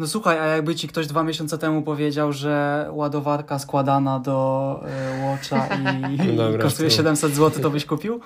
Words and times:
No 0.00 0.06
słuchaj, 0.06 0.38
a 0.38 0.46
jakby 0.46 0.74
ci 0.74 0.88
ktoś 0.88 1.06
dwa 1.06 1.22
miesiące 1.22 1.58
temu 1.58 1.82
powiedział, 1.82 2.32
że 2.32 2.86
ładowarka 2.92 3.58
składana 3.58 4.18
do 4.18 4.80
y, 5.20 5.24
Watcha 5.24 5.68
i, 5.76 6.18
No 6.26 6.32
dobra, 6.44 6.58
i 6.60 6.62
kosztuje 6.68 6.88
to- 6.90 6.96
700 6.96 7.34
zł, 7.34 7.62
to 7.62 7.70
byś 7.70 7.84
kupił? 7.84 8.20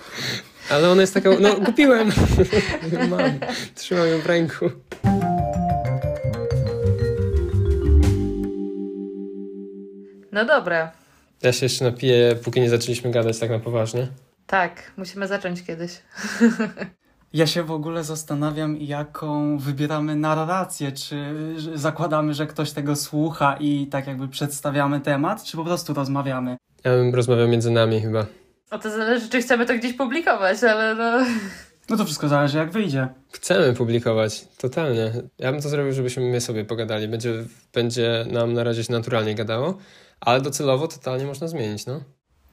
Ale 0.70 0.90
ona 0.90 1.00
jest 1.00 1.14
taka, 1.14 1.30
no 1.40 1.54
kupiłem. 1.54 2.08
Mam, 3.10 3.20
trzymam 3.74 4.06
ją 4.08 4.18
w 4.18 4.26
ręku. 4.26 4.70
No 10.32 10.44
dobra. 10.44 10.92
Ja 11.42 11.52
się 11.52 11.66
jeszcze 11.66 11.84
napiję, 11.84 12.36
póki 12.44 12.60
nie 12.60 12.70
zaczęliśmy 12.70 13.10
gadać 13.10 13.38
tak 13.38 13.50
na 13.50 13.58
poważnie. 13.58 14.08
Tak, 14.46 14.92
musimy 14.96 15.26
zacząć 15.28 15.62
kiedyś. 15.62 15.92
Ja 17.34 17.46
się 17.46 17.62
w 17.62 17.70
ogóle 17.70 18.04
zastanawiam, 18.04 18.76
jaką 18.76 19.58
wybieramy 19.58 20.16
narrację. 20.16 20.92
Czy 20.92 21.34
zakładamy, 21.74 22.34
że 22.34 22.46
ktoś 22.46 22.72
tego 22.72 22.96
słucha 22.96 23.56
i 23.60 23.86
tak 23.86 24.06
jakby 24.06 24.28
przedstawiamy 24.28 25.00
temat, 25.00 25.44
czy 25.44 25.56
po 25.56 25.64
prostu 25.64 25.94
rozmawiamy? 25.94 26.56
Ja 26.84 26.90
bym 26.90 27.14
rozmawiał 27.14 27.48
między 27.48 27.70
nami 27.70 28.00
chyba. 28.00 28.26
O 28.70 28.78
to 28.78 28.90
zależy, 28.90 29.28
czy 29.28 29.42
chcemy 29.42 29.66
to 29.66 29.74
gdzieś 29.74 29.92
publikować, 29.92 30.64
ale 30.64 30.94
no... 30.94 31.26
No 31.90 31.96
to 31.96 32.04
wszystko 32.04 32.28
zależy, 32.28 32.58
jak 32.58 32.70
wyjdzie. 32.70 33.08
Chcemy 33.32 33.74
publikować, 33.74 34.48
totalnie. 34.58 35.12
Ja 35.38 35.52
bym 35.52 35.62
to 35.62 35.68
zrobił, 35.68 35.92
żebyśmy 35.92 36.22
my 36.22 36.40
sobie 36.40 36.64
pogadali. 36.64 37.08
Będzie, 37.08 37.32
będzie 37.72 38.26
nam 38.32 38.52
na 38.52 38.64
razie 38.64 38.84
się 38.84 38.92
naturalnie 38.92 39.34
gadało, 39.34 39.78
ale 40.20 40.40
docelowo 40.40 40.88
totalnie 40.88 41.26
można 41.26 41.48
zmienić, 41.48 41.86
no. 41.86 42.00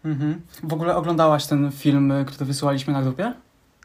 Mhm. 0.05 0.41
W 0.63 0.73
ogóle 0.73 0.95
oglądałaś 0.95 1.45
ten 1.45 1.71
film, 1.71 2.13
który 2.27 2.45
wysyłaliśmy 2.45 2.93
na 2.93 3.01
grupie? 3.01 3.33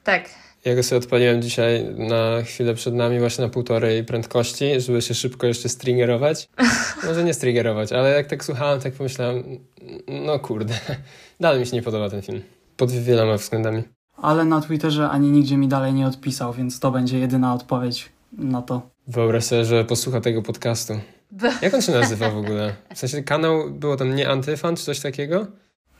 Tak. 0.04 0.28
Ja 0.66 0.74
go 0.74 0.82
sobie 0.82 0.98
odpaliłem 0.98 1.42
dzisiaj 1.42 1.84
na 1.98 2.42
chwilę 2.42 2.74
przed 2.74 2.94
nami, 2.94 3.18
właśnie 3.18 3.44
na 3.44 3.50
półtorej 3.50 4.04
prędkości, 4.04 4.80
żeby 4.80 5.02
się 5.02 5.14
szybko 5.14 5.46
jeszcze 5.46 5.68
stringerować. 5.68 6.48
Może 7.06 7.24
nie 7.24 7.34
stringerować, 7.34 7.92
ale 7.92 8.10
jak 8.10 8.26
tak 8.26 8.44
słuchałem, 8.44 8.80
tak 8.80 8.92
pomyślałem, 8.92 9.44
no 10.08 10.38
kurde, 10.38 10.74
dalej 11.40 11.60
mi 11.60 11.66
się 11.66 11.76
nie 11.76 11.82
podoba 11.82 12.10
ten 12.10 12.22
film. 12.22 12.42
Pod 12.76 12.90
wieloma 12.90 13.36
względami. 13.36 13.82
Ale 14.16 14.44
na 14.44 14.60
Twitterze 14.60 15.08
ani 15.08 15.30
nigdzie 15.30 15.56
mi 15.56 15.68
dalej 15.68 15.94
nie 15.94 16.06
odpisał, 16.06 16.52
więc 16.52 16.80
to 16.80 16.90
będzie 16.90 17.18
jedyna 17.18 17.54
odpowiedź 17.54 18.08
na 18.32 18.62
to. 18.62 18.82
Wyobraź 19.08 19.44
sobie, 19.44 19.64
że 19.64 19.84
posłucha 19.84 20.20
tego 20.20 20.42
podcastu. 20.42 20.92
Jak 21.62 21.74
on 21.74 21.82
się 21.82 21.92
nazywa 21.92 22.30
w 22.30 22.36
ogóle? 22.36 22.74
W 22.94 22.98
sensie 22.98 23.22
kanał, 23.22 23.70
było 23.70 23.96
tam 23.96 24.14
nie 24.14 24.28
antyfan 24.28 24.76
czy 24.76 24.84
coś 24.84 25.00
takiego? 25.00 25.46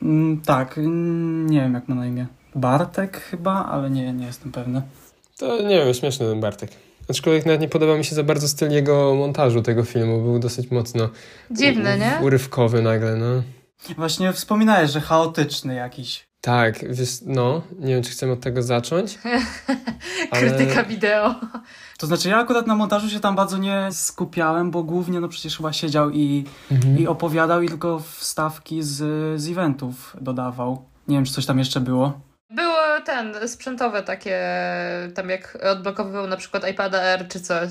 Mm, 0.01 0.41
tak, 0.41 0.77
mm, 0.77 1.49
nie 1.49 1.61
wiem 1.61 1.73
jak 1.73 1.87
ma 1.87 1.95
na 1.95 2.05
imię. 2.05 2.27
Bartek 2.57 3.17
chyba, 3.21 3.65
ale 3.65 3.89
nie, 3.89 4.13
nie 4.13 4.25
jestem 4.25 4.51
pewny. 4.51 4.81
To 5.37 5.61
nie 5.61 5.85
wiem, 5.85 5.93
śmieszny 5.93 6.25
ten 6.29 6.39
Bartek. 6.41 6.71
Aczkolwiek 7.09 7.45
nawet 7.45 7.61
nie 7.61 7.69
podoba 7.69 7.97
mi 7.97 8.05
się 8.05 8.15
za 8.15 8.23
bardzo 8.23 8.47
styl 8.47 8.71
jego 8.71 9.15
montażu 9.15 9.61
tego 9.61 9.83
filmu. 9.83 10.21
Był 10.21 10.39
dosyć 10.39 10.71
mocno 10.71 11.09
Dziwne, 11.51 11.97
nie? 11.97 12.19
urywkowy 12.23 12.81
nagle, 12.81 13.15
no. 13.15 13.43
Właśnie 13.95 14.33
wspominałeś, 14.33 14.91
że 14.91 15.01
chaotyczny 15.01 15.75
jakiś. 15.75 16.27
Tak, 16.41 16.93
wiesz, 16.95 17.09
no, 17.25 17.61
nie 17.79 17.93
wiem, 17.93 18.03
czy 18.03 18.09
chcemy 18.11 18.31
od 18.31 18.39
tego 18.41 18.63
zacząć. 18.63 19.19
ale- 20.31 20.41
Krytyka 20.41 20.83
wideo. 20.83 21.35
To 21.97 22.07
znaczy 22.07 22.29
ja 22.29 22.37
akurat 22.37 22.67
na 22.67 22.75
montażu 22.75 23.09
się 23.09 23.19
tam 23.19 23.35
bardzo 23.35 23.57
nie 23.57 23.87
skupiałem, 23.91 24.71
bo 24.71 24.83
głównie 24.83 25.19
no 25.19 25.27
przecież 25.27 25.57
chyba 25.57 25.73
siedział 25.73 26.09
i, 26.11 26.45
Mhm. 26.71 26.97
i 26.99 27.07
opowiadał 27.07 27.61
i 27.61 27.67
tylko 27.69 27.99
wstawki 27.99 28.83
z, 28.83 28.95
z 29.41 29.47
eventów 29.49 30.15
dodawał. 30.21 30.81
Nie 31.07 31.15
wiem, 31.17 31.25
czy 31.25 31.33
coś 31.33 31.45
tam 31.45 31.59
jeszcze 31.59 31.81
było. 31.81 32.19
Ten, 33.01 33.47
sprzętowe 33.47 34.03
takie, 34.03 34.41
tam 35.15 35.29
jak 35.29 35.57
odblokowywał 35.63 36.27
na 36.27 36.37
przykład 36.37 36.69
iPada 36.69 37.01
R 37.01 37.27
czy 37.27 37.39
coś. 37.39 37.69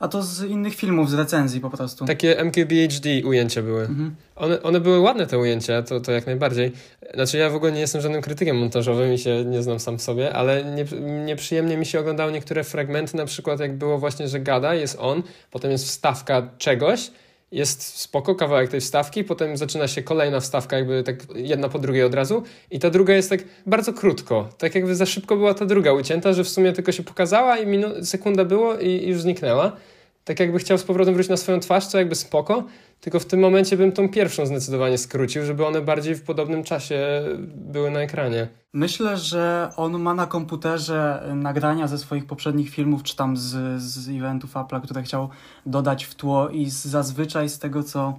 A 0.00 0.08
to 0.08 0.22
z 0.22 0.42
innych 0.42 0.74
filmów, 0.74 1.10
z 1.10 1.14
recenzji 1.14 1.60
po 1.60 1.70
prostu. 1.70 2.04
Takie 2.04 2.44
MQBHD 2.44 3.08
ujęcia 3.24 3.62
były. 3.62 3.80
Mhm. 3.80 4.16
One, 4.36 4.62
one 4.62 4.80
były 4.80 5.00
ładne 5.00 5.26
te 5.26 5.38
ujęcia, 5.38 5.82
to, 5.82 6.00
to 6.00 6.12
jak 6.12 6.26
najbardziej. 6.26 6.72
Znaczy 7.14 7.38
ja 7.38 7.50
w 7.50 7.54
ogóle 7.54 7.72
nie 7.72 7.80
jestem 7.80 8.00
żadnym 8.00 8.22
krytykiem 8.22 8.58
montażowym 8.58 9.12
i 9.12 9.18
się 9.18 9.44
nie 9.44 9.62
znam 9.62 9.80
sam 9.80 9.98
w 9.98 10.02
sobie, 10.02 10.32
ale 10.32 10.64
nie, 10.64 10.84
nieprzyjemnie 11.24 11.76
mi 11.76 11.86
się 11.86 12.00
oglądały 12.00 12.32
niektóre 12.32 12.64
fragmenty, 12.64 13.16
na 13.16 13.24
przykład 13.24 13.60
jak 13.60 13.78
było 13.78 13.98
właśnie, 13.98 14.28
że 14.28 14.40
gada, 14.40 14.74
jest 14.74 14.96
on, 15.00 15.22
potem 15.50 15.70
jest 15.70 15.86
wstawka 15.86 16.48
czegoś, 16.58 17.10
jest 17.52 17.82
spoko 17.82 18.34
kawałek 18.34 18.70
tej 18.70 18.80
wstawki, 18.80 19.24
potem 19.24 19.56
zaczyna 19.56 19.88
się 19.88 20.02
kolejna 20.02 20.40
wstawka, 20.40 20.76
jakby 20.76 21.02
tak 21.02 21.16
jedna 21.34 21.68
po 21.68 21.78
drugiej 21.78 22.04
od 22.04 22.14
razu 22.14 22.42
i 22.70 22.78
ta 22.78 22.90
druga 22.90 23.14
jest 23.14 23.30
tak 23.30 23.40
bardzo 23.66 23.92
krótko. 23.92 24.48
Tak 24.58 24.74
jakby 24.74 24.94
za 24.94 25.06
szybko 25.06 25.36
była 25.36 25.54
ta 25.54 25.66
druga 25.66 25.92
ucięta, 25.92 26.32
że 26.32 26.44
w 26.44 26.48
sumie 26.48 26.72
tylko 26.72 26.92
się 26.92 27.02
pokazała 27.02 27.58
i 27.58 27.66
minu- 27.66 28.04
sekunda 28.04 28.44
było 28.44 28.78
i, 28.78 28.88
i 28.88 29.08
już 29.08 29.20
zniknęła. 29.20 29.76
Tak 30.26 30.40
jakby 30.40 30.58
chciał 30.58 30.78
z 30.78 30.84
powrotem 30.84 31.14
wrócić 31.14 31.30
na 31.30 31.36
swoją 31.36 31.60
twarz, 31.60 31.86
co 31.86 31.98
jakby 31.98 32.14
spoko, 32.14 32.64
tylko 33.00 33.20
w 33.20 33.26
tym 33.26 33.40
momencie 33.40 33.76
bym 33.76 33.92
tą 33.92 34.08
pierwszą 34.08 34.46
zdecydowanie 34.46 34.98
skrócił, 34.98 35.44
żeby 35.44 35.66
one 35.66 35.80
bardziej 35.80 36.14
w 36.14 36.22
podobnym 36.22 36.64
czasie 36.64 37.22
były 37.54 37.90
na 37.90 38.00
ekranie. 38.00 38.48
Myślę, 38.72 39.16
że 39.16 39.70
on 39.76 39.98
ma 39.98 40.14
na 40.14 40.26
komputerze 40.26 41.22
nagrania 41.34 41.88
ze 41.88 41.98
swoich 41.98 42.26
poprzednich 42.26 42.70
filmów, 42.70 43.02
czy 43.02 43.16
tam 43.16 43.36
z, 43.36 43.82
z 43.82 44.08
eventów 44.08 44.54
Apple'a, 44.54 44.82
które 44.82 45.02
chciał 45.02 45.28
dodać 45.66 46.04
w 46.04 46.14
tło 46.14 46.48
i 46.48 46.70
zazwyczaj 46.70 47.48
z 47.48 47.58
tego, 47.58 47.82
co 47.82 48.18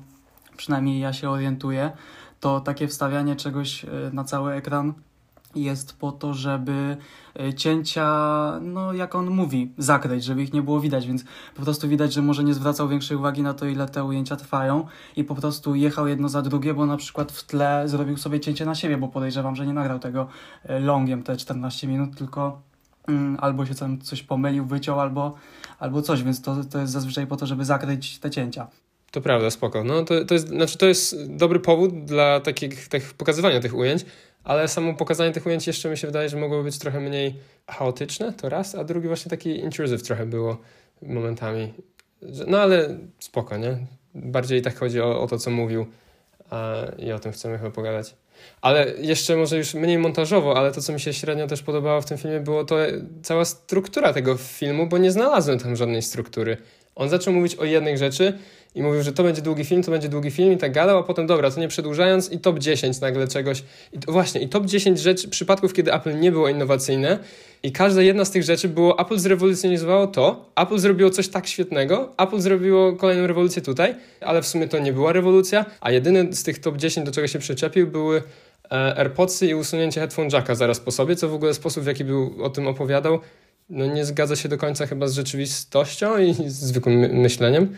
przynajmniej 0.57 0.99
ja 0.99 1.13
się 1.13 1.29
orientuję, 1.29 1.91
to 2.39 2.59
takie 2.59 2.87
wstawianie 2.87 3.35
czegoś 3.35 3.85
e, 3.85 3.87
na 4.13 4.23
cały 4.23 4.53
ekran 4.53 4.93
jest 5.63 5.99
po 5.99 6.11
to, 6.11 6.33
żeby 6.33 6.97
e, 7.39 7.53
cięcia, 7.53 8.07
no 8.61 8.93
jak 8.93 9.15
on 9.15 9.29
mówi, 9.29 9.71
zakryć, 9.77 10.23
żeby 10.23 10.43
ich 10.43 10.53
nie 10.53 10.61
było 10.61 10.79
widać, 10.79 11.07
więc 11.07 11.23
po 11.55 11.61
prostu 11.61 11.87
widać, 11.87 12.13
że 12.13 12.21
może 12.21 12.43
nie 12.43 12.53
zwracał 12.53 12.87
większej 12.87 13.17
uwagi 13.17 13.41
na 13.41 13.53
to, 13.53 13.65
ile 13.65 13.87
te 13.87 14.03
ujęcia 14.03 14.35
trwają 14.35 14.87
i 15.15 15.23
po 15.23 15.35
prostu 15.35 15.75
jechał 15.75 16.07
jedno 16.07 16.29
za 16.29 16.41
drugie, 16.41 16.73
bo 16.73 16.85
na 16.85 16.97
przykład 16.97 17.31
w 17.31 17.43
tle 17.43 17.83
zrobił 17.85 18.17
sobie 18.17 18.39
cięcie 18.39 18.65
na 18.65 18.75
siebie, 18.75 18.97
bo 18.97 19.07
podejrzewam, 19.07 19.55
że 19.55 19.67
nie 19.67 19.73
nagrał 19.73 19.99
tego 19.99 20.27
e, 20.63 20.79
longiem 20.79 21.23
te 21.23 21.37
14 21.37 21.87
minut, 21.87 22.17
tylko 22.17 22.61
mm, 23.07 23.37
albo 23.41 23.65
się 23.65 23.75
tam 23.75 24.01
coś 24.01 24.23
pomylił, 24.23 24.65
wyciął, 24.65 24.99
albo, 24.99 25.35
albo 25.79 26.01
coś, 26.01 26.23
więc 26.23 26.41
to, 26.41 26.63
to 26.63 26.79
jest 26.79 26.93
zazwyczaj 26.93 27.27
po 27.27 27.35
to, 27.37 27.45
żeby 27.45 27.65
zakryć 27.65 28.19
te 28.19 28.29
cięcia. 28.29 28.67
To 29.11 29.21
prawda, 29.21 29.51
spoko. 29.51 29.83
No, 29.83 30.03
to, 30.03 30.25
to, 30.25 30.33
jest, 30.33 30.47
znaczy, 30.47 30.77
to 30.77 30.85
jest 30.85 31.35
dobry 31.35 31.59
powód 31.59 32.05
dla 32.05 32.39
takich, 32.39 32.87
pokazywania 33.17 33.59
tych 33.59 33.75
ujęć, 33.75 34.05
ale 34.47 34.67
samo 34.67 34.93
pokazanie 34.93 35.31
tych 35.31 35.45
ujęć 35.45 35.67
jeszcze 35.67 35.89
mi 35.89 35.97
się 35.97 36.07
wydaje, 36.07 36.29
że 36.29 36.37
mogło 36.37 36.63
być 36.63 36.79
trochę 36.79 36.99
mniej 36.99 37.35
chaotyczne, 37.67 38.33
to 38.33 38.49
raz, 38.49 38.75
a 38.75 38.83
drugi 38.83 39.07
właśnie 39.07 39.29
taki 39.29 39.59
intrusive 39.59 40.03
trochę 40.03 40.25
było 40.25 40.57
momentami. 41.01 41.73
No 42.47 42.59
ale 42.59 42.97
spoko, 43.19 43.57
nie? 43.57 43.77
Bardziej 44.15 44.61
tak 44.61 44.79
chodzi 44.79 45.01
o, 45.01 45.21
o 45.21 45.27
to, 45.27 45.37
co 45.37 45.51
mówił 45.51 45.85
a, 46.49 46.75
i 46.97 47.11
o 47.11 47.19
tym 47.19 47.31
chcemy 47.31 47.57
chyba 47.57 47.71
pogadać. 47.71 48.15
Ale 48.61 48.93
jeszcze 48.97 49.35
może 49.35 49.57
już 49.57 49.73
mniej 49.73 49.97
montażowo, 49.97 50.57
ale 50.57 50.71
to, 50.71 50.81
co 50.81 50.93
mi 50.93 50.99
się 50.99 51.13
średnio 51.13 51.47
też 51.47 51.61
podobało 51.61 52.01
w 52.01 52.05
tym 52.05 52.17
filmie, 52.17 52.39
było 52.39 52.65
to 52.65 52.75
cała 53.23 53.45
struktura 53.45 54.13
tego 54.13 54.37
filmu, 54.37 54.87
bo 54.87 54.97
nie 54.97 55.11
znalazłem 55.11 55.59
tam 55.59 55.75
żadnej 55.75 56.01
struktury. 56.01 56.57
On 56.97 57.09
zaczął 57.09 57.33
mówić 57.33 57.55
o 57.55 57.65
jednej 57.65 57.97
rzeczy 57.97 58.33
i 58.75 58.83
mówił, 58.83 59.03
że 59.03 59.11
to 59.11 59.23
będzie 59.23 59.41
długi 59.41 59.65
film, 59.65 59.83
to 59.83 59.91
będzie 59.91 60.09
długi 60.09 60.31
film 60.31 60.53
i 60.53 60.57
tak 60.57 60.71
gadał, 60.71 60.97
a 60.97 61.03
potem 61.03 61.27
dobra, 61.27 61.51
to 61.51 61.59
nie 61.59 61.67
przedłużając 61.67 62.31
i 62.31 62.39
top 62.39 62.59
10 62.59 63.01
nagle 63.01 63.27
czegoś. 63.27 63.63
I 63.93 63.99
to, 63.99 64.11
właśnie, 64.11 64.41
i 64.41 64.49
top 64.49 64.65
10 64.65 64.99
rzeczy, 64.99 65.27
przypadków, 65.27 65.73
kiedy 65.73 65.93
Apple 65.93 66.19
nie 66.19 66.31
było 66.31 66.49
innowacyjne 66.49 67.19
i 67.63 67.71
każda 67.71 68.01
jedna 68.01 68.25
z 68.25 68.31
tych 68.31 68.43
rzeczy 68.43 68.69
było, 68.69 68.99
Apple 68.99 69.17
zrewolucjonizowało 69.17 70.07
to, 70.07 70.45
Apple 70.55 70.77
zrobiło 70.77 71.09
coś 71.09 71.27
tak 71.27 71.47
świetnego, 71.47 72.13
Apple 72.17 72.39
zrobiło 72.39 72.93
kolejną 72.93 73.27
rewolucję 73.27 73.61
tutaj, 73.61 73.95
ale 74.21 74.41
w 74.41 74.47
sumie 74.47 74.67
to 74.67 74.79
nie 74.79 74.93
była 74.93 75.13
rewolucja, 75.13 75.65
a 75.81 75.91
jedyny 75.91 76.33
z 76.33 76.43
tych 76.43 76.59
top 76.59 76.77
10, 76.77 77.05
do 77.05 77.11
czego 77.11 77.27
się 77.27 77.39
przyczepił, 77.39 77.87
były 77.87 78.23
e, 78.71 78.97
AirPodsy 78.97 79.47
i 79.47 79.55
usunięcie 79.55 80.01
headphone 80.01 80.29
jacka 80.33 80.55
zaraz 80.55 80.79
po 80.79 80.91
sobie, 80.91 81.15
co 81.15 81.29
w 81.29 81.33
ogóle 81.33 81.53
sposób, 81.53 81.83
w 81.83 81.87
jaki 81.87 82.03
był 82.03 82.43
o 82.43 82.49
tym 82.49 82.67
opowiadał, 82.67 83.19
no 83.69 83.85
nie 83.85 84.05
zgadza 84.05 84.35
się 84.35 84.49
do 84.49 84.57
końca 84.57 84.87
chyba 84.87 85.07
z 85.07 85.13
rzeczywistością 85.13 86.17
i 86.17 86.33
z 86.33 86.53
zwykłym 86.53 86.95
my- 86.99 87.09
myśleniem. 87.09 87.75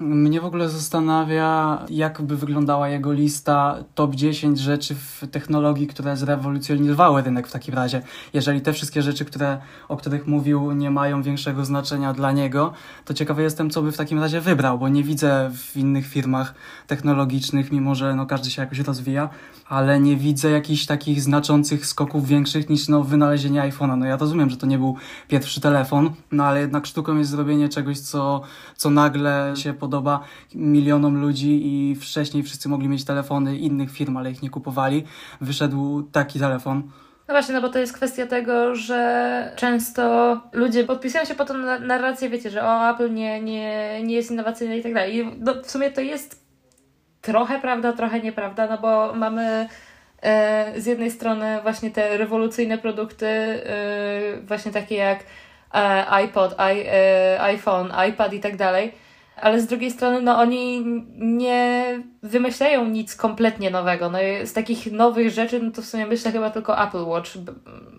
Mnie 0.00 0.40
w 0.40 0.44
ogóle 0.44 0.68
zastanawia, 0.68 1.78
jak 1.90 2.22
by 2.22 2.36
wyglądała 2.36 2.88
jego 2.88 3.12
lista 3.12 3.76
top 3.94 4.14
10 4.14 4.58
rzeczy 4.58 4.94
w 4.94 5.24
technologii, 5.30 5.86
które 5.86 6.16
zrewolucjonizowały 6.16 7.22
rynek 7.22 7.48
w 7.48 7.52
takim 7.52 7.74
razie. 7.74 8.02
Jeżeli 8.32 8.60
te 8.60 8.72
wszystkie 8.72 9.02
rzeczy, 9.02 9.24
które, 9.24 9.58
o 9.88 9.96
których 9.96 10.26
mówił, 10.26 10.72
nie 10.72 10.90
mają 10.90 11.22
większego 11.22 11.64
znaczenia 11.64 12.12
dla 12.12 12.32
niego, 12.32 12.72
to 13.04 13.14
ciekawy 13.14 13.42
jestem, 13.42 13.70
co 13.70 13.82
by 13.82 13.92
w 13.92 13.96
takim 13.96 14.18
razie 14.18 14.40
wybrał, 14.40 14.78
bo 14.78 14.88
nie 14.88 15.04
widzę 15.04 15.50
w 15.54 15.76
innych 15.76 16.06
firmach 16.06 16.54
technologicznych, 16.86 17.72
mimo 17.72 17.94
że 17.94 18.14
no, 18.14 18.26
każdy 18.26 18.50
się 18.50 18.62
jakoś 18.62 18.78
rozwija, 18.78 19.28
ale 19.68 20.00
nie 20.00 20.16
widzę 20.16 20.50
jakichś 20.50 20.86
takich 20.86 21.20
znaczących 21.22 21.86
skoków 21.86 22.26
większych 22.26 22.68
niż 22.68 22.88
no, 22.88 23.02
wynalezienie 23.02 23.60
iPhone'a. 23.60 23.98
No 23.98 24.06
ja 24.06 24.16
rozumiem, 24.16 24.50
że 24.50 24.56
to 24.56 24.66
nie 24.66 24.78
był 24.78 24.96
pierwszy 25.28 25.60
telefon, 25.60 26.10
no 26.32 26.44
ale 26.44 26.60
jednak 26.60 26.86
sztuką 26.86 27.18
jest 27.18 27.30
zrobienie 27.30 27.68
czegoś, 27.68 27.98
co, 27.98 28.42
co 28.76 28.90
nagle 28.90 29.52
się 29.56 29.74
podoba 29.82 30.20
milionom 30.54 31.20
ludzi 31.20 31.60
i 31.64 31.94
wcześniej 31.94 32.42
wszyscy 32.42 32.68
mogli 32.68 32.88
mieć 32.88 33.04
telefony 33.04 33.58
innych 33.58 33.90
firm, 33.90 34.16
ale 34.16 34.30
ich 34.30 34.42
nie 34.42 34.50
kupowali. 34.50 35.04
Wyszedł 35.40 36.02
taki 36.02 36.38
telefon. 36.38 36.82
No 37.28 37.34
właśnie, 37.34 37.54
no 37.54 37.60
bo 37.60 37.68
to 37.68 37.78
jest 37.78 37.92
kwestia 37.92 38.26
tego, 38.26 38.74
że 38.74 39.52
często 39.56 40.02
ludzie 40.52 40.84
podpisują 40.84 41.24
się 41.24 41.34
po 41.34 41.44
tą 41.44 41.54
narrację, 41.80 42.30
wiecie, 42.30 42.50
że 42.50 42.64
o, 42.64 42.90
Apple 42.90 43.14
nie, 43.14 43.40
nie, 43.40 44.00
nie 44.02 44.14
jest 44.14 44.30
innowacyjne 44.30 44.78
i 44.78 44.82
tak 44.82 44.94
dalej. 44.94 45.16
I 45.16 45.26
no, 45.40 45.54
w 45.62 45.70
sumie 45.70 45.90
to 45.90 46.00
jest 46.00 46.42
trochę 47.20 47.60
prawda, 47.60 47.92
trochę 47.92 48.20
nieprawda, 48.20 48.66
no 48.66 48.78
bo 48.78 49.14
mamy 49.14 49.68
e, 50.22 50.80
z 50.80 50.86
jednej 50.86 51.10
strony 51.10 51.58
właśnie 51.62 51.90
te 51.90 52.16
rewolucyjne 52.16 52.78
produkty, 52.78 53.26
e, 53.26 53.60
właśnie 54.42 54.72
takie 54.72 54.94
jak 54.94 55.18
e, 55.74 56.10
iPod, 56.10 56.52
I, 56.52 56.84
e, 56.86 57.40
iPhone, 57.40 57.92
iPad 58.08 58.32
i 58.32 58.40
tak 58.40 58.56
dalej, 58.56 58.92
ale 59.36 59.60
z 59.60 59.66
drugiej 59.66 59.90
strony 59.90 60.22
no 60.22 60.38
oni 60.38 60.84
nie 61.18 61.84
wymyślają 62.22 62.84
nic 62.84 63.16
kompletnie 63.16 63.70
nowego. 63.70 64.10
No 64.10 64.18
z 64.44 64.52
takich 64.52 64.92
nowych 64.92 65.30
rzeczy, 65.30 65.60
no 65.62 65.70
to 65.70 65.82
w 65.82 65.86
sumie 65.86 66.06
myślę 66.06 66.32
chyba 66.32 66.50
tylko 66.50 66.88
Apple 66.88 67.04
Watch, 67.04 67.30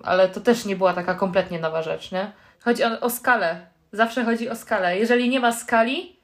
ale 0.04 0.30
to 0.30 0.42
też 0.42 0.66
nie 0.66 0.76
była 0.76 0.94
taka 0.94 1.16
kompletnie 1.16 1.60
nowa 1.60 1.82
rzecz, 1.82 2.12
nie? 2.12 2.32
Chodzi 2.60 2.84
o, 2.84 3.00
o 3.00 3.10
skalę. 3.10 3.68
Zawsze 3.92 4.24
chodzi 4.24 4.50
o 4.50 4.56
skalę. 4.56 4.98
Jeżeli 5.00 5.30
nie 5.30 5.40
ma 5.40 5.52
skali, 5.52 6.20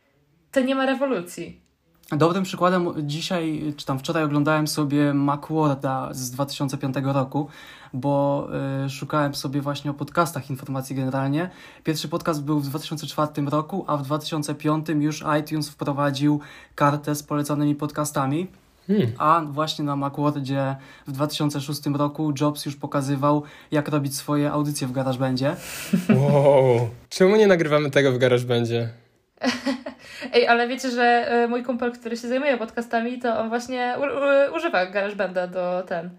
to 0.52 0.60
nie 0.60 0.76
ma 0.76 0.86
rewolucji. 0.86 1.62
Dobrym 2.18 2.44
przykładem 2.44 2.94
dzisiaj, 2.98 3.74
czy 3.78 3.86
tam 3.86 4.00
wczoraj 4.00 4.24
oglądałem 4.24 4.68
sobie 4.68 5.14
Macworda 5.14 6.10
z 6.12 6.32
2005 6.32 6.96
roku, 7.04 7.48
bo 7.94 8.48
y, 8.86 8.90
szukałem 8.90 9.36
sobie 9.36 9.62
właśnie 9.62 9.92
o 9.92 9.94
podcastach 9.94 10.50
informacji 10.50 10.96
generalnie. 10.96 11.50
Pierwszy 11.84 12.08
podcast 12.08 12.44
był 12.44 12.60
w 12.60 12.66
2004 12.66 13.50
roku, 13.50 13.86
a 13.88 13.98
w 13.98 14.04
2005 14.04 14.90
już 14.90 15.24
iTunes 15.40 15.70
wprowadził 15.70 16.40
kartę 16.76 17.16
z 17.16 17.24
polecanymi 17.24 17.76
podcastami. 17.76 18.48
Hmm. 18.88 19.12
A 19.18 19.42
właśnie 19.52 19.86
na 19.86 19.96
Macwordzie 19.96 20.76
w 21.08 21.12
2006 21.12 21.82
roku 21.86 22.34
Jobs 22.42 22.66
już 22.66 22.76
pokazywał, 22.76 23.44
jak 23.72 23.88
robić 23.88 24.16
swoje 24.16 24.52
audycje 24.52 24.88
w 24.88 24.92
GarageBandzie. 24.92 25.56
Wow, 26.16 26.90
czemu 27.10 27.36
nie 27.36 27.48
nagrywamy 27.48 27.92
tego 27.92 28.12
w 28.12 28.18
GarageBandzie? 28.18 28.90
Ej, 30.34 30.48
ale 30.48 30.68
wiecie, 30.68 30.92
że 30.92 31.04
e, 31.04 31.48
mój 31.48 31.64
kumpel, 31.64 31.92
który 31.92 32.18
się 32.18 32.28
zajmuje 32.28 32.58
podcastami, 32.58 33.20
to 33.20 33.40
on 33.40 33.50
właśnie 33.50 33.96
u, 33.98 34.02
u, 34.02 34.56
używa 34.56 34.86
GarageBanda 34.86 35.48
do 35.48 35.84
ten, 35.88 36.10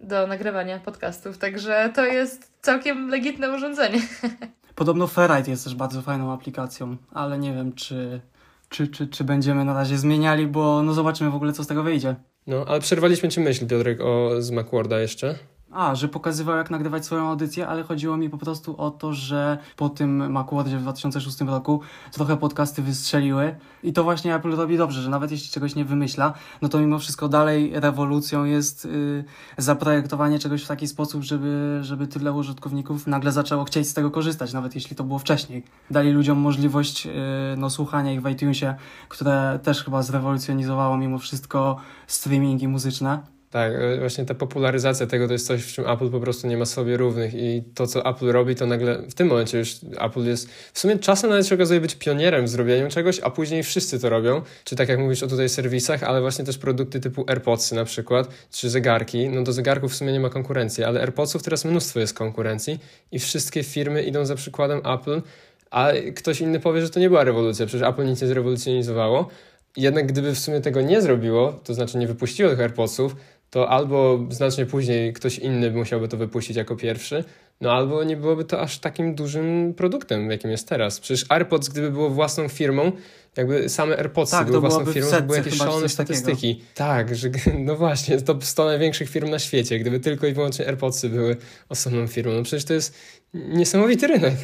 do 0.00 0.26
nagrywania 0.26 0.78
podcastów, 0.78 1.38
także 1.38 1.92
to 1.94 2.04
jest 2.04 2.52
całkiem 2.60 3.08
legitne 3.08 3.50
urządzenie. 3.50 4.00
Podobno 4.74 5.06
Ferrite 5.06 5.50
jest 5.50 5.64
też 5.64 5.74
bardzo 5.74 6.02
fajną 6.02 6.32
aplikacją, 6.32 6.96
ale 7.12 7.38
nie 7.38 7.54
wiem, 7.54 7.72
czy, 7.72 8.20
czy, 8.68 8.88
czy, 8.88 9.06
czy 9.06 9.24
będziemy 9.24 9.64
na 9.64 9.74
razie 9.74 9.98
zmieniali, 9.98 10.46
bo 10.46 10.82
no 10.82 10.92
zobaczymy 10.92 11.30
w 11.30 11.34
ogóle, 11.34 11.52
co 11.52 11.64
z 11.64 11.66
tego 11.66 11.82
wyjdzie. 11.82 12.14
No, 12.46 12.64
ale 12.68 12.80
przerwaliśmy 12.80 13.28
Ci 13.28 13.40
myśl, 13.40 13.66
Piotrek, 13.66 14.00
o, 14.00 14.42
z 14.42 14.50
Macworda 14.50 15.00
jeszcze. 15.00 15.34
A, 15.70 15.94
że 15.94 16.08
pokazywał 16.08 16.56
jak 16.56 16.70
nagrywać 16.70 17.04
swoją 17.04 17.28
audycję, 17.28 17.68
ale 17.68 17.82
chodziło 17.82 18.16
mi 18.16 18.30
po 18.30 18.38
prostu 18.38 18.76
o 18.76 18.90
to, 18.90 19.12
że 19.12 19.58
po 19.76 19.88
tym 19.88 20.32
Macwordzie 20.32 20.78
w 20.78 20.82
2006 20.82 21.40
roku 21.40 21.80
trochę 22.12 22.36
podcasty 22.36 22.82
wystrzeliły 22.82 23.56
i 23.82 23.92
to 23.92 24.04
właśnie 24.04 24.34
Apple 24.34 24.56
robi 24.56 24.78
dobrze, 24.78 25.02
że 25.02 25.10
nawet 25.10 25.30
jeśli 25.30 25.50
czegoś 25.50 25.74
nie 25.74 25.84
wymyśla, 25.84 26.34
no 26.62 26.68
to 26.68 26.78
mimo 26.78 26.98
wszystko 26.98 27.28
dalej 27.28 27.72
rewolucją 27.74 28.44
jest 28.44 28.84
yy, 28.84 29.24
zaprojektowanie 29.58 30.38
czegoś 30.38 30.64
w 30.64 30.68
taki 30.68 30.88
sposób, 30.88 31.22
żeby, 31.22 31.78
żeby 31.82 32.06
tyle 32.06 32.32
użytkowników 32.32 33.06
nagle 33.06 33.32
zaczęło 33.32 33.64
chcieć 33.64 33.88
z 33.88 33.94
tego 33.94 34.10
korzystać, 34.10 34.52
nawet 34.52 34.74
jeśli 34.74 34.96
to 34.96 35.04
było 35.04 35.18
wcześniej. 35.18 35.62
Dali 35.90 36.12
ludziom 36.12 36.38
możliwość 36.38 37.06
yy, 37.06 37.12
no, 37.56 37.70
słuchania 37.70 38.12
ich 38.12 38.22
w 38.22 38.28
iTunesie, 38.28 38.74
które 39.08 39.58
też 39.62 39.84
chyba 39.84 40.02
zrewolucjonizowało 40.02 40.96
mimo 40.96 41.18
wszystko 41.18 41.76
streamingi 42.06 42.68
muzyczne. 42.68 43.37
Tak, 43.50 43.72
e, 43.74 43.98
właśnie 43.98 44.24
ta 44.24 44.34
popularyzacja 44.34 45.06
tego 45.06 45.26
to 45.26 45.32
jest 45.32 45.46
coś, 45.46 45.62
w 45.62 45.72
czym 45.72 45.88
Apple 45.88 46.10
po 46.10 46.20
prostu 46.20 46.46
nie 46.46 46.56
ma 46.56 46.64
sobie 46.64 46.96
równych 46.96 47.34
i 47.34 47.62
to, 47.74 47.86
co 47.86 48.10
Apple 48.10 48.26
robi, 48.26 48.54
to 48.54 48.66
nagle 48.66 49.02
w 49.02 49.14
tym 49.14 49.28
momencie 49.28 49.58
już 49.58 49.76
Apple 50.00 50.24
jest, 50.24 50.48
w 50.72 50.78
sumie 50.78 50.98
czasem 50.98 51.30
nawet 51.30 51.46
się 51.46 51.54
okazuje 51.54 51.80
być 51.80 51.94
pionierem 51.94 52.44
w 52.44 52.48
zrobieniu 52.48 52.88
czegoś, 52.88 53.20
a 53.20 53.30
później 53.30 53.62
wszyscy 53.62 54.00
to 54.00 54.08
robią, 54.08 54.42
czy 54.64 54.76
tak 54.76 54.88
jak 54.88 54.98
mówisz 54.98 55.22
o 55.22 55.26
tutaj 55.26 55.48
serwisach, 55.48 56.02
ale 56.02 56.20
właśnie 56.20 56.44
też 56.44 56.58
produkty 56.58 57.00
typu 57.00 57.24
AirPodsy 57.28 57.74
na 57.74 57.84
przykład, 57.84 58.28
czy 58.50 58.70
zegarki, 58.70 59.28
no 59.28 59.42
do 59.42 59.52
zegarków 59.52 59.92
w 59.92 59.96
sumie 59.96 60.12
nie 60.12 60.20
ma 60.20 60.30
konkurencji, 60.30 60.84
ale 60.84 61.00
AirPodsów 61.00 61.42
teraz 61.42 61.64
mnóstwo 61.64 62.00
jest 62.00 62.14
konkurencji 62.14 62.78
i 63.12 63.18
wszystkie 63.18 63.62
firmy 63.62 64.02
idą 64.02 64.24
za 64.24 64.34
przykładem 64.34 64.78
Apple, 64.78 65.22
a 65.70 65.88
ktoś 66.16 66.40
inny 66.40 66.60
powie, 66.60 66.82
że 66.82 66.90
to 66.90 67.00
nie 67.00 67.08
była 67.08 67.24
rewolucja, 67.24 67.66
przecież 67.66 67.88
Apple 67.88 68.06
nic 68.06 68.22
nie 68.22 68.28
zrewolucjonizowało, 68.28 69.28
jednak 69.76 70.06
gdyby 70.06 70.34
w 70.34 70.38
sumie 70.38 70.60
tego 70.60 70.80
nie 70.80 71.02
zrobiło, 71.02 71.52
to 71.64 71.74
znaczy 71.74 71.98
nie 71.98 72.06
wypuściło 72.06 72.50
tych 72.50 72.60
AirPodsów, 72.60 73.16
to 73.50 73.68
albo 73.68 74.26
znacznie 74.30 74.66
później 74.66 75.12
ktoś 75.12 75.38
inny 75.38 75.70
musiałby 75.70 76.08
to 76.08 76.16
wypuścić 76.16 76.56
jako 76.56 76.76
pierwszy, 76.76 77.24
no 77.60 77.72
albo 77.72 78.04
nie 78.04 78.16
byłoby 78.16 78.44
to 78.44 78.60
aż 78.60 78.78
takim 78.78 79.14
dużym 79.14 79.74
produktem, 79.76 80.30
jakim 80.30 80.50
jest 80.50 80.68
teraz. 80.68 81.00
Przecież 81.00 81.26
AirPods, 81.28 81.68
gdyby 81.68 81.90
było 81.90 82.10
własną 82.10 82.48
firmą, 82.48 82.92
jakby 83.36 83.68
same 83.68 83.98
AirPodsy 83.98 84.36
tak, 84.36 84.46
były 84.46 84.60
własną 84.60 84.84
firmą, 84.92 85.10
to 85.10 85.22
były 85.22 85.38
jakieś 85.38 85.56
szalone 85.56 85.88
statystyki. 85.88 86.56
Takiego. 86.56 86.70
Tak, 86.74 87.16
że 87.16 87.30
no 87.66 87.76
właśnie, 87.76 88.20
to 88.20 88.38
100 88.40 88.64
największych 88.64 89.08
firm 89.08 89.30
na 89.30 89.38
świecie, 89.38 89.78
gdyby 89.78 90.00
tylko 90.00 90.26
i 90.26 90.32
wyłącznie 90.32 90.66
AirPodsy 90.66 91.08
były 91.08 91.36
osobną 91.68 92.06
firmą. 92.06 92.32
No 92.32 92.42
przecież 92.42 92.64
to 92.64 92.74
jest 92.74 92.94
niesamowity 93.34 94.06
rynek 94.06 94.34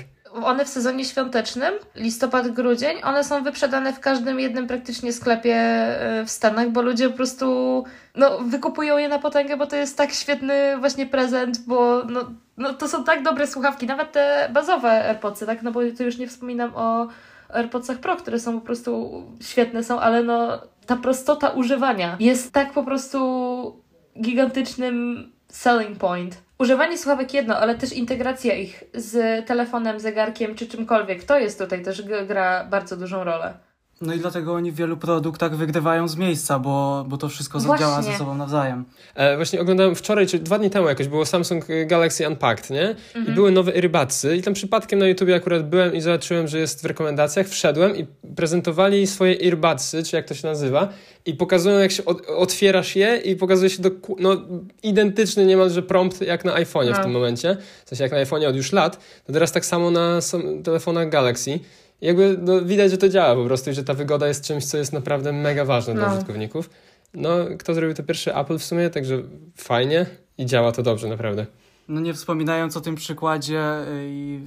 one 0.42 0.64
w 0.64 0.68
sezonie 0.68 1.04
świątecznym, 1.04 1.74
listopad, 1.94 2.48
grudzień, 2.48 2.96
one 3.02 3.24
są 3.24 3.42
wyprzedane 3.42 3.92
w 3.92 4.00
każdym 4.00 4.40
jednym 4.40 4.66
praktycznie 4.66 5.12
sklepie 5.12 5.56
e, 5.56 6.24
w 6.24 6.30
Stanach, 6.30 6.70
bo 6.70 6.82
ludzie 6.82 7.10
po 7.10 7.16
prostu 7.16 7.84
no, 8.16 8.38
wykupują 8.38 8.98
je 8.98 9.08
na 9.08 9.18
potęgę, 9.18 9.56
bo 9.56 9.66
to 9.66 9.76
jest 9.76 9.96
tak 9.96 10.12
świetny 10.12 10.78
właśnie 10.78 11.06
prezent, 11.06 11.58
bo 11.66 12.04
no, 12.04 12.30
no, 12.56 12.74
to 12.74 12.88
są 12.88 13.04
tak 13.04 13.22
dobre 13.22 13.46
słuchawki, 13.46 13.86
nawet 13.86 14.12
te 14.12 14.48
bazowe 14.52 15.08
AirPodsy, 15.08 15.46
tak, 15.46 15.62
no 15.62 15.72
bo 15.72 15.80
tu 15.96 16.04
już 16.04 16.18
nie 16.18 16.28
wspominam 16.28 16.72
o 16.74 17.08
AirPodsach 17.48 17.98
Pro, 17.98 18.16
które 18.16 18.40
są 18.40 18.60
po 18.60 18.66
prostu 18.66 19.22
świetne 19.40 19.84
są, 19.84 20.00
ale 20.00 20.22
no 20.22 20.60
ta 20.86 20.96
prostota 20.96 21.50
używania 21.50 22.16
jest 22.20 22.52
tak 22.52 22.72
po 22.72 22.84
prostu 22.84 23.82
gigantycznym 24.20 25.32
selling 25.48 25.98
point. 25.98 26.43
Używanie 26.58 26.98
słuchawek 26.98 27.34
jedno, 27.34 27.58
ale 27.58 27.74
też 27.74 27.92
integracja 27.92 28.54
ich 28.54 28.84
z 28.94 29.46
telefonem, 29.46 30.00
zegarkiem 30.00 30.54
czy 30.54 30.66
czymkolwiek, 30.66 31.24
to 31.24 31.38
jest 31.38 31.58
tutaj 31.58 31.82
też 31.82 32.02
gra 32.02 32.64
bardzo 32.64 32.96
dużą 32.96 33.24
rolę. 33.24 33.54
No 34.00 34.14
i 34.14 34.18
dlatego 34.18 34.54
oni 34.54 34.72
w 34.72 34.74
wielu 34.74 34.96
produktach 34.96 35.56
wygrywają 35.56 36.08
z 36.08 36.16
miejsca, 36.16 36.58
bo, 36.58 37.04
bo 37.08 37.16
to 37.16 37.28
wszystko 37.28 37.58
właśnie. 37.58 37.86
działa 37.86 38.02
ze 38.02 38.18
sobą 38.18 38.34
nawzajem. 38.34 38.84
E, 39.14 39.36
właśnie 39.36 39.60
oglądałem 39.60 39.94
wczoraj, 39.94 40.26
czy 40.26 40.38
dwa 40.38 40.58
dni 40.58 40.70
temu 40.70 40.88
jakoś, 40.88 41.08
było 41.08 41.26
Samsung 41.26 41.66
Galaxy 41.86 42.28
Unpacked, 42.28 42.70
nie? 42.70 42.88
Mhm. 42.88 43.26
I 43.28 43.30
były 43.30 43.50
nowe 43.50 43.76
earbudsy 43.76 44.36
i 44.36 44.42
tam 44.42 44.54
przypadkiem 44.54 44.98
na 44.98 45.06
YouTubie 45.06 45.34
akurat 45.34 45.68
byłem 45.68 45.94
i 45.94 46.00
zobaczyłem, 46.00 46.48
że 46.48 46.58
jest 46.58 46.82
w 46.82 46.84
rekomendacjach, 46.84 47.48
wszedłem 47.48 47.96
i 47.96 48.06
prezentowali 48.36 49.06
swoje 49.06 49.38
earbudsy, 49.40 50.02
czy 50.02 50.16
jak 50.16 50.24
to 50.26 50.34
się 50.34 50.48
nazywa 50.48 50.88
i 51.26 51.34
pokazują 51.34 51.78
jak 51.78 51.92
się 51.92 52.04
od, 52.04 52.26
otwierasz 52.26 52.96
je 52.96 53.16
i 53.16 53.36
pokazuje 53.36 53.70
się 53.70 53.82
do, 53.82 53.90
no, 54.18 54.36
identyczny 54.82 55.46
niemalże 55.46 55.82
prompt 55.82 56.20
jak 56.20 56.44
na 56.44 56.54
iPhone'ie 56.54 56.90
no. 56.90 56.96
w 56.96 57.02
tym 57.02 57.10
momencie, 57.10 57.56
w 57.84 57.88
sensie 57.88 58.04
jak 58.04 58.12
na 58.12 58.18
iPhone'ie 58.18 58.48
od 58.48 58.56
już 58.56 58.72
lat, 58.72 58.98
to 59.26 59.32
teraz 59.32 59.52
tak 59.52 59.64
samo 59.64 59.90
na 59.90 60.18
telefonach 60.64 61.08
Galaxy 61.08 61.60
jakby 62.00 62.38
no, 62.42 62.62
widać, 62.62 62.90
że 62.90 62.98
to 62.98 63.08
działa 63.08 63.34
po 63.34 63.44
prostu 63.44 63.70
i 63.70 63.74
że 63.74 63.84
ta 63.84 63.94
wygoda 63.94 64.28
jest 64.28 64.44
czymś, 64.44 64.64
co 64.64 64.76
jest 64.76 64.92
naprawdę 64.92 65.32
mega 65.32 65.64
ważne 65.64 65.94
no. 65.94 66.00
dla 66.00 66.12
użytkowników. 66.12 66.70
No, 67.14 67.36
kto 67.58 67.74
zrobił 67.74 67.94
to 67.94 68.02
pierwszy 68.02 68.34
Apple 68.34 68.58
w 68.58 68.64
sumie, 68.64 68.90
także 68.90 69.22
fajnie 69.56 70.06
i 70.38 70.46
działa 70.46 70.72
to 70.72 70.82
dobrze, 70.82 71.08
naprawdę. 71.08 71.46
No 71.88 72.00
nie 72.00 72.14
wspominając 72.14 72.76
o 72.76 72.80
tym 72.80 72.94
przykładzie 72.94 73.60
y, 73.88 74.40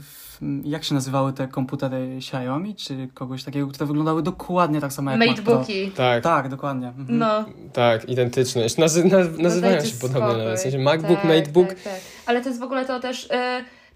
jak 0.64 0.84
się 0.84 0.96
nazywały 0.96 1.34
te 1.34 1.48
komputery 1.48 2.16
Xiaomi, 2.18 2.76
czy 2.76 3.08
kogoś 3.14 3.44
takiego, 3.44 3.68
które 3.68 3.86
wyglądały 3.86 4.24
dokładnie 4.24 4.82
tak 4.82 4.94
samo 4.94 5.12
jak 5.12 5.20
Matebooki. 5.20 5.92
Tak. 5.92 6.24
Tak, 6.24 6.50
dokładnie. 6.50 6.88
Mhm. 6.88 7.18
No. 7.18 7.46
Tak, 7.74 8.10
identyczne. 8.10 8.62
Nazy 8.78 9.04
naz 9.04 9.28
nazywają 9.38 9.76
no 9.76 9.86
się 9.86 9.98
podobnie 10.02 10.38
nawet. 10.38 10.60
W 10.60 10.62
sensie 10.62 10.80
MacBook, 10.80 11.20
tak, 11.22 11.26
Matebook. 11.26 11.68
Tak, 11.68 11.82
tak. 11.82 12.00
Ale 12.26 12.42
to 12.42 12.50
jest 12.50 12.60
w 12.60 12.64
ogóle 12.64 12.86
to 12.86 13.00
też 13.00 13.26
y, 13.26 13.30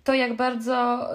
to, 0.03 0.13
jak 0.13 0.35
bardzo 0.35 1.07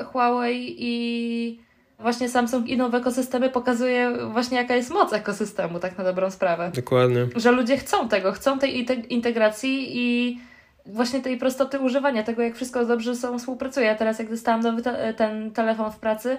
y, 0.00 0.04
Huawei 0.04 0.76
i 0.78 1.60
właśnie 1.98 2.28
Samsung 2.28 2.68
i 2.68 2.76
nowe 2.76 2.98
ekosystemy 2.98 3.50
pokazuje 3.50 4.12
właśnie 4.32 4.56
jaka 4.56 4.76
jest 4.76 4.90
moc 4.90 5.12
ekosystemu, 5.12 5.80
tak 5.80 5.98
na 5.98 6.04
dobrą 6.04 6.30
sprawę. 6.30 6.70
Dokładnie. 6.74 7.26
Że 7.36 7.52
ludzie 7.52 7.76
chcą 7.76 8.08
tego, 8.08 8.32
chcą 8.32 8.58
tej 8.58 8.86
integracji 9.14 9.98
i 9.98 10.38
właśnie 10.86 11.20
tej 11.20 11.38
prostoty 11.38 11.80
używania, 11.80 12.22
tego 12.22 12.42
jak 12.42 12.56
wszystko 12.56 12.86
dobrze 12.86 13.14
ze 13.14 13.20
sobą 13.20 13.38
współpracuje. 13.38 13.86
Ja 13.86 13.94
teraz 13.94 14.18
jak 14.18 14.30
dostałam 14.30 14.60
nowy 14.60 14.82
te 14.82 15.14
ten 15.14 15.50
telefon 15.50 15.92
w 15.92 15.96
pracy 15.96 16.38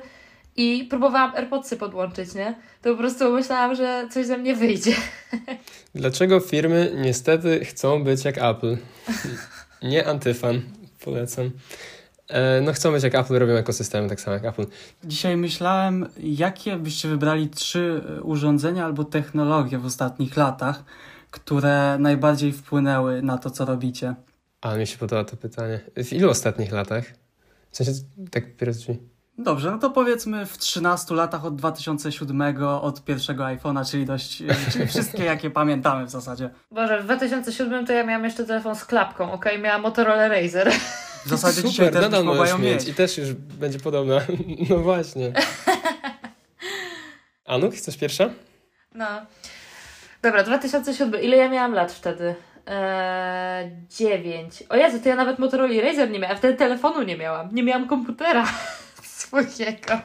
i 0.56 0.88
próbowałam 0.90 1.36
AirPodsy 1.36 1.78
podłączyć, 1.78 2.36
nie? 2.36 2.56
To 2.82 2.92
po 2.92 2.98
prostu 2.98 3.32
myślałam, 3.32 3.76
że 3.76 4.08
coś 4.12 4.26
ze 4.26 4.38
mnie 4.38 4.56
wyjdzie. 4.56 4.96
Dlaczego 5.96 6.40
firmy 6.40 6.92
niestety 6.96 7.66
chcą 7.66 8.04
być 8.04 8.26
jak 8.26 8.38
Apple? 8.38 8.78
Nie 9.84 10.08
antyfan, 10.08 10.62
polecam. 11.06 11.52
E, 12.30 12.62
no 12.62 12.74
chcą 12.74 12.92
być 12.92 13.04
jak 13.04 13.16
Apple, 13.16 13.40
robią 13.40 13.54
ekosystemy 13.54 14.10
tak 14.10 14.22
samo 14.22 14.34
jak 14.34 14.46
Apple. 14.46 14.66
Dzisiaj 15.04 15.38
myślałem, 15.38 16.10
jakie 16.18 16.78
byście 16.78 17.08
wybrali 17.08 17.50
trzy 17.50 18.02
urządzenia 18.22 18.86
albo 18.86 19.04
technologie 19.04 19.78
w 19.78 19.86
ostatnich 19.86 20.38
latach, 20.38 20.84
które 21.32 21.98
najbardziej 22.00 22.52
wpłynęły 22.52 23.22
na 23.22 23.38
to, 23.38 23.50
co 23.50 23.66
robicie. 23.66 24.16
Ale 24.62 24.80
mi 24.80 24.88
się 24.88 24.98
podoba 24.98 25.24
to 25.24 25.38
pytanie. 25.38 25.80
W 26.04 26.14
ilu 26.14 26.30
ostatnich 26.30 26.72
latach? 26.72 27.06
W 27.72 27.78
sensie 27.78 27.92
tak 28.32 28.56
pierwszy. 28.56 28.98
Dobrze, 29.38 29.72
no 29.72 29.78
to 29.78 29.90
powiedzmy 29.90 30.46
w 30.46 30.58
13 30.58 31.16
latach 31.16 31.46
od 31.46 31.56
2007, 31.56 32.64
od 32.64 33.04
pierwszego 33.04 33.44
iPhone'a, 33.44 33.92
czyli 33.92 34.06
dość, 34.06 34.44
czyli 34.72 34.88
wszystkie 34.88 35.24
jakie 35.24 35.50
pamiętamy 35.50 36.06
w 36.06 36.10
zasadzie. 36.10 36.50
Boże, 36.72 37.02
w 37.02 37.04
2007 37.04 37.86
to 37.86 37.94
ja 37.94 38.04
miałam 38.04 38.24
jeszcze 38.24 38.46
telefon 38.46 38.76
z 38.76 38.86
klapką, 38.86 39.32
ok? 39.32 39.46
Miałam 39.62 39.82
Motorola 39.82 40.28
Razer. 40.28 40.72
W 41.26 41.30
zasadzie 41.30 41.56
Super, 41.56 41.72
dzisiaj 41.72 41.92
też 41.92 42.02
nadal 42.02 42.24
możesz 42.24 42.58
mieć. 42.58 42.62
mieć. 42.62 42.88
I 42.88 42.94
też 42.94 43.18
już 43.18 43.34
będzie 43.34 43.80
podobna. 43.80 44.22
No 44.70 44.78
właśnie. 44.78 45.34
Anuk, 47.46 47.76
chcesz 47.76 47.98
pierwsza? 47.98 48.30
No. 48.96 49.06
Dobra, 50.22 50.44
2007. 50.44 51.22
Ile 51.22 51.38
ja 51.38 51.50
miałam 51.50 51.74
lat 51.74 51.92
wtedy? 51.92 52.36
Eee, 52.68 53.72
9. 53.90 54.64
O 54.70 54.76
Jezu, 54.76 55.00
to 55.00 55.10
ja 55.10 55.16
nawet 55.16 55.40
Motorola 55.40 55.82
Razer 55.82 56.10
nie 56.12 56.20
miałam. 56.20 56.38
Wtedy 56.38 56.58
telefonu 56.58 57.04
nie 57.04 57.18
miałam. 57.18 57.50
Nie 57.56 57.64
miałam 57.64 57.88
komputera 57.88 58.46
swojego. 59.04 60.00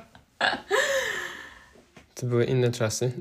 To 2.14 2.26
były 2.26 2.44
inne 2.44 2.70
czasy. 2.72 3.12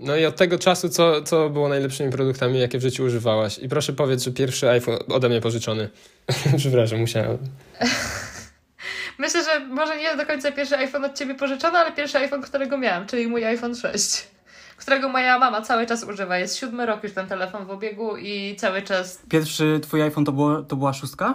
No 0.00 0.16
i 0.16 0.26
od 0.26 0.36
tego 0.36 0.58
czasu, 0.58 0.88
co, 0.88 1.22
co 1.22 1.50
było 1.50 1.68
najlepszymi 1.68 2.12
produktami, 2.12 2.60
jakie 2.60 2.78
w 2.78 2.82
życiu 2.82 3.04
używałaś? 3.04 3.58
I 3.58 3.68
proszę 3.68 3.92
powiedz, 3.92 4.24
że 4.24 4.30
pierwszy 4.30 4.70
iPhone 4.70 4.98
ode 5.08 5.28
mnie 5.28 5.40
pożyczony. 5.40 5.88
Przepraszam, 6.58 7.00
musiałem. 7.00 7.38
Myślę, 9.18 9.44
że 9.44 9.60
może 9.60 9.96
nie 9.96 10.16
do 10.16 10.26
końca 10.26 10.52
pierwszy 10.52 10.76
iPhone 10.76 11.04
od 11.04 11.18
ciebie 11.18 11.34
pożyczony, 11.34 11.78
ale 11.78 11.92
pierwszy 11.92 12.18
iPhone, 12.18 12.42
którego 12.42 12.78
miałam, 12.78 13.06
czyli 13.06 13.26
mój 13.26 13.44
iPhone 13.44 13.74
6. 13.74 14.28
Którego 14.76 15.08
moja 15.08 15.38
mama 15.38 15.62
cały 15.62 15.86
czas 15.86 16.04
używa. 16.04 16.38
Jest 16.38 16.56
siódmy 16.56 16.86
rok 16.86 17.02
już 17.02 17.12
ten 17.12 17.26
telefon 17.26 17.66
w 17.66 17.70
obiegu 17.70 18.16
i 18.16 18.56
cały 18.56 18.82
czas 18.82 19.22
Pierwszy 19.30 19.80
twój 19.82 20.02
iPhone 20.02 20.24
to, 20.24 20.32
było, 20.32 20.62
to 20.62 20.76
była 20.76 20.92
szóstka? 20.92 21.34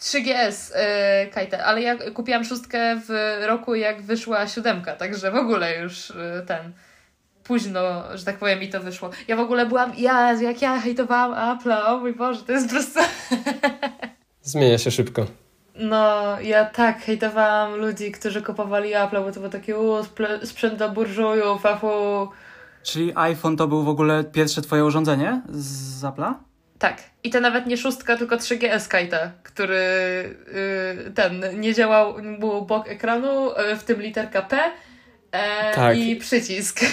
3GS 0.00 0.76
yy, 1.24 1.30
Kajte, 1.30 1.64
ale 1.64 1.82
ja 1.82 1.96
kupiłam 2.10 2.44
szóstkę 2.44 3.00
w 3.08 3.38
roku, 3.46 3.74
jak 3.74 4.02
wyszła 4.02 4.48
siódemka, 4.48 4.92
także 4.92 5.30
w 5.30 5.36
ogóle 5.36 5.78
już 5.78 6.08
yy, 6.08 6.46
ten 6.46 6.72
późno, 7.44 7.80
że 8.14 8.24
tak 8.24 8.38
powiem, 8.38 8.60
mi 8.60 8.68
to 8.68 8.80
wyszło. 8.80 9.10
Ja 9.28 9.36
w 9.36 9.40
ogóle 9.40 9.66
byłam, 9.66 9.92
ja, 9.96 10.32
jak 10.32 10.62
ja 10.62 10.80
hejtowałam 10.80 11.58
Apple'a, 11.58 11.86
o 11.86 11.98
mój 11.98 12.14
Boże, 12.14 12.42
to 12.42 12.52
jest 12.52 12.66
po 12.66 12.72
prostu... 12.72 13.00
Zmienia 14.42 14.78
się 14.78 14.90
szybko. 14.90 15.26
No, 15.74 16.40
ja 16.40 16.64
tak 16.64 16.98
hejtowałam 16.98 17.76
ludzi, 17.76 18.12
którzy 18.12 18.42
kupowali 18.42 18.94
Apple, 18.94 19.16
bo 19.16 19.32
to 19.32 19.40
było 19.40 19.48
takie 19.48 19.78
u, 19.78 19.94
sprzęt 20.44 20.78
do 20.78 20.88
burżujów, 20.88 21.66
a 21.66 21.76
fu... 21.76 21.88
Czyli 22.82 23.12
iPhone 23.14 23.56
to 23.56 23.68
był 23.68 23.82
w 23.82 23.88
ogóle 23.88 24.24
pierwsze 24.24 24.62
twoje 24.62 24.84
urządzenie 24.84 25.42
z 25.48 26.02
Apple'a? 26.02 26.34
Tak. 26.78 27.02
I 27.24 27.30
to 27.30 27.40
nawet 27.40 27.66
nie 27.66 27.76
szóstka, 27.76 28.16
tylko 28.16 28.36
3GS 28.36 28.88
Kajta, 28.88 29.30
który 29.42 29.76
yy, 31.04 31.10
ten 31.10 31.60
nie 31.60 31.74
działał, 31.74 32.14
był 32.38 32.62
bok 32.62 32.88
ekranu, 32.88 33.50
yy, 33.68 33.76
w 33.76 33.84
tym 33.84 34.02
literka 34.02 34.42
P 34.42 34.58
e, 35.34 35.74
Tak. 35.74 35.98
i 35.98 36.16
przycisk. 36.16 36.80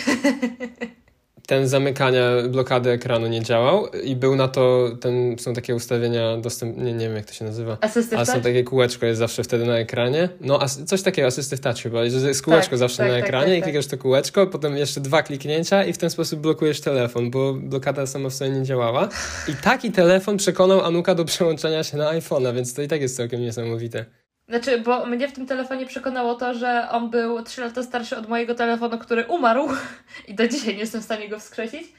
Ten 1.47 1.67
zamykania 1.67 2.21
blokady 2.49 2.89
ekranu 2.89 3.27
nie 3.27 3.41
działał 3.41 3.87
i 3.87 4.15
był 4.15 4.35
na 4.35 4.47
to, 4.47 4.89
ten, 5.01 5.35
są 5.39 5.53
takie 5.53 5.75
ustawienia 5.75 6.37
dostęp, 6.37 6.77
nie, 6.77 6.93
nie 6.93 7.07
wiem 7.07 7.15
jak 7.15 7.25
to 7.25 7.33
się 7.33 7.45
nazywa. 7.45 7.77
Asysty 7.81 8.17
A 8.17 8.25
są 8.25 8.33
touch? 8.33 8.43
takie 8.43 8.63
kółeczko 8.63 9.05
jest 9.05 9.19
zawsze 9.19 9.43
wtedy 9.43 9.65
na 9.65 9.77
ekranie. 9.77 10.29
No, 10.41 10.61
as, 10.61 10.83
coś 10.85 11.01
takiego, 11.01 11.27
Assistive 11.27 11.59
Touch 11.59 11.77
chyba, 11.77 12.09
że 12.09 12.27
jest 12.27 12.43
kółeczko 12.43 12.69
Tak, 12.69 12.79
zawsze 12.79 12.97
tak, 12.97 13.07
na 13.07 13.13
tak, 13.13 13.23
ekranie 13.23 13.47
tak, 13.47 13.57
i 13.57 13.61
tak. 13.61 13.63
klikasz 13.63 13.87
to 13.87 13.97
kółeczko, 13.97 14.47
potem 14.47 14.77
jeszcze 14.77 15.01
dwa 15.01 15.23
kliknięcia 15.23 15.83
i 15.83 15.93
w 15.93 15.97
ten 15.97 16.09
sposób 16.09 16.39
blokujesz 16.39 16.81
telefon, 16.81 17.31
bo 17.31 17.53
blokada 17.53 18.05
sama 18.07 18.29
w 18.29 18.33
sobie 18.33 18.51
nie 18.51 18.63
działała. 18.63 19.09
I 19.47 19.53
taki 19.55 19.91
telefon 19.91 20.37
przekonał 20.37 20.81
Anuka 20.81 21.15
do 21.15 21.25
przełączenia 21.25 21.83
się 21.83 21.97
na 21.97 22.13
iPhone'a, 22.13 22.55
więc 22.55 22.73
to 22.73 22.81
i 22.81 22.87
tak 22.87 23.01
jest 23.01 23.17
całkiem 23.17 23.41
niesamowite. 23.41 24.05
Znaczy, 24.51 24.77
bo 24.77 25.05
mnie 25.05 25.27
w 25.27 25.31
tym 25.31 25.45
telefonie 25.45 25.85
przekonało 25.85 26.35
to, 26.35 26.53
że 26.53 26.87
on 26.89 27.09
był 27.09 27.43
3 27.43 27.61
lata 27.61 27.83
starszy 27.83 28.17
od 28.17 28.29
mojego 28.29 28.55
telefonu, 28.55 28.97
który 28.97 29.25
umarł 29.25 29.67
i 30.27 30.33
do 30.33 30.47
dzisiaj 30.47 30.73
nie 30.73 30.79
jestem 30.79 31.01
w 31.01 31.03
stanie 31.03 31.29
go 31.29 31.39
wskrzesić. 31.39 31.93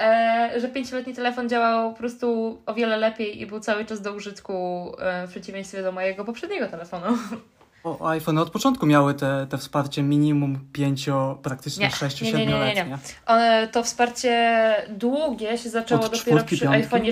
E, 0.00 0.52
że 0.56 0.68
pięcioletni 0.68 1.14
telefon 1.14 1.48
działał 1.48 1.92
po 1.92 1.98
prostu 1.98 2.58
o 2.66 2.74
wiele 2.74 2.96
lepiej 2.96 3.40
i 3.40 3.46
był 3.46 3.60
cały 3.60 3.84
czas 3.84 4.00
do 4.00 4.12
użytku 4.12 4.52
e, 4.98 5.26
w 5.26 5.30
przeciwieństwie 5.30 5.82
do 5.82 5.92
mojego 5.92 6.24
poprzedniego 6.24 6.66
telefonu. 6.66 7.18
O, 7.84 8.08
iPhone 8.08 8.38
od 8.38 8.50
początku 8.50 8.86
miały 8.86 9.14
te, 9.14 9.46
te 9.50 9.58
wsparcie 9.58 10.02
minimum 10.02 10.68
5, 10.72 11.06
praktycznie 11.42 11.86
Nie, 11.86 11.90
6 11.92 12.20
nie, 12.22 12.32
nie, 12.32 12.38
nie, 12.38 12.52
7 12.52 12.66
nie, 12.66 12.74
nie. 12.84 12.98
One, 13.26 13.68
to 13.68 13.82
wsparcie 13.82 14.74
długie 14.88 15.58
się 15.58 15.68
zaczęło 15.70 16.04
Od 16.04 16.12
dopiero 16.12 16.44
przy 16.44 16.58
piątki? 16.58 16.66
iPhone 16.66 17.02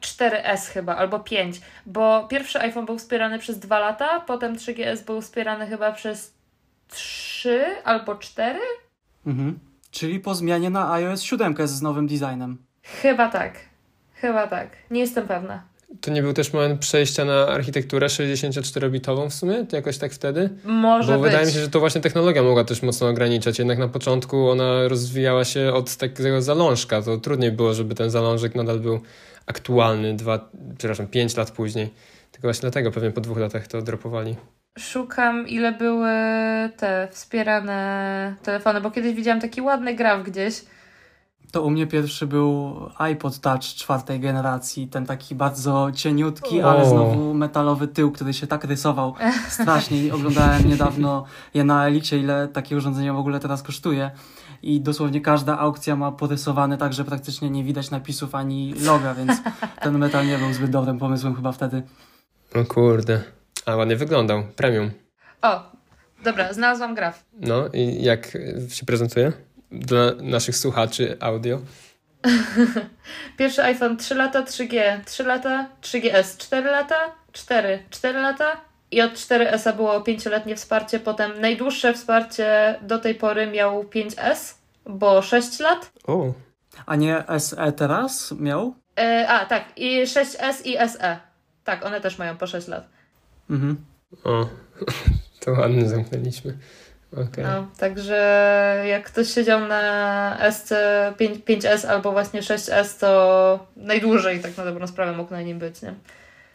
4S 0.00 0.68
chyba, 0.72 0.96
albo 0.96 1.20
5, 1.20 1.60
bo 1.86 2.26
pierwszy 2.28 2.60
iPhone 2.60 2.86
był 2.86 2.98
wspierany 2.98 3.38
przez 3.38 3.58
2 3.58 3.78
lata, 3.78 4.20
potem 4.20 4.56
3GS 4.56 5.04
był 5.04 5.20
wspierany 5.20 5.66
chyba 5.66 5.92
przez 5.92 6.34
3 6.88 7.64
albo 7.84 8.14
4? 8.14 8.60
Mhm. 9.26 9.58
Czyli 9.90 10.20
po 10.20 10.34
zmianie 10.34 10.70
na 10.70 10.92
iOS 10.92 11.22
7 11.22 11.54
z 11.64 11.82
nowym 11.82 12.06
designem. 12.06 12.58
Chyba 12.82 13.28
tak. 13.28 13.52
Chyba 14.14 14.46
tak. 14.46 14.68
Nie 14.90 15.00
jestem 15.00 15.26
pewna. 15.26 15.62
To 16.00 16.10
nie 16.10 16.22
był 16.22 16.32
też 16.32 16.52
moment 16.52 16.80
przejścia 16.80 17.24
na 17.24 17.46
architekturę 17.46 18.06
64-bitową 18.06 19.30
w 19.30 19.34
sumie? 19.34 19.66
To 19.66 19.76
jakoś 19.76 19.98
tak 19.98 20.12
wtedy? 20.12 20.50
Może 20.64 21.12
Bo 21.12 21.18
być. 21.18 21.30
wydaje 21.30 21.46
mi 21.46 21.52
się, 21.52 21.60
że 21.60 21.68
to 21.68 21.80
właśnie 21.80 22.00
technologia 22.00 22.42
mogła 22.42 22.64
też 22.64 22.82
mocno 22.82 23.08
ograniczać. 23.08 23.58
Jednak 23.58 23.78
na 23.78 23.88
początku 23.88 24.50
ona 24.50 24.88
rozwijała 24.88 25.44
się 25.44 25.72
od 25.72 25.96
takiego 25.96 26.42
zalążka. 26.42 27.02
To 27.02 27.18
trudniej 27.18 27.52
było, 27.52 27.74
żeby 27.74 27.94
ten 27.94 28.10
zalążek 28.10 28.54
nadal 28.54 28.80
był 28.80 29.00
aktualny 29.46 30.14
dwa, 30.16 30.50
przepraszam, 30.78 31.06
pięć 31.06 31.36
lat 31.36 31.50
później. 31.50 31.90
Tylko 32.32 32.46
właśnie 32.46 32.60
dlatego 32.60 32.90
pewnie 32.90 33.10
po 33.10 33.20
dwóch 33.20 33.38
latach 33.38 33.66
to 33.66 33.82
dropowali. 33.82 34.36
Szukam, 34.78 35.48
ile 35.48 35.72
były 35.72 36.10
te 36.76 37.08
wspierane 37.10 38.34
telefony, 38.42 38.80
bo 38.80 38.90
kiedyś 38.90 39.14
widziałam 39.14 39.40
taki 39.40 39.62
ładny 39.62 39.94
graf 39.94 40.22
gdzieś. 40.22 40.54
To 41.54 41.62
u 41.62 41.70
mnie 41.70 41.86
pierwszy 41.86 42.26
był 42.26 42.74
iPod 42.98 43.40
Touch 43.40 43.60
czwartej 43.62 44.20
generacji, 44.20 44.88
ten 44.88 45.06
taki 45.06 45.34
bardzo 45.34 45.88
cieniutki, 45.94 46.62
O. 46.62 46.70
ale 46.70 46.88
znowu 46.88 47.34
metalowy 47.34 47.88
tył, 47.88 48.12
który 48.12 48.34
się 48.34 48.46
tak 48.46 48.64
rysował 48.64 49.14
strasznie. 49.48 50.04
I 50.04 50.10
oglądałem 50.10 50.68
niedawno 50.68 51.24
je 51.54 51.64
na 51.64 51.86
Elixie, 51.86 52.18
ile 52.18 52.48
takie 52.48 52.76
urządzenie 52.76 53.12
w 53.12 53.16
ogóle 53.16 53.40
teraz 53.40 53.62
kosztuje. 53.62 54.10
I 54.62 54.80
dosłownie 54.80 55.20
każda 55.20 55.58
aukcja 55.58 55.96
ma 55.96 56.12
porysowane 56.12 56.78
tak, 56.78 56.92
że 56.92 57.04
praktycznie 57.04 57.50
nie 57.50 57.64
widać 57.64 57.90
napisów 57.90 58.34
ani 58.34 58.74
loga, 58.74 59.14
więc 59.14 59.32
ten 59.82 59.98
metal 59.98 60.26
nie 60.26 60.38
był 60.38 60.52
zbyt 60.52 60.70
dobrym 60.70 60.98
pomysłem 60.98 61.34
chyba 61.34 61.52
wtedy. 61.52 61.82
O 62.54 62.64
kurde. 62.64 63.22
A 63.66 63.76
ładnie 63.76 63.96
wyglądał. 63.96 64.42
Premium. 64.56 64.90
O, 65.42 65.62
dobra, 66.24 66.52
znalazłam 66.52 66.94
graf. 66.94 67.24
No 67.40 67.68
i 67.72 68.02
jak 68.02 68.38
się 68.68 68.86
prezentuje? 68.86 69.32
Dla 69.74 70.12
naszych 70.20 70.56
słuchaczy 70.56 71.16
audio. 71.20 71.60
Pierwszy 73.38 73.62
iPhone 73.62 73.96
3 73.96 74.14
lata, 74.14 74.42
3G 74.42 75.00
3 75.04 75.24
lata, 75.24 75.68
3GS 75.82 76.36
4 76.36 76.70
lata, 76.70 76.96
4 77.32 77.82
4 77.90 78.20
lata 78.20 78.60
i 78.90 79.02
od 79.02 79.12
4S 79.12 79.76
było 79.76 80.00
5-letnie 80.00 80.56
wsparcie, 80.56 81.00
potem 81.00 81.40
najdłuższe 81.40 81.94
wsparcie 81.94 82.78
do 82.82 82.98
tej 82.98 83.14
pory 83.14 83.46
miał 83.46 83.82
5S, 83.82 84.54
bo 84.86 85.22
6 85.22 85.60
lat. 85.60 85.92
O, 86.06 86.32
A 86.86 86.96
nie 86.96 87.24
SE 87.38 87.72
teraz 87.72 88.32
miał? 88.32 88.74
E, 88.98 89.28
a, 89.28 89.46
tak, 89.46 89.64
i 89.76 90.02
6S 90.02 90.66
i 90.66 90.88
SE. 90.88 91.18
Tak, 91.64 91.86
one 91.86 92.00
też 92.00 92.18
mają 92.18 92.36
po 92.36 92.46
6 92.46 92.68
lat. 92.68 92.88
Mhm. 93.50 93.76
o. 94.24 94.46
To 95.40 95.52
ładnie 95.52 95.88
zamknęliśmy. 95.88 96.58
Okej. 97.22 97.44
No, 97.44 97.66
także 97.78 98.84
jak 98.88 99.04
ktoś 99.04 99.34
siedział 99.34 99.60
na 99.60 100.36
SC 100.50 100.72
5, 101.18 101.38
5S 101.38 101.86
albo 101.86 102.12
właśnie 102.12 102.40
6S, 102.42 103.00
to 103.00 103.66
najdłużej 103.76 104.40
tak 104.40 104.56
na 104.56 104.64
dobrą 104.64 104.86
sprawę 104.86 105.12
mógł 105.12 105.30
na 105.30 105.42
nim 105.42 105.58
być, 105.58 105.82
nie? 105.82 105.94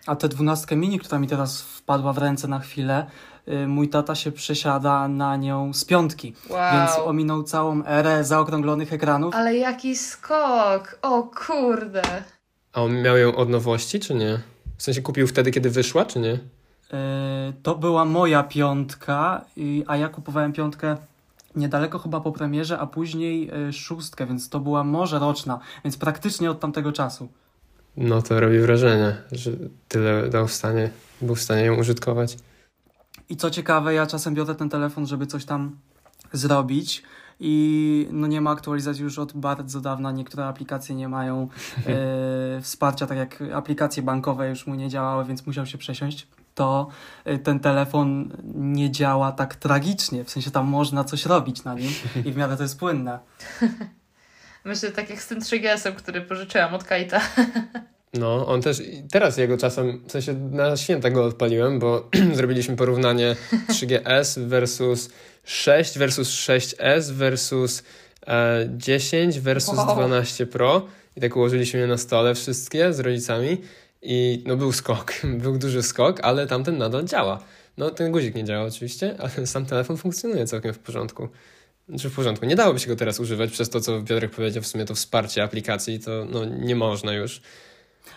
A 0.07 0.15
tę 0.15 0.27
dwunastkę 0.27 0.75
mini, 0.75 0.99
która 0.99 1.19
mi 1.19 1.27
teraz 1.27 1.61
wpadła 1.61 2.13
w 2.13 2.17
ręce 2.17 2.47
na 2.47 2.59
chwilę, 2.59 3.05
y, 3.47 3.67
mój 3.67 3.89
tata 3.89 4.15
się 4.15 4.31
przesiada 4.31 5.07
na 5.07 5.35
nią 5.37 5.73
z 5.73 5.85
piątki. 5.85 6.33
Wow. 6.49 6.73
Więc 6.73 6.91
ominął 7.07 7.43
całą 7.43 7.85
erę 7.85 8.23
zaokrąglonych 8.23 8.93
ekranów. 8.93 9.35
Ale 9.35 9.57
jaki 9.57 9.95
skok! 9.95 10.99
O 11.01 11.23
kurde! 11.23 12.01
A 12.73 12.81
on 12.81 13.01
miał 13.01 13.17
ją 13.17 13.35
od 13.35 13.49
nowości, 13.49 13.99
czy 13.99 14.13
nie? 14.13 14.39
W 14.77 14.83
sensie 14.83 15.01
kupił 15.01 15.27
wtedy, 15.27 15.51
kiedy 15.51 15.69
wyszła, 15.69 16.05
czy 16.05 16.19
nie? 16.19 16.39
Y, 16.93 17.53
To 17.63 17.75
była 17.75 18.05
moja 18.05 18.43
piątka, 18.43 19.45
a 19.87 19.97
ja 19.97 20.09
kupowałem 20.09 20.53
piątkę 20.53 20.97
niedaleko 21.55 21.99
chyba 21.99 22.21
po 22.21 22.31
premierze, 22.31 22.79
a 22.79 22.87
później 22.87 23.51
y, 23.69 23.73
szóstkę, 23.73 24.25
więc 24.25 24.49
to 24.49 24.59
była 24.59 24.83
może 24.83 25.19
roczna, 25.19 25.59
więc 25.83 25.97
praktycznie 25.97 26.51
od 26.51 26.59
tamtego 26.59 26.91
czasu. 26.91 27.29
No 27.97 28.21
to 28.21 28.39
robi 28.39 28.59
wrażenie, 28.59 29.17
że 29.31 29.51
tyle 29.87 30.29
dał 30.29 30.47
w 30.47 30.53
stanie, 30.53 30.89
był 31.21 31.35
w 31.35 31.41
stanie 31.41 31.63
ją 31.63 31.75
użytkować. 31.75 32.37
I 33.29 33.37
co 33.37 33.49
ciekawe, 33.49 33.93
ja 33.93 34.07
czasem 34.07 34.33
biorę 34.33 34.55
ten 34.55 34.69
telefon, 34.69 35.07
żeby 35.07 35.27
coś 35.27 35.45
tam 35.45 35.75
zrobić 36.33 37.03
i 37.39 38.07
no 38.11 38.27
nie 38.27 38.41
ma 38.41 38.51
aktualizacji 38.51 39.03
już 39.03 39.19
od 39.19 39.33
bardzo 39.33 39.81
dawna. 39.81 40.11
Niektóre 40.11 40.45
aplikacje 40.45 40.95
nie 40.95 41.09
mają 41.09 41.47
e, 41.87 42.61
wsparcia, 42.61 43.07
tak 43.07 43.17
jak 43.17 43.43
aplikacje 43.53 44.03
bankowe 44.03 44.49
już 44.49 44.67
mu 44.67 44.75
nie 44.75 44.89
działały, 44.89 45.25
więc 45.25 45.45
musiał 45.45 45.65
się 45.65 45.77
przesiąść. 45.77 46.27
To 46.59 46.87
e, 47.25 47.37
ten 47.37 47.59
telefon 47.59 48.37
nie 48.55 48.91
działa 48.91 49.31
tak 49.31 49.55
tragicznie, 49.55 50.23
w 50.23 50.29
sensie 50.29 50.51
tam 50.51 50.67
można 50.67 51.03
coś 51.03 51.25
robić 51.25 51.63
na 51.63 51.73
nim 51.73 51.91
i 52.25 52.31
w 52.31 52.37
miarę 52.37 52.57
to 52.57 52.63
jest 52.63 52.79
płynne. 52.79 53.19
Myślę 54.65 54.91
tak 54.91 55.09
jak 55.09 55.21
z 55.21 55.27
tym 55.27 55.39
3GS-em, 55.39 55.95
który 55.95 56.21
pożyczyłam 56.21 56.73
od 56.73 56.83
Kajta. 56.83 57.21
No, 58.13 58.47
on 58.47 58.61
też, 58.61 58.81
teraz 59.11 59.37
jego 59.37 59.57
czasem, 59.57 60.01
w 60.07 60.11
sensie 60.11 60.33
na 60.33 60.77
święta 60.77 61.09
go 61.09 61.25
odpaliłem, 61.25 61.79
bo 61.79 62.09
zrobiliśmy 62.33 62.75
porównanie 62.75 63.35
3GS 63.67 64.47
versus 64.47 65.09
6 65.43 65.97
versus 65.97 66.29
6S 66.29 67.11
versus 67.11 67.83
e, 68.27 68.69
10 68.77 69.39
versus 69.39 69.77
Wow. 69.77 69.95
12 69.95 70.45
Pro 70.45 70.85
i 71.15 71.21
tak 71.21 71.35
ułożyliśmy 71.35 71.79
je 71.79 71.87
na 71.87 71.97
stole 71.97 72.35
wszystkie 72.35 72.93
z 72.93 72.99
rodzicami 72.99 73.57
i 74.01 74.43
no 74.47 74.57
był 74.57 74.71
skok, 74.71 75.13
był 75.43 75.57
duży 75.57 75.83
skok, 75.83 76.19
ale 76.21 76.47
tamten 76.47 76.77
nadal 76.77 77.03
działa. 77.05 77.39
No 77.77 77.89
ten 77.89 78.11
guzik 78.11 78.35
nie 78.35 78.43
działa 78.43 78.65
oczywiście, 78.65 79.15
ale 79.37 79.47
sam 79.47 79.65
telefon 79.65 79.97
funkcjonuje 79.97 80.45
całkiem 80.45 80.73
w 80.73 80.79
porządku. 80.79 81.29
Znaczy 81.89 82.09
w 82.09 82.15
porządku, 82.15 82.45
nie 82.45 82.55
dałoby 82.55 82.79
się 82.79 82.87
go 82.87 82.95
teraz 82.95 83.19
używać 83.19 83.51
przez 83.51 83.69
to, 83.69 83.81
co 83.81 84.01
Piotrek 84.01 84.31
powiedział, 84.31 84.63
w 84.63 84.67
sumie 84.67 84.85
to 84.85 84.95
wsparcie 84.95 85.43
aplikacji, 85.43 85.99
to 85.99 86.25
no, 86.29 86.45
nie 86.45 86.75
można 86.75 87.13
już. 87.13 87.41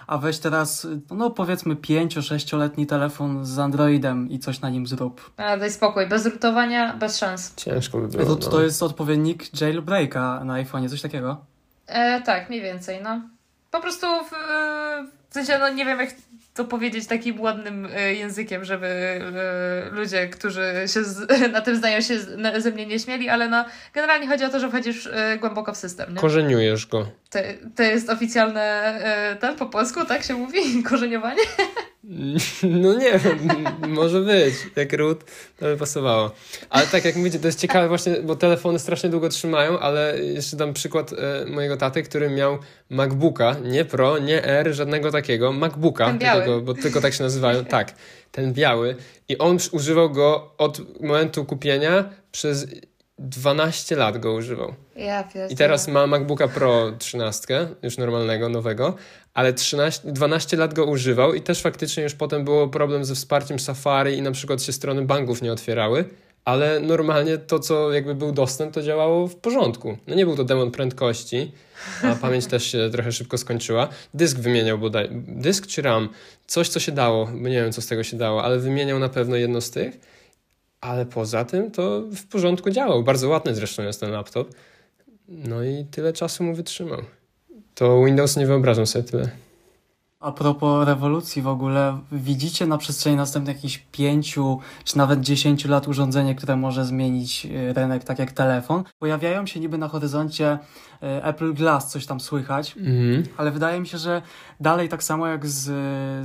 A 0.07 0.19
weź 0.19 0.39
teraz, 0.39 0.87
no 1.11 1.31
powiedzmy 1.31 1.75
5-6-letni 1.75 2.87
telefon 2.87 3.45
z 3.45 3.59
Androidem 3.59 4.31
i 4.31 4.39
coś 4.39 4.61
na 4.61 4.71
nim 4.71 4.87
zrób. 4.87 5.31
A 5.37 5.57
daj 5.57 5.73
spokój, 5.73 6.09
bez 6.09 6.27
rutowania, 6.27 6.97
bez 6.97 7.19
szans. 7.19 7.55
Ciężko 7.55 7.99
by 7.99 8.09
było. 8.09 8.37
To, 8.37 8.45
no. 8.45 8.51
to 8.51 8.63
jest 8.63 8.83
odpowiednik 8.83 9.61
jailbreaka 9.61 10.45
na 10.45 10.65
iPhone'ie, 10.65 10.89
coś 10.91 11.03
takiego. 11.03 11.45
E, 11.87 12.21
tak, 12.21 12.49
mniej 12.49 12.63
więcej, 12.63 13.03
no. 13.03 13.21
Po 13.71 13.81
prostu 13.81 14.07
w, 14.07 14.33
e, 14.33 15.07
w 15.33 15.35
sensie, 15.35 15.59
no 15.59 15.69
nie 15.69 15.85
wiem 15.85 15.99
jak 15.99 16.11
to 16.55 16.65
powiedzieć 16.65 17.07
takim 17.07 17.41
ładnym 17.41 17.89
e, 17.97 18.15
językiem, 18.15 18.65
żeby 18.65 18.87
e, 18.87 19.91
ludzie, 19.91 20.29
którzy 20.29 20.73
się 20.87 21.05
z, 21.05 21.31
na 21.53 21.61
tym 21.61 21.77
znają 21.77 22.01
się 22.01 22.19
ze 22.59 22.71
mnie 22.71 22.87
nie 22.87 22.99
śmieli, 22.99 23.29
ale 23.29 23.49
no 23.49 23.65
generalnie 23.95 24.29
chodzi 24.29 24.45
o 24.45 24.49
to, 24.49 24.61
że 24.61 24.69
wchodzisz 24.69 25.07
e, 25.07 25.39
głęboko 25.39 25.73
w 25.73 25.77
system, 25.77 26.15
nie? 26.15 26.21
Korzeniujesz 26.21 26.87
go. 26.87 27.07
To, 27.31 27.39
to 27.77 27.83
jest 27.83 28.11
oficjalne 28.11 28.95
ten 29.41 29.57
po 29.57 29.67
polsku, 29.67 30.05
tak 30.05 30.23
się 30.23 30.35
mówi? 30.35 30.59
Korzeniowanie? 30.91 31.43
No 32.63 32.95
nie 32.95 33.21
może 33.89 34.21
być. 34.21 34.55
Jak 34.77 34.93
root, 34.93 35.25
to 35.59 35.67
by 35.67 35.77
pasowało. 35.77 36.31
Ale 36.71 36.87
tak 36.87 37.05
jak 37.05 37.17
mówicie, 37.17 37.39
to 37.39 37.47
jest 37.47 37.61
ciekawe 37.61 37.89
właśnie, 37.89 38.17
bo 38.23 38.37
telefony 38.37 38.79
strasznie 38.79 39.11
długo 39.11 39.29
trzymają, 39.29 39.79
ale 39.79 40.19
jeszcze 40.19 40.57
dam 40.57 40.73
przykład 40.73 41.11
mojego 41.47 41.77
taty, 41.77 42.03
który 42.03 42.31
miał 42.31 42.59
MacBooka, 42.91 43.57
nie 43.65 43.85
Pro, 43.85 44.19
nie 44.19 44.45
R, 44.45 44.75
żadnego 44.75 45.11
takiego, 45.23 45.53
MacBooka, 45.53 46.15
takiego, 46.19 46.61
bo 46.61 46.75
tylko 46.75 47.01
tak 47.01 47.15
się 47.15 47.23
nazywają, 47.23 47.65
tak, 47.79 47.95
ten 48.33 48.53
biały 48.53 48.97
i 49.29 49.39
on 49.39 49.59
używał 49.73 50.11
go 50.11 50.55
od 50.59 51.01
momentu 51.01 51.45
kupienia 51.45 52.11
przez 52.33 52.67
12 53.19 53.97
lat 53.97 54.19
go 54.19 54.33
używał. 54.33 54.75
Ja. 54.97 55.29
I 55.51 55.57
teraz 55.57 55.89
ma 55.89 56.07
MacBooka 56.07 56.49
Pro 56.49 56.93
13, 56.99 57.69
już 57.83 57.99
normalnego, 57.99 58.49
nowego, 58.49 58.95
ale 59.35 59.53
13, 59.53 60.13
12 60.13 60.57
lat 60.57 60.75
go 60.75 60.85
używał 60.85 61.35
i 61.35 61.41
też 61.41 61.63
faktycznie 61.63 62.03
już 62.03 62.15
potem 62.15 62.45
było 62.45 62.69
problem 62.69 63.05
ze 63.05 63.15
wsparciem 63.15 63.59
Safari 63.59 64.17
i 64.17 64.23
na 64.23 64.31
przykład 64.31 64.63
się 64.63 64.73
strony 64.73 65.03
banków 65.03 65.43
nie 65.43 65.53
otwierały, 65.53 66.05
ale 66.45 66.81
normalnie 66.81 67.39
to, 67.39 67.59
co 67.59 67.93
jakby 67.93 68.15
był 68.15 68.33
dostęp, 68.33 68.75
to 68.75 68.83
działało 68.83 69.29
w 69.29 69.37
porządku. 69.37 69.99
No 70.07 70.15
nie 70.15 70.27
był 70.27 70.37
to 70.37 70.45
demon 70.45 70.71
prędkości, 70.71 71.53
a 72.03 72.15
pamięć 72.23 72.47
też 72.47 72.67
się 72.67 72.91
trochę 72.93 73.13
szybko 73.13 73.39
skończyła. 73.39 73.89
Dysk 74.15 74.39
wymieniał 74.39 74.79
bodaj, 74.79 75.09
dysk 75.13 75.67
czy 75.67 75.83
RAM? 75.83 76.09
Coś, 76.47 76.69
co 76.69 76.81
się 76.81 76.93
dało, 76.93 77.31
nie 77.31 77.63
wiem, 77.63 77.73
co 77.73 77.83
z 77.83 77.87
tego 77.87 78.05
się 78.05 78.17
dało, 78.17 78.45
ale 78.45 78.59
wymieniał 78.59 78.99
na 78.99 79.09
pewno 79.09 79.37
jedno 79.37 79.61
z 79.61 79.71
tych. 79.71 80.01
Ale 80.81 81.07
poza 81.07 81.45
tym 81.45 81.71
to 81.71 82.01
w 82.01 82.27
porządku 82.27 82.71
działał. 82.71 83.03
Bardzo 83.03 83.29
ładny 83.29 83.55
zresztą 83.55 83.83
jest 83.83 84.01
ten 84.01 84.11
laptop. 84.11 84.49
No 85.29 85.65
i 85.65 85.85
tyle 85.91 86.13
czasu 86.13 86.45
mu 86.45 86.55
wytrzymał. 86.55 87.03
To 87.75 88.05
Windows 88.05 88.37
nie 88.37 88.47
wyobrażam 88.47 88.87
sobie 88.87 89.05
tyle. 89.05 89.31
A 90.23 90.33
propos 90.33 90.87
rewolucji 90.87 91.43
w 91.43 91.49
ogóle, 91.49 91.99
widzicie 92.13 92.67
na 92.67 92.79
przestrzeni 92.79 93.17
następnych 93.17 93.57
jakichś 93.57 93.79
pięciu 93.93 94.59
czy 94.85 94.99
nawet 94.99 95.21
dziesięciu 95.21 95.69
lat 95.69 95.89
urządzenie, 95.89 96.35
które 96.35 96.57
może 96.57 96.85
zmienić 96.85 97.47
y, 97.47 97.73
rynek, 97.73 98.05
tak 98.05 98.19
jak 98.19 98.33
telefon? 98.33 98.85
Pojawiają 98.99 99.47
się 99.47 99.61
niby 99.61 99.79
na 99.79 99.89
horyzoncie 99.89 100.59
y, 101.03 101.25
Apple 101.25 101.55
Glass, 101.55 101.91
coś 101.91 102.07
tam 102.07 102.21
słychać, 102.21 102.77
Mhm. 102.77 103.23
ale 103.37 103.51
wydaje 103.51 103.81
mi 103.81 103.87
się, 103.87 103.99
że 103.99 104.23
dalej 104.61 104.89
tak 104.89 105.03
samo 105.03 105.27
jak 105.27 105.47
z, 105.47 105.63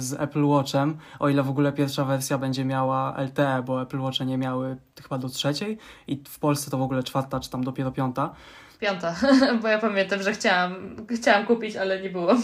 z 0.04 0.14
Apple 0.14 0.46
Watchem, 0.46 0.98
o 1.20 1.30
ile 1.30 1.44
w 1.44 1.50
ogóle 1.50 1.72
pierwsza 1.74 2.06
wersja 2.06 2.38
będzie 2.38 2.66
miała 2.66 3.16
LTE, 3.22 3.64
bo 3.66 3.82
Apple 3.82 4.00
Watche 4.00 4.26
nie 4.26 4.38
miały 4.38 4.78
chyba 5.04 5.18
do 5.18 5.30
trzeciej 5.30 5.78
i 6.08 6.24
w 6.28 6.40
Polsce 6.40 6.72
to 6.72 6.78
w 6.78 6.82
ogóle 6.82 7.04
czwarta 7.04 7.40
czy 7.40 7.50
tam 7.50 7.64
dopiero 7.64 7.92
piąta. 7.92 8.34
Piąta, 8.80 9.16
bo 9.62 9.68
ja 9.68 9.80
pamiętam, 9.80 10.24
że 10.24 10.32
chciałam, 10.34 10.76
chciałam 11.10 11.46
kupić, 11.46 11.76
ale 11.76 12.02
nie 12.02 12.10
było. 12.10 12.34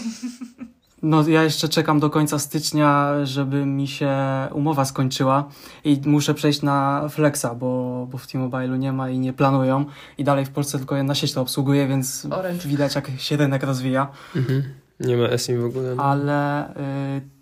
No, 1.06 1.28
ja 1.28 1.42
jeszcze 1.42 1.68
czekam 1.68 2.00
do 2.00 2.10
końca 2.10 2.38
stycznia, 2.38 3.12
żeby 3.24 3.66
mi 3.66 3.88
się 3.88 4.16
umowa 4.52 4.84
skończyła 4.84 5.48
i 5.84 6.00
muszę 6.06 6.34
przejść 6.34 6.62
na 6.62 7.08
Flexa, 7.08 7.46
bo, 7.56 8.06
bo 8.10 8.18
w 8.18 8.26
T-Mobile'u 8.26 8.78
nie 8.78 8.92
ma 8.92 9.10
i 9.10 9.18
nie 9.18 9.32
planują 9.32 9.84
i 10.18 10.24
dalej 10.24 10.44
w 10.44 10.50
Polsce 10.50 10.78
tylko 10.78 10.96
jedna 10.96 11.14
sieć 11.14 11.32
to 11.32 11.40
obsługuje, 11.40 11.86
więc 11.86 12.26
Orange. 12.30 12.68
widać 12.68 12.94
jak 12.94 13.10
się 13.18 13.36
rynek 13.36 13.62
rozwija, 13.62 14.08
Mhm. 14.36 14.62
Nie 15.00 15.16
ma 15.16 15.38
SIM 15.38 15.60
w 15.62 15.64
ogóle. 15.64 15.94
no. 15.94 16.02
ale 16.02 16.70
y, 16.70 16.74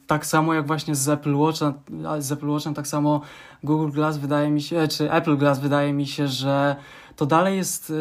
tak 0.06 0.26
samo 0.26 0.54
jak 0.54 0.66
właśnie 0.66 0.94
z 0.94 1.08
Apple 1.08 1.34
Watchem, 1.36 1.72
z 2.18 2.32
Apple 2.32 2.48
Watchem, 2.48 2.74
tak 2.74 2.86
samo 2.86 3.20
Google 3.64 3.90
Glass 3.90 4.18
wydaje 4.18 4.50
mi 4.50 4.62
się, 4.62 4.88
czy 4.88 5.12
Apple 5.12 5.36
Glass 5.36 5.60
wydaje 5.60 5.92
mi 5.92 6.06
się, 6.06 6.28
że 6.28 6.76
to 7.16 7.26
dalej 7.26 7.56
jest, 7.56 7.90
y, 7.90 7.94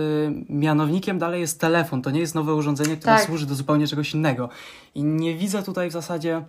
mianownikiem 0.50 1.20
dalej 1.20 1.42
jest 1.42 1.60
telefon, 1.60 2.02
to 2.02 2.12
nie 2.12 2.20
jest 2.20 2.36
nowe 2.36 2.56
urządzenie, 2.56 2.98
które 2.98 3.16
Tak. 3.16 3.26
służy 3.26 3.46
do 3.46 3.56
zupełnie 3.56 3.88
czegoś 3.88 4.14
innego. 4.14 4.50
I 4.96 5.04
nie 5.04 5.36
widzę 5.38 5.64
tutaj 5.64 5.90
w 5.90 5.94
zasadzie 5.94 6.44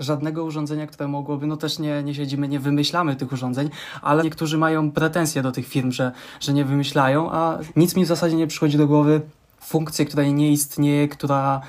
żadnego 0.00 0.44
urządzenia, 0.44 0.86
które 0.86 1.08
mogłoby, 1.08 1.46
no 1.46 1.56
też 1.56 1.78
nie, 1.78 2.02
nie 2.02 2.14
siedzimy, 2.14 2.48
nie 2.48 2.60
wymyślamy 2.60 3.16
tych 3.16 3.32
urządzeń, 3.32 3.70
ale 4.02 4.24
niektórzy 4.24 4.58
mają 4.58 4.90
pretensje 4.90 5.42
do 5.42 5.52
tych 5.52 5.66
firm, 5.68 5.92
że, 5.92 6.12
że 6.40 6.52
nie 6.52 6.64
wymyślają, 6.64 7.32
a 7.32 7.58
nic 7.76 7.96
mi 7.96 8.04
w 8.04 8.08
zasadzie 8.08 8.36
nie 8.36 8.46
przychodzi 8.46 8.78
do 8.78 8.86
głowy 8.86 9.20
funkcję, 9.60 10.06
której 10.06 10.34
nie 10.34 10.52
istnieje, 10.52 11.08
która 11.08 11.60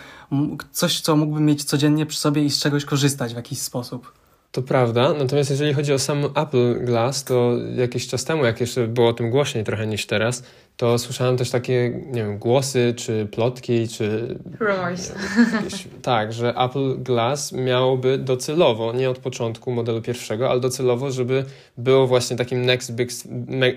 coś, 0.72 1.02
co 1.02 1.15
mógłbym 1.15 1.46
mieć 1.46 1.63
codziennie 1.63 2.06
przy 2.06 2.19
sobie 2.19 2.43
i 2.43 2.50
z 2.50 2.60
czegoś 2.60 2.86
korzystać 2.86 3.34
w 3.34 3.36
jakiś 3.36 3.60
sposób. 3.60 4.22
To 4.54 4.62
prawda, 4.62 5.13
natomiast 5.13 5.50
jeżeli 5.50 5.74
chodzi 5.74 5.94
o 5.94 6.00
sam 6.00 6.26
Apple 6.36 6.86
Glass, 6.86 7.24
to 7.24 7.52
jakiś 7.76 8.08
czas 8.08 8.26
temu, 8.26 8.46
jak 8.46 8.62
jeszcze 8.62 8.88
było 8.88 9.08
o 9.08 9.13
tym 9.13 9.30
głośniej 9.30 9.63
trochę 9.63 9.88
niż 9.88 10.06
teraz, 10.06 10.44
to 10.78 10.98
słyszałem 10.98 11.38
też 11.38 11.50
takie, 11.50 12.02
nie 12.06 12.24
wiem, 12.24 12.38
głosy, 12.38 12.94
czy 12.98 13.28
plotki, 13.32 13.88
czy 13.88 14.38
Rumors. 14.60 15.12
tak, 16.02 16.34
że 16.34 16.54
Apple 16.56 17.04
Glass 17.04 17.52
miałoby 17.52 18.18
docelowo, 18.18 18.94
nie 18.94 19.10
od 19.10 19.18
początku 19.18 19.72
modelu 19.72 20.02
pierwszego, 20.02 20.50
ale 20.50 20.60
docelowo, 20.60 21.12
żeby 21.12 21.46
było 21.78 22.08
właśnie 22.08 22.38
takim 22.38 22.66
next 22.66 22.96
big, 22.96 23.10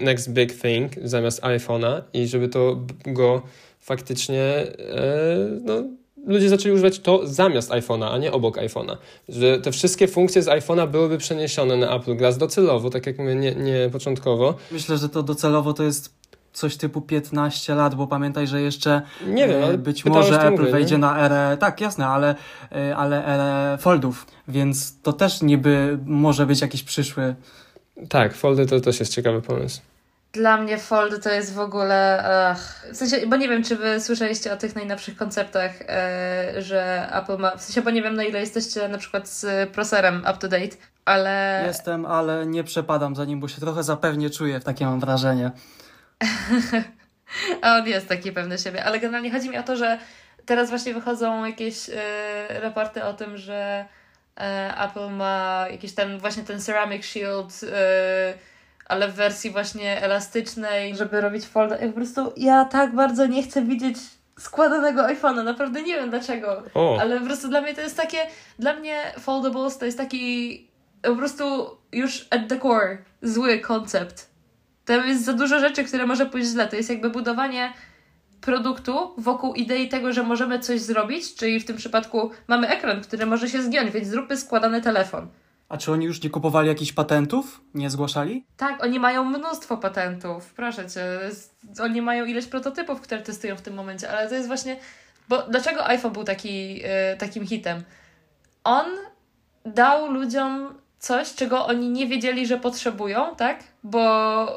next 0.01 0.33
big 0.33 0.61
thing 0.63 0.93
zamiast 1.03 1.43
iPhone'a 1.43 2.03
i 2.13 2.27
żeby 2.27 2.49
to 2.49 2.81
go 3.07 3.43
faktycznie, 3.81 4.43
e, 4.43 5.37
no, 5.65 5.85
ludzie 6.27 6.49
zaczęli 6.49 6.75
używać 6.75 6.99
to 6.99 7.21
zamiast 7.27 7.71
iPhone'a, 7.71 8.09
a 8.13 8.19
nie 8.19 8.33
obok 8.33 8.57
iPhone'a. 8.57 8.97
Że 9.29 9.61
te 9.61 9.73
wszystkie 9.73 10.09
funkcje 10.09 10.43
z 10.43 10.47
iPhone'a 10.47 10.89
byłyby 10.89 11.19
przeniesione 11.19 11.77
na 11.77 11.97
Apple 11.97 12.17
Glass 12.17 12.39
docelowo, 12.39 12.91
tak 12.91 13.07
jak 13.07 13.19
mówię, 13.19 13.35
nie, 13.35 13.55
nie 13.55 13.91
początkowo. 13.93 14.55
Myślę, 14.71 14.99
że 14.99 15.09
to 15.09 15.23
docelowo 15.23 15.73
to 15.73 15.83
jest 15.83 16.17
coś 16.53 16.77
typu 16.77 17.01
15 17.01 17.75
lat, 17.75 17.95
bo 17.95 18.07
pamiętaj, 18.07 18.47
że 18.47 18.63
jeszcze 18.63 19.03
Nie 19.27 19.49
wiem, 19.49 19.63
e, 19.63 19.65
ale 19.65 19.79
być 19.79 20.05
może 20.05 20.41
Apple 20.41 20.61
mówię, 20.61 20.73
wejdzie 20.73 20.95
nie? 20.95 21.01
na 21.01 21.25
erę, 21.27 21.57
tak 21.61 21.81
jasne, 21.81 22.07
ale, 22.07 22.35
e, 22.73 22.97
ale 22.97 23.27
erę 23.27 23.79
foldów, 23.81 24.27
więc 24.49 25.03
to 25.03 25.13
też 25.13 25.43
niby 25.43 25.99
może 26.07 26.47
być 26.47 26.61
jakiś 26.61 26.83
przyszły 26.83 27.35
Tak, 28.09 28.35
foldy 28.35 28.67
to 28.67 28.81
też 28.81 29.01
jest 29.01 29.15
ciekawy 29.15 29.43
pomysł. 29.43 29.81
Dla 30.37 30.57
mnie 30.57 30.79
Fold 30.79 31.23
to 31.23 31.31
jest 31.31 31.55
w 31.55 31.59
ogóle. 31.59 32.25
Ach, 32.51 32.87
w 32.93 32.97
sensie, 32.97 33.27
bo 33.27 33.37
nie 33.37 33.49
wiem, 33.49 33.63
czy 33.65 33.77
wy 33.77 34.01
słyszeliście 34.01 34.53
o 34.53 34.57
tych 34.57 34.77
najnowszych 34.77 35.17
konceptach, 35.17 35.73
e, 35.89 36.63
że 36.63 37.09
Apple 37.13 37.39
ma. 37.39 37.57
W 37.57 37.63
sensie, 37.63 37.83
bo 37.83 37.91
nie 37.91 38.03
wiem, 38.03 38.15
na 38.15 38.25
ile 38.25 38.41
jesteście 38.41 38.89
na 38.89 38.99
przykład 38.99 39.29
z 39.29 39.71
proserem 39.71 40.21
up 40.21 40.37
to 40.39 40.49
date, 40.49 40.77
ale. 41.05 41.63
Jestem, 41.67 42.07
ale 42.07 42.47
nie 42.47 42.65
przepadam 42.65 43.17
za 43.17 43.25
nim, 43.25 43.41
bo 43.41 43.49
się 43.49 43.61
trochę 43.61 43.83
zapewnie 43.83 44.31
czuję, 44.31 44.61
takie 44.61 44.85
mam 44.85 45.01
wrażenie. 45.01 45.51
A 47.63 47.77
on 47.77 47.87
jest 47.87 48.09
taki 48.09 48.33
pewny 48.33 48.59
siebie, 48.59 48.85
ale 48.85 49.01
generalnie 49.01 49.31
chodzi 49.31 49.51
mi 49.51 49.59
o 49.59 49.63
to, 49.63 49.77
że 49.77 49.99
teraz 50.47 50.71
właśnie 50.71 50.95
wychodzą 50.95 51.45
jakieś 51.45 51.91
e, 51.91 52.61
raporty 52.61 53.05
o 53.05 53.15
tym, 53.15 53.37
że 53.37 53.85
e, 54.37 54.75
Apple 54.85 55.11
ma 55.11 55.67
jakiś 55.71 55.95
ten 55.95 56.19
właśnie 56.19 56.43
ten 56.43 56.61
Ceramic 56.61 57.05
Shield, 57.05 57.61
e, 57.73 58.35
ale 58.89 59.09
w 59.09 59.15
wersji 59.15 59.51
właśnie 59.51 60.03
elastycznej, 60.03 60.97
żeby 60.97 61.21
robić 61.21 61.45
folder. 61.45 61.85
I 61.85 61.87
po 61.89 61.95
prostu 61.95 62.33
ja 62.37 62.65
tak 62.65 62.95
bardzo 62.95 63.27
nie 63.27 63.43
chcę 63.43 63.63
widzieć 63.63 63.97
składanego 64.39 65.03
iPhone'a, 65.03 65.45
naprawdę 65.45 65.83
nie 65.83 65.95
wiem 65.95 66.11
dlaczego, 66.11 66.63
O. 66.75 66.99
ale 67.01 67.21
po 67.21 67.27
prostu 67.27 67.49
dla 67.49 67.61
mnie 67.61 67.75
to 67.75 67.81
jest 67.81 67.97
takie, 67.97 68.19
dla 68.59 68.75
mnie 68.75 69.03
foldables 69.21 69.79
to 69.79 69.87
jest 69.87 69.99
taki 69.99 70.67
po 71.03 71.17
prostu 71.17 71.77
już 71.93 72.27
at 72.31 72.49
the 72.49 72.61
core 72.61 72.99
zły 73.23 73.59
koncept. 73.59 74.31
Tam 74.85 75.09
jest 75.09 75.25
za 75.25 75.33
dużo 75.33 75.59
rzeczy, 75.59 75.85
które 75.85 76.07
może 76.07 76.27
pójść 76.27 76.49
źle. 76.49 76.69
To 76.69 76.77
jest 76.77 76.91
jakby 76.91 77.11
budowanie 77.11 77.73
produktu 78.41 79.15
wokół 79.19 79.55
idei 79.55 79.89
tego, 79.89 80.13
że 80.13 80.23
możemy 80.23 80.59
coś 80.59 80.81
zrobić, 80.81 81.35
czyli 81.35 81.61
w 81.61 81.65
tym 81.65 81.77
przypadku 81.77 82.31
mamy 82.49 82.69
ekran, 82.69 83.01
który 83.01 83.27
może 83.27 83.49
się 83.49 83.63
zgiąć, 83.63 83.91
więc 83.91 84.09
zróbmy 84.09 84.37
składany 84.37 84.83
telefon. 84.83 85.29
A 85.69 85.77
czy 85.77 85.93
oni 85.93 86.07
już 86.07 86.23
nie 86.23 86.31
kupowali 86.31 86.69
jakichś 86.69 86.93
patentów? 86.93 87.61
Nie 87.75 87.91
zgłaszali? 87.91 88.47
Tak, 88.57 88.85
oni 88.85 88.99
mają 88.99 89.25
mnóstwo 89.25 89.77
patentów, 89.77 90.55
proszę 90.55 90.91
cię. 90.91 91.03
Oni 91.83 92.03
mają 92.03 92.25
ileś 92.25 92.47
prototypów, 92.47 93.01
które 93.01 93.23
testują 93.23 93.57
w 93.57 93.63
tym 93.63 93.75
momencie, 93.75 94.11
ale 94.11 94.29
to 94.29 94.35
jest 94.35 94.47
właśnie. 94.47 94.77
Bo 95.29 95.43
dlaczego 95.43 95.87
iPhone 95.87 96.13
był 96.13 96.25
taki, 96.25 96.81
e, 96.85 97.17
takim 97.17 97.47
hitem? 97.47 97.83
On 98.65 98.87
dał 99.65 100.13
ludziom 100.13 100.75
coś, 100.99 101.35
czego 101.35 101.67
oni 101.67 101.89
nie 101.89 102.07
wiedzieli, 102.07 102.47
że 102.47 102.59
potrzebują, 102.59 103.37
tak? 103.37 103.65
Bo, 103.83 103.99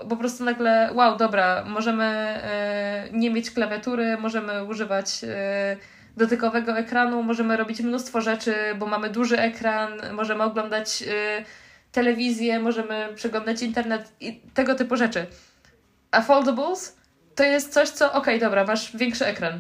bo 0.04 0.10
po 0.10 0.16
prostu 0.16 0.44
nagle, 0.44 0.90
wow, 0.94 1.18
dobra, 1.18 1.66
możemy 1.68 2.06
e, 2.06 3.10
nie 3.12 3.32
mieć 3.32 3.52
klawiatury, 3.52 4.18
możemy 4.18 4.64
używać 4.64 5.22
e, 5.24 5.78
dotykowego 6.20 6.78
ekranu, 6.78 7.24
możemy 7.24 7.58
robić 7.58 7.82
mnóstwo 7.82 8.22
rzeczy, 8.22 8.54
bo 8.80 8.86
mamy 8.86 9.10
duży 9.10 9.40
ekran, 9.40 9.92
możemy 10.14 10.44
oglądać 10.44 11.04
e, 11.08 11.46
telewizję, 11.92 12.60
możemy 12.60 13.10
przeglądać 13.16 13.62
internet 13.62 14.12
i 14.22 14.42
tego 14.54 14.76
typu 14.76 14.96
rzeczy. 14.96 15.26
A 16.12 16.22
foldables 16.22 16.98
to 17.36 17.44
jest 17.44 17.74
coś, 17.74 17.90
co 17.90 18.14
okej, 18.14 18.40
dobra, 18.40 18.66
masz 18.66 18.98
większy 18.98 19.26
ekran. 19.26 19.60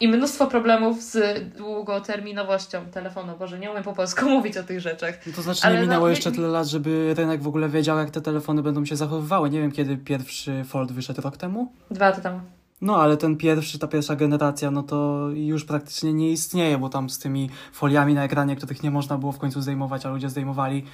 I 0.00 0.08
mnóstwo 0.08 0.46
problemów 0.46 1.02
z 1.02 1.40
długoterminowością 1.56 2.86
telefonu. 2.86 3.32
Boże, 3.38 3.58
nie 3.58 3.70
umiem 3.70 3.82
po 3.82 3.92
polsku 3.92 4.28
mówić 4.36 4.56
o 4.56 4.62
tych 4.62 4.80
rzeczach. 4.80 5.26
No 5.26 5.32
to 5.36 5.42
znaczy 5.42 5.68
nie 5.68 5.74
no, 5.74 5.80
minęło 5.80 6.06
nie- 6.06 6.10
jeszcze 6.10 6.32
tyle 6.32 6.48
lat, 6.48 6.66
żeby 6.66 7.14
rynek 7.16 7.42
w 7.42 7.48
ogóle 7.48 7.68
wiedział, 7.68 7.98
jak 7.98 8.10
te 8.10 8.20
telefony 8.20 8.62
będą 8.62 8.84
się 8.84 8.96
zachowywały. 8.96 9.50
Nie 9.50 9.60
wiem, 9.60 9.72
kiedy 9.72 9.96
pierwszy 9.96 10.64
Fold 10.64 10.92
wyszedł 10.92 11.20
rok 11.20 11.36
temu. 11.36 11.72
Dwa 11.90 12.08
lata 12.08 12.20
temu. 12.20 12.40
No, 12.80 12.96
ale 12.96 13.16
ten 13.16 13.36
pierwszy, 13.36 13.78
ta 13.78 13.88
pierwsza 13.88 14.16
generacja, 14.16 14.70
no 14.70 14.82
to 14.82 15.28
już 15.34 15.64
praktycznie 15.64 16.12
nie 16.12 16.30
istnieje, 16.30 16.78
bo 16.78 16.88
tam 16.88 17.10
z 17.10 17.18
tymi 17.18 17.50
foliami 17.72 18.14
na 18.14 18.24
ekranie, 18.24 18.56
których 18.56 18.82
nie 18.82 18.90
można 18.90 19.18
było 19.18 19.32
w 19.32 19.38
końcu 19.38 19.62
zdejmować, 19.62 20.06
a 20.06 20.08
ludzie 20.08 20.30
zdejmowali. 20.30 20.84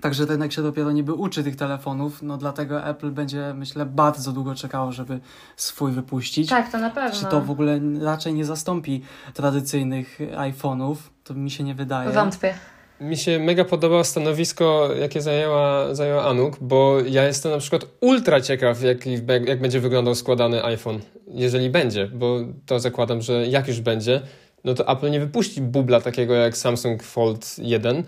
Także 0.00 0.26
rynek 0.26 0.52
się 0.52 0.62
dopiero 0.62 0.92
niby 0.92 1.12
uczy 1.12 1.44
tych 1.44 1.56
telefonów, 1.56 2.22
no 2.22 2.36
dlatego 2.36 2.84
Apple 2.84 3.10
będzie, 3.10 3.54
myślę, 3.54 3.86
bardzo 3.86 4.32
długo 4.32 4.54
czekało, 4.54 4.92
żeby 4.92 5.20
swój 5.56 5.92
wypuścić. 5.92 6.48
Tak, 6.48 6.72
to 6.72 6.78
na 6.78 6.90
pewno. 6.90 7.20
Czy 7.20 7.26
to 7.26 7.40
w 7.40 7.50
ogóle 7.50 7.80
raczej 8.00 8.34
nie 8.34 8.44
zastąpi 8.44 9.02
tradycyjnych 9.34 10.18
iPhone'ów? 10.36 10.96
To 11.24 11.34
mi 11.34 11.50
się 11.50 11.64
nie 11.64 11.74
wydaje. 11.74 12.10
Wątpię. 12.10 12.54
Mi 13.00 13.16
się 13.16 13.38
mega 13.38 13.64
podobało 13.64 14.04
stanowisko, 14.04 14.88
jakie 15.00 15.20
zajęła, 15.20 15.94
zajęła 15.94 16.24
Anuk, 16.24 16.56
bo 16.60 17.00
ja 17.00 17.24
jestem 17.24 17.52
na 17.52 17.58
przykład 17.58 17.86
ultra 18.00 18.40
ciekaw, 18.40 18.82
jak, 18.82 19.06
jak 19.46 19.60
będzie 19.60 19.80
wyglądał 19.80 20.14
składany 20.14 20.64
iPhone, 20.64 21.00
jeżeli 21.26 21.70
będzie, 21.70 22.06
bo 22.06 22.40
to 22.66 22.80
zakładam, 22.80 23.22
że 23.22 23.46
jak 23.46 23.68
już 23.68 23.80
będzie, 23.80 24.20
no 24.64 24.74
to 24.74 24.88
Apple 24.88 25.10
nie 25.10 25.20
wypuści 25.20 25.60
bubla 25.60 26.00
takiego 26.00 26.34
jak 26.34 26.56
Samsung 26.56 27.02
Fold 27.02 27.56
1, 27.58 28.02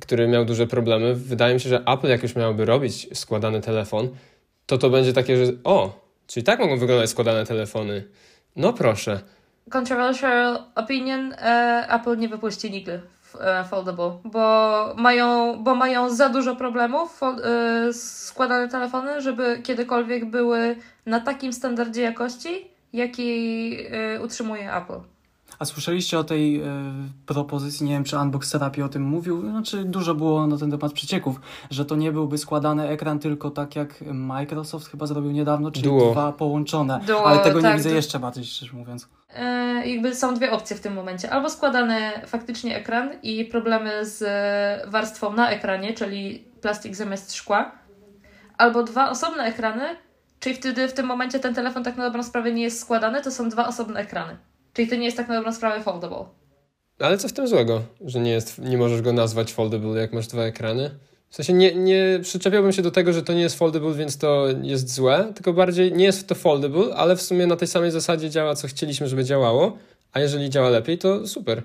który 0.00 0.28
miał 0.28 0.44
duże 0.44 0.66
problemy. 0.66 1.14
Wydaje 1.14 1.54
mi 1.54 1.60
się, 1.60 1.68
że 1.68 1.82
Apple 1.86 2.08
jak 2.08 2.22
już 2.22 2.36
miałoby 2.36 2.64
robić 2.64 3.18
składany 3.18 3.60
telefon, 3.60 4.08
to 4.66 4.78
to 4.78 4.90
będzie 4.90 5.12
takie, 5.12 5.46
że 5.46 5.52
o, 5.64 6.00
czyli 6.26 6.44
tak 6.44 6.60
mogą 6.60 6.78
wyglądać 6.78 7.10
składane 7.10 7.46
telefony. 7.46 8.04
No 8.56 8.72
proszę. 8.72 9.20
Controversial 9.74 10.58
opinion, 10.74 11.32
e, 11.32 11.86
Apple 11.90 12.18
nie 12.18 12.28
wypuści 12.28 12.70
nigdy 12.70 13.00
foldable, 13.70 14.18
bo 14.24 14.94
mają, 14.96 15.56
bo 15.62 15.74
mają 15.74 16.10
za 16.10 16.28
dużo 16.28 16.56
problemów 16.56 17.20
e, 17.22 17.92
składane 17.92 18.68
telefony, 18.68 19.20
żeby 19.20 19.60
kiedykolwiek 19.62 20.24
były 20.24 20.76
na 21.06 21.20
takim 21.20 21.52
standardzie 21.52 22.02
jakości, 22.02 22.70
jaki 22.92 23.76
e, 23.90 24.20
utrzymuje 24.20 24.74
Apple. 24.74 25.00
A 25.58 25.64
słyszeliście 25.64 26.18
o 26.18 26.24
tej 26.24 26.60
e, 26.60 26.64
propozycji, 27.26 27.86
nie 27.86 27.92
wiem 27.92 28.04
czy 28.04 28.18
Unbox 28.18 28.50
Therapy 28.50 28.84
o 28.84 28.88
tym 28.88 29.02
mówił, 29.02 29.50
znaczy 29.50 29.84
dużo 29.84 30.14
było 30.14 30.46
na 30.46 30.56
ten 30.56 30.70
temat 30.70 30.92
przecieków, 30.92 31.40
że 31.70 31.84
to 31.84 31.96
nie 31.96 32.12
byłby 32.12 32.38
składany 32.38 32.88
ekran, 32.88 33.18
tylko 33.18 33.50
tak 33.50 33.76
jak 33.76 34.00
Microsoft 34.12 34.90
chyba 34.90 35.06
zrobił 35.06 35.30
niedawno, 35.30 35.70
czyli 35.70 35.84
Duo. 35.84 36.12
dwa 36.12 36.32
połączone, 36.32 37.00
Duo, 37.06 37.26
ale 37.26 37.38
tego 37.38 37.62
tak, 37.62 37.70
nie 37.70 37.76
widzę 37.76 37.88
du- 37.88 37.94
jeszcze 37.96 38.18
bardziej 38.18 38.44
szczerze 38.44 38.72
mówiąc. 38.72 39.08
E, 39.34 39.42
jakby 39.88 40.14
są 40.14 40.34
dwie 40.34 40.52
opcje 40.52 40.76
w 40.76 40.80
tym 40.80 40.94
momencie. 40.94 41.30
Albo 41.30 41.50
składany 41.50 42.00
faktycznie 42.26 42.76
ekran 42.76 43.10
i 43.22 43.44
problemy 43.44 44.04
z 44.06 44.22
e, 44.22 44.90
warstwą 44.90 45.32
na 45.32 45.50
ekranie, 45.50 45.94
czyli 45.94 46.44
plastik 46.60 46.96
zamiast 46.96 47.34
szkła, 47.34 47.72
albo 48.58 48.82
dwa 48.82 49.10
osobne 49.10 49.44
ekrany, 49.44 49.84
czyli 50.40 50.54
wtedy 50.56 50.88
w 50.88 50.92
tym 50.92 51.06
momencie 51.06 51.38
ten 51.40 51.54
telefon 51.54 51.84
tak 51.84 51.96
na 51.96 52.04
dobrą 52.04 52.22
sprawę 52.22 52.52
nie 52.52 52.62
jest 52.62 52.80
składany, 52.80 53.22
to 53.22 53.30
są 53.30 53.48
dwa 53.48 53.68
osobne 53.68 54.00
ekrany. 54.00 54.36
Czyli 54.78 54.88
to 54.88 54.96
nie 54.96 55.04
jest 55.04 55.16
tak 55.16 55.28
na 55.28 55.34
dobrą 55.34 55.52
sprawę 55.52 55.82
foldable. 55.82 56.24
Ale 56.98 57.18
co 57.18 57.28
w 57.28 57.32
tym 57.32 57.48
złego, 57.48 57.82
że 58.04 58.20
nie, 58.20 58.30
jest, 58.30 58.58
nie 58.58 58.78
możesz 58.78 59.02
go 59.02 59.12
nazwać 59.12 59.52
foldable, 59.52 60.00
jak 60.00 60.12
masz 60.12 60.26
dwa 60.26 60.42
ekrany? 60.42 60.90
W 61.30 61.36
sensie 61.36 61.52
nie, 61.52 61.74
nie 61.74 62.20
przyczepiałbym 62.22 62.72
się 62.72 62.82
do 62.82 62.90
tego, 62.90 63.12
że 63.12 63.22
to 63.22 63.32
nie 63.32 63.40
jest 63.40 63.58
foldable, 63.58 63.94
więc 63.94 64.18
to 64.18 64.46
jest 64.62 64.94
złe, 64.94 65.32
tylko 65.34 65.52
bardziej 65.52 65.92
nie 65.92 66.04
jest 66.04 66.28
to 66.28 66.34
foldable, 66.34 66.94
ale 66.94 67.16
w 67.16 67.22
sumie 67.22 67.46
na 67.46 67.56
tej 67.56 67.68
samej 67.68 67.90
zasadzie 67.90 68.30
działa, 68.30 68.54
co 68.54 68.68
chcieliśmy, 68.68 69.08
żeby 69.08 69.24
działało, 69.24 69.78
a 70.12 70.20
jeżeli 70.20 70.50
działa 70.50 70.68
lepiej, 70.68 70.98
to 70.98 71.26
super. 71.26 71.62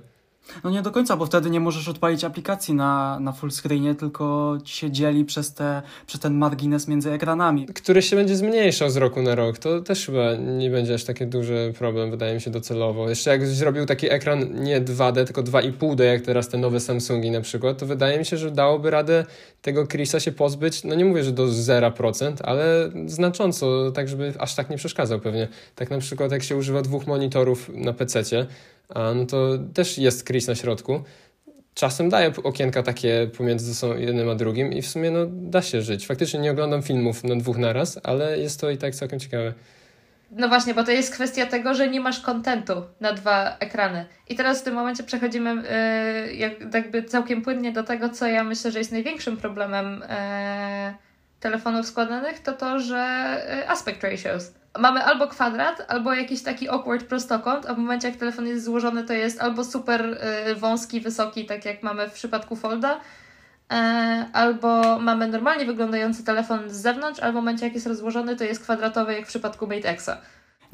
No 0.64 0.70
nie 0.70 0.82
do 0.82 0.92
końca, 0.92 1.18
bo 1.18 1.26
wtedy 1.26 1.50
nie 1.50 1.60
możesz 1.60 1.88
odpalić 1.88 2.24
aplikacji 2.24 2.74
na, 2.74 3.20
na 3.20 3.32
full 3.32 3.52
screenie, 3.52 3.96
tylko 3.96 4.58
ci 4.64 4.78
się 4.78 4.92
dzieli 4.92 5.26
przez, 5.26 5.54
te, 5.54 5.82
przez 6.08 6.20
ten 6.20 6.34
margines 6.34 6.88
między 6.88 7.12
ekranami. 7.12 7.66
Który 7.66 8.02
się 8.02 8.16
będzie 8.16 8.36
zmniejszał 8.36 8.90
z 8.90 8.98
roku 8.98 9.22
na 9.22 9.36
rok, 9.36 9.58
to 9.58 9.82
też 9.82 10.06
chyba 10.06 10.36
nie 10.36 10.70
będzie 10.70 10.94
aż 10.94 11.04
taki 11.04 11.28
duży 11.28 11.74
problem, 11.78 12.12
wydaje 12.12 12.34
mi 12.34 12.42
się 12.42 12.52
docelowo. 12.52 13.10
Jeszcze 13.10 13.30
jak 13.30 13.48
zrobił 13.48 13.86
taki 13.86 14.12
ekran 14.12 14.64
nie 14.64 14.82
2D, 14.82 15.26
tylko 15.26 15.44
2,5D, 15.44 16.04
jak 16.04 16.22
teraz 16.22 16.50
te 16.50 16.58
nowe 16.58 16.80
Samsungi 16.80 17.32
na 17.32 17.42
przykład, 17.42 17.78
to 17.78 17.86
wydaje 17.86 18.20
mi 18.20 18.26
się, 18.26 18.38
że 18.38 18.52
dałoby 18.52 18.92
radę 18.92 19.26
tego 19.62 19.88
Chrisa 19.88 20.20
się 20.20 20.32
pozbyć, 20.32 20.84
no 20.84 20.96
nie 20.96 21.06
mówię, 21.06 21.24
że 21.24 21.32
do 21.32 21.46
0%, 21.46 22.34
ale 22.44 22.92
znacząco, 23.06 23.92
tak 23.92 24.08
żeby 24.08 24.34
aż 24.40 24.56
tak 24.56 24.70
nie 24.70 24.78
przeszkadzał 24.78 25.20
pewnie. 25.20 25.48
Tak 25.76 25.90
na 25.90 25.98
przykład 25.98 26.32
jak 26.32 26.44
się 26.44 26.56
używa 26.56 26.82
dwóch 26.82 27.08
monitorów 27.08 27.70
na 27.74 27.94
a 28.83 28.83
no 28.96 29.26
to 29.26 29.58
też 29.74 29.98
jest 29.98 30.28
Chris 30.28 30.48
na 30.48 30.56
środku. 30.56 31.04
Czasem 31.74 32.10
daje 32.10 32.32
okienka 32.44 32.84
takie 32.84 33.30
pomiędzy 33.38 33.76
są 33.76 33.98
jednym 33.98 34.30
a 34.30 34.36
drugim 34.36 34.74
i 34.74 34.82
w 34.82 34.88
sumie 34.88 35.12
no, 35.12 35.26
da 35.30 35.62
się 35.62 35.82
żyć. 35.82 36.08
Faktycznie 36.08 36.40
nie 36.40 36.52
oglądam 36.52 36.84
filmów 36.84 37.24
na 37.24 37.36
dwóch 37.36 37.58
naraz, 37.58 38.00
ale 38.04 38.40
jest 38.40 38.62
to 38.62 38.70
i 38.70 38.78
tak 38.78 38.96
całkiem 38.96 39.20
ciekawe. 39.20 39.54
No 40.32 40.48
właśnie, 40.48 40.74
bo 40.74 40.84
to 40.84 40.92
jest 40.92 41.14
kwestia 41.14 41.46
tego, 41.46 41.74
że 41.74 41.90
nie 41.90 42.00
masz 42.00 42.20
kontentu 42.20 42.74
na 43.00 43.14
dwa 43.14 43.58
ekrany. 43.60 44.06
I 44.30 44.36
teraz 44.36 44.62
w 44.62 44.64
tym 44.64 44.74
momencie 44.74 45.04
przechodzimy 45.04 45.56
yy, 46.26 46.34
jak, 46.34 46.74
jakby 46.74 47.04
całkiem 47.04 47.42
płynnie 47.42 47.72
do 47.72 47.84
tego, 47.84 48.10
co 48.10 48.28
ja 48.28 48.44
myślę, 48.44 48.72
że 48.72 48.80
jest 48.80 48.92
największym 48.92 49.38
problemem 49.38 50.00
yy, 50.02 50.94
telefonów 51.44 51.86
składanych, 51.86 52.40
to 52.40 52.54
to, 52.54 52.80
że 52.80 53.36
yy, 53.50 53.70
aspect 53.70 54.04
ratios. 54.04 54.52
Mamy 54.80 55.04
albo 55.04 55.28
kwadrat, 55.28 55.86
albo 55.88 56.14
jakiś 56.14 56.44
taki 56.44 56.70
awkward 56.70 57.06
prostokąt, 57.06 57.66
a 57.66 57.74
w 57.74 57.78
momencie 57.78 58.08
jak 58.08 58.18
telefon 58.18 58.48
jest 58.48 58.66
złożony, 58.66 59.04
to 59.04 59.14
jest 59.14 59.42
albo 59.42 59.64
super 59.64 60.20
yy, 60.48 60.56
wąski, 60.56 61.02
wysoki, 61.02 61.46
tak 61.46 61.66
jak 61.66 61.84
mamy 61.84 62.10
w 62.10 62.14
przypadku 62.14 62.56
Folda, 62.56 63.00
E, 63.72 64.26
albo 64.34 65.00
mamy 65.00 65.28
normalnie 65.28 65.66
wyglądający 65.66 66.24
telefon 66.24 66.70
z 66.70 66.74
zewnątrz, 66.74 67.20
albo 67.20 67.32
w 67.32 67.36
momencie 67.42 67.66
jak 67.66 67.74
jest 67.74 67.88
rozłożony, 67.88 68.36
to 68.36 68.44
jest 68.44 68.64
kwadratowy, 68.64 69.14
jak 69.14 69.26
w 69.26 69.28
przypadku 69.28 69.68
Mate 69.68 69.90
Xa. 69.90 70.18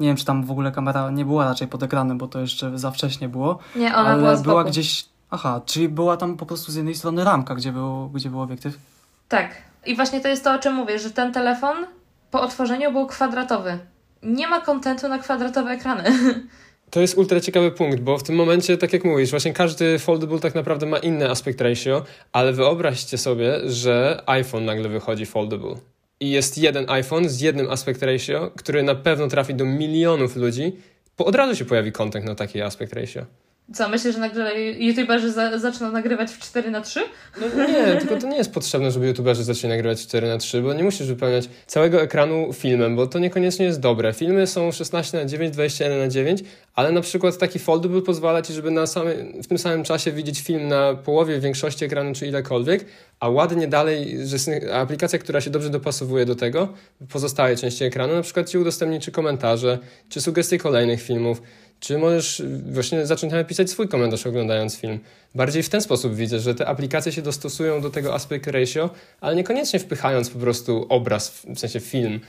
Nie 0.00 0.08
wiem, 0.08 0.16
czy 0.16 0.24
tam 0.24 0.44
w 0.44 0.50
ogóle 0.50 0.72
kamera 0.72 1.10
nie 1.10 1.24
była 1.24 1.44
raczej 1.44 1.68
pod 1.68 1.82
ekranem, 1.82 2.18
bo 2.18 2.28
to 2.28 2.40
jeszcze 2.40 2.78
za 2.78 2.90
wcześnie 2.90 3.28
było. 3.28 3.58
Nie, 3.76 3.96
ona 3.96 4.08
ale 4.08 4.18
była 4.18 4.36
z 4.36 4.42
była 4.42 4.54
boku. 4.54 4.70
gdzieś. 4.70 5.04
Aha, 5.30 5.60
czyli 5.66 5.88
była 5.88 6.16
tam 6.16 6.36
po 6.36 6.46
prostu 6.46 6.72
z 6.72 6.76
jednej 6.76 6.94
strony 6.94 7.24
ramka, 7.24 7.54
gdzie 7.54 7.72
był, 7.72 8.10
gdzie 8.10 8.30
był 8.30 8.40
obiektyw. 8.40 8.78
Tak. 9.28 9.69
I 9.86 9.96
właśnie 9.96 10.20
to 10.20 10.28
jest 10.28 10.44
to, 10.44 10.54
o 10.54 10.58
czym 10.58 10.74
mówię, 10.74 10.98
że 10.98 11.10
ten 11.10 11.32
telefon 11.32 11.86
po 12.30 12.40
otworzeniu 12.40 12.92
był 12.92 13.06
kwadratowy. 13.06 13.78
Nie 14.22 14.48
ma 14.48 14.60
kontentu 14.60 15.08
na 15.08 15.18
kwadratowe 15.18 15.70
ekrany. 15.70 16.04
To 16.90 17.00
jest 17.00 17.18
ultra 17.18 17.40
ciekawy 17.40 17.70
punkt, 17.70 18.00
bo 18.00 18.18
w 18.18 18.22
tym 18.22 18.34
momencie, 18.34 18.78
tak 18.78 18.92
jak 18.92 19.04
mówisz, 19.04 19.30
właśnie 19.30 19.52
każdy 19.52 19.98
foldable 19.98 20.38
tak 20.38 20.54
naprawdę 20.54 20.86
ma 20.86 20.98
inny 20.98 21.30
aspect 21.30 21.60
ratio, 21.60 22.04
ale 22.32 22.52
wyobraźcie 22.52 23.18
sobie, 23.18 23.70
że 23.70 24.22
iPhone 24.26 24.64
nagle 24.64 24.88
wychodzi 24.88 25.26
foldable. 25.26 25.74
I 26.20 26.30
jest 26.30 26.58
jeden 26.58 26.90
iPhone 26.90 27.28
z 27.28 27.40
jednym 27.40 27.70
aspect 27.70 28.02
ratio, 28.02 28.50
który 28.56 28.82
na 28.82 28.94
pewno 28.94 29.28
trafi 29.28 29.54
do 29.54 29.64
milionów 29.64 30.36
ludzi, 30.36 30.72
bo 31.18 31.24
od 31.24 31.34
razu 31.34 31.56
się 31.56 31.64
pojawi 31.64 31.92
content 31.92 32.26
na 32.26 32.34
taki 32.34 32.62
aspect 32.62 32.92
ratio. 32.92 33.26
Co, 33.74 33.88
myślisz, 33.88 34.14
że 34.14 34.20
nagle 34.20 34.60
youtuberzy 34.60 35.32
za, 35.32 35.58
zaczną 35.58 35.92
nagrywać 35.92 36.30
w 36.30 36.38
4 36.38 36.70
na 36.70 36.80
3 36.80 37.00
No 37.40 37.66
nie, 37.66 37.96
tylko 37.96 38.16
to 38.16 38.26
nie 38.26 38.36
jest 38.36 38.52
potrzebne, 38.52 38.90
żeby 38.90 39.06
youtuberzy 39.06 39.44
zaczęli 39.44 39.70
nagrywać 39.70 40.02
4 40.02 40.28
na 40.28 40.38
3 40.38 40.62
bo 40.62 40.74
nie 40.74 40.84
musisz 40.84 41.06
wypełniać 41.06 41.48
całego 41.66 42.02
ekranu 42.02 42.52
filmem, 42.52 42.96
bo 42.96 43.06
to 43.06 43.18
niekoniecznie 43.18 43.66
jest 43.66 43.80
dobre. 43.80 44.12
Filmy 44.12 44.46
są 44.46 44.72
16 44.72 45.18
na 45.18 45.24
9 45.24 45.54
21 45.54 45.98
na 45.98 46.08
9 46.08 46.42
ale 46.74 46.92
na 46.92 47.00
przykład 47.00 47.38
taki 47.38 47.58
foldable 47.58 48.02
pozwala 48.02 48.42
ci, 48.42 48.52
żeby 48.52 48.70
na 48.70 48.86
same, 48.86 49.14
w 49.42 49.46
tym 49.46 49.58
samym 49.58 49.84
czasie 49.84 50.12
widzieć 50.12 50.40
film 50.40 50.68
na 50.68 50.94
połowie 50.94 51.40
większości 51.40 51.84
ekranu 51.84 52.14
czy 52.14 52.26
ilekolwiek, 52.26 52.84
a 53.20 53.28
ładnie 53.28 53.68
dalej, 53.68 54.18
że 54.26 54.36
aplikacja, 54.74 55.18
która 55.18 55.40
się 55.40 55.50
dobrze 55.50 55.70
dopasowuje 55.70 56.26
do 56.26 56.34
tego, 56.34 56.68
pozostałej 57.08 57.56
części 57.56 57.84
ekranu, 57.84 58.14
na 58.14 58.22
przykład 58.22 58.50
ci 58.50 58.58
udostępni 58.58 59.00
czy 59.00 59.12
komentarze, 59.12 59.78
czy 60.08 60.20
sugestie 60.20 60.58
kolejnych 60.58 61.02
filmów, 61.02 61.42
czy 61.80 61.98
możesz 61.98 62.42
właśnie 62.72 63.06
zacząć 63.06 63.32
napisać 63.32 63.70
swój 63.70 63.88
komentarz 63.88 64.26
oglądając 64.26 64.76
film. 64.76 64.98
Bardziej 65.34 65.62
w 65.62 65.68
ten 65.68 65.80
sposób 65.80 66.14
widzę, 66.14 66.40
że 66.40 66.54
te 66.54 66.66
aplikacje 66.66 67.12
się 67.12 67.22
dostosują 67.22 67.80
do 67.80 67.90
tego 67.90 68.14
aspect 68.14 68.46
ratio, 68.46 68.90
ale 69.20 69.36
niekoniecznie 69.36 69.78
wpychając 69.78 70.30
po 70.30 70.38
prostu 70.38 70.86
obraz, 70.88 71.42
w 71.54 71.58
sensie 71.58 71.80
film 71.80 72.20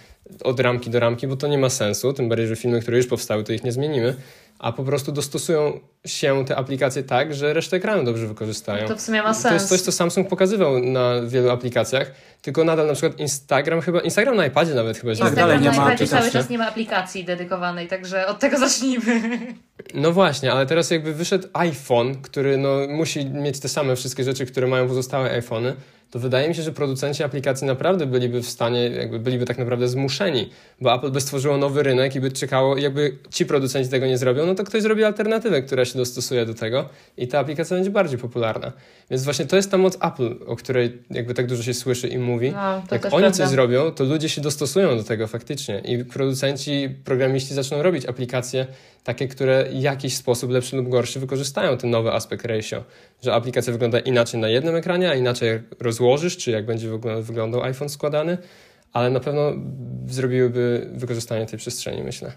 od 0.43 0.59
ramki 0.59 0.89
do 0.89 0.99
ramki, 0.99 1.27
bo 1.27 1.35
to 1.35 1.47
nie 1.47 1.57
ma 1.57 1.69
sensu, 1.69 2.13
tym 2.13 2.29
bardziej, 2.29 2.47
że 2.47 2.55
filmy, 2.55 2.81
które 2.81 2.97
już 2.97 3.07
powstały, 3.07 3.43
to 3.43 3.53
ich 3.53 3.63
nie 3.63 3.71
zmienimy, 3.71 4.15
a 4.61 4.71
po 4.71 4.83
prostu 4.83 5.11
dostosują 5.11 5.79
się 6.05 6.45
te 6.45 6.55
aplikacje 6.55 7.03
tak, 7.03 7.33
że 7.33 7.53
resztę 7.53 7.77
ekranu 7.77 8.03
dobrze 8.03 8.27
wykorzystają. 8.27 8.87
To 8.87 8.95
w 8.95 9.01
sumie 9.01 9.23
ma 9.23 9.33
sens. 9.33 9.43
To 9.43 9.53
jest 9.53 9.69
coś, 9.69 9.81
co 9.81 9.91
Samsung 9.91 10.27
pokazywał 10.27 10.79
na 10.79 11.21
wielu 11.21 11.49
aplikacjach, 11.49 12.11
tylko 12.41 12.63
nadal 12.63 12.87
na 12.87 12.93
przykład 12.93 13.19
Instagram 13.19 13.81
chyba, 13.81 13.99
Instagram 13.99 14.35
na 14.35 14.45
iPadzie 14.45 14.73
nawet 14.73 14.97
chyba 14.97 15.11
Instagram 15.11 15.35
dalej 15.35 15.59
nie 15.59 15.65
na 15.65 15.73
iPadzie 15.73 16.07
cały 16.07 16.31
czas 16.31 16.49
nie 16.49 16.57
ma 16.57 16.67
aplikacji 16.67 17.25
dedykowanej, 17.25 17.87
także 17.87 18.27
od 18.27 18.39
tego 18.39 18.57
zacznijmy. 18.57 19.21
No 19.93 20.11
właśnie, 20.11 20.51
ale 20.51 20.65
teraz 20.65 20.91
jakby 20.91 21.13
wyszedł 21.13 21.47
iPhone, 21.53 22.21
który 22.21 22.57
no, 22.57 22.77
musi 22.89 23.25
mieć 23.25 23.59
te 23.59 23.69
same 23.69 23.95
wszystkie 23.95 24.23
rzeczy, 24.23 24.45
które 24.45 24.67
mają 24.67 24.87
pozostałe 24.87 25.31
iPhony, 25.31 25.75
to 26.11 26.19
wydaje 26.19 26.49
mi 26.49 26.55
się, 26.55 26.61
że 26.61 26.71
producenci 26.71 27.23
aplikacji 27.23 27.67
naprawdę 27.67 28.05
byliby 28.05 28.41
w 28.41 28.47
stanie, 28.47 28.89
jakby 28.89 29.19
byliby 29.19 29.45
tak 29.45 29.57
naprawdę 29.57 29.87
zmuszeni, 29.87 30.49
bo 30.81 30.95
Apple 30.95 31.11
by 31.11 31.21
stworzyło 31.21 31.57
nowy 31.57 31.83
rynek 31.83 32.15
i 32.15 32.19
by 32.19 32.31
czekało, 32.31 32.77
jakby 32.77 33.17
ci 33.29 33.45
producenci 33.45 33.89
tego 33.89 34.05
nie 34.05 34.17
zrobią, 34.17 34.45
no 34.45 34.55
to 34.55 34.63
ktoś 34.63 34.81
zrobi 34.81 35.03
alternatywę, 35.03 35.61
która 35.61 35.85
się 35.85 35.97
dostosuje 35.97 36.45
do 36.45 36.53
tego 36.53 36.89
i 37.17 37.27
ta 37.27 37.39
aplikacja 37.39 37.75
będzie 37.77 37.89
bardziej 37.89 38.19
popularna. 38.19 38.71
Więc 39.09 39.23
właśnie 39.23 39.45
to 39.45 39.55
jest 39.55 39.71
ta 39.71 39.77
moc 39.77 39.97
Apple, 40.01 40.35
o 40.47 40.55
której 40.55 40.97
jakby 41.11 41.33
tak 41.33 41.47
dużo 41.47 41.63
się 41.63 41.73
słyszy 41.73 42.07
i 42.07 42.17
mówi. 42.17 42.51
No, 42.51 42.83
Jak 42.91 43.05
oni 43.05 43.11
prawda. 43.11 43.31
coś 43.31 43.47
zrobią, 43.47 43.91
to 43.91 44.03
ludzie 44.03 44.29
się 44.29 44.41
dostosują 44.41 44.97
do 44.97 45.03
tego 45.03 45.27
faktycznie 45.27 45.79
i 45.79 46.05
producenci, 46.05 46.89
programiści 47.05 47.53
zaczną 47.53 47.83
robić 47.83 48.05
aplikacje 48.05 48.67
takie, 49.03 49.27
które 49.27 49.65
w 49.69 49.81
jakiś 49.81 50.17
sposób 50.17 50.51
lepszy 50.51 50.75
lub 50.75 50.89
gorszy 50.89 51.19
wykorzystają 51.19 51.77
ten 51.77 51.89
nowy 51.89 52.11
aspekt 52.11 52.45
ratio, 52.45 52.83
że 53.21 53.33
aplikacja 53.33 53.73
wygląda 53.73 53.99
inaczej 53.99 54.39
na 54.39 54.47
jednym 54.47 54.75
ekranie, 54.75 55.09
a 55.09 55.15
inaczej 55.15 55.49
jak 55.49 55.61
rozłożysz, 55.79 56.37
czy 56.37 56.51
jak 56.51 56.65
będzie 56.65 56.89
wyglądał 57.21 57.63
iPhone 57.63 57.89
składany, 57.89 58.37
ale 58.93 59.09
na 59.09 59.19
pewno 59.19 59.53
zrobiłyby 60.07 60.89
wykorzystanie 60.93 61.45
tej 61.45 61.59
przestrzeni, 61.59 62.03
myślę. 62.03 62.31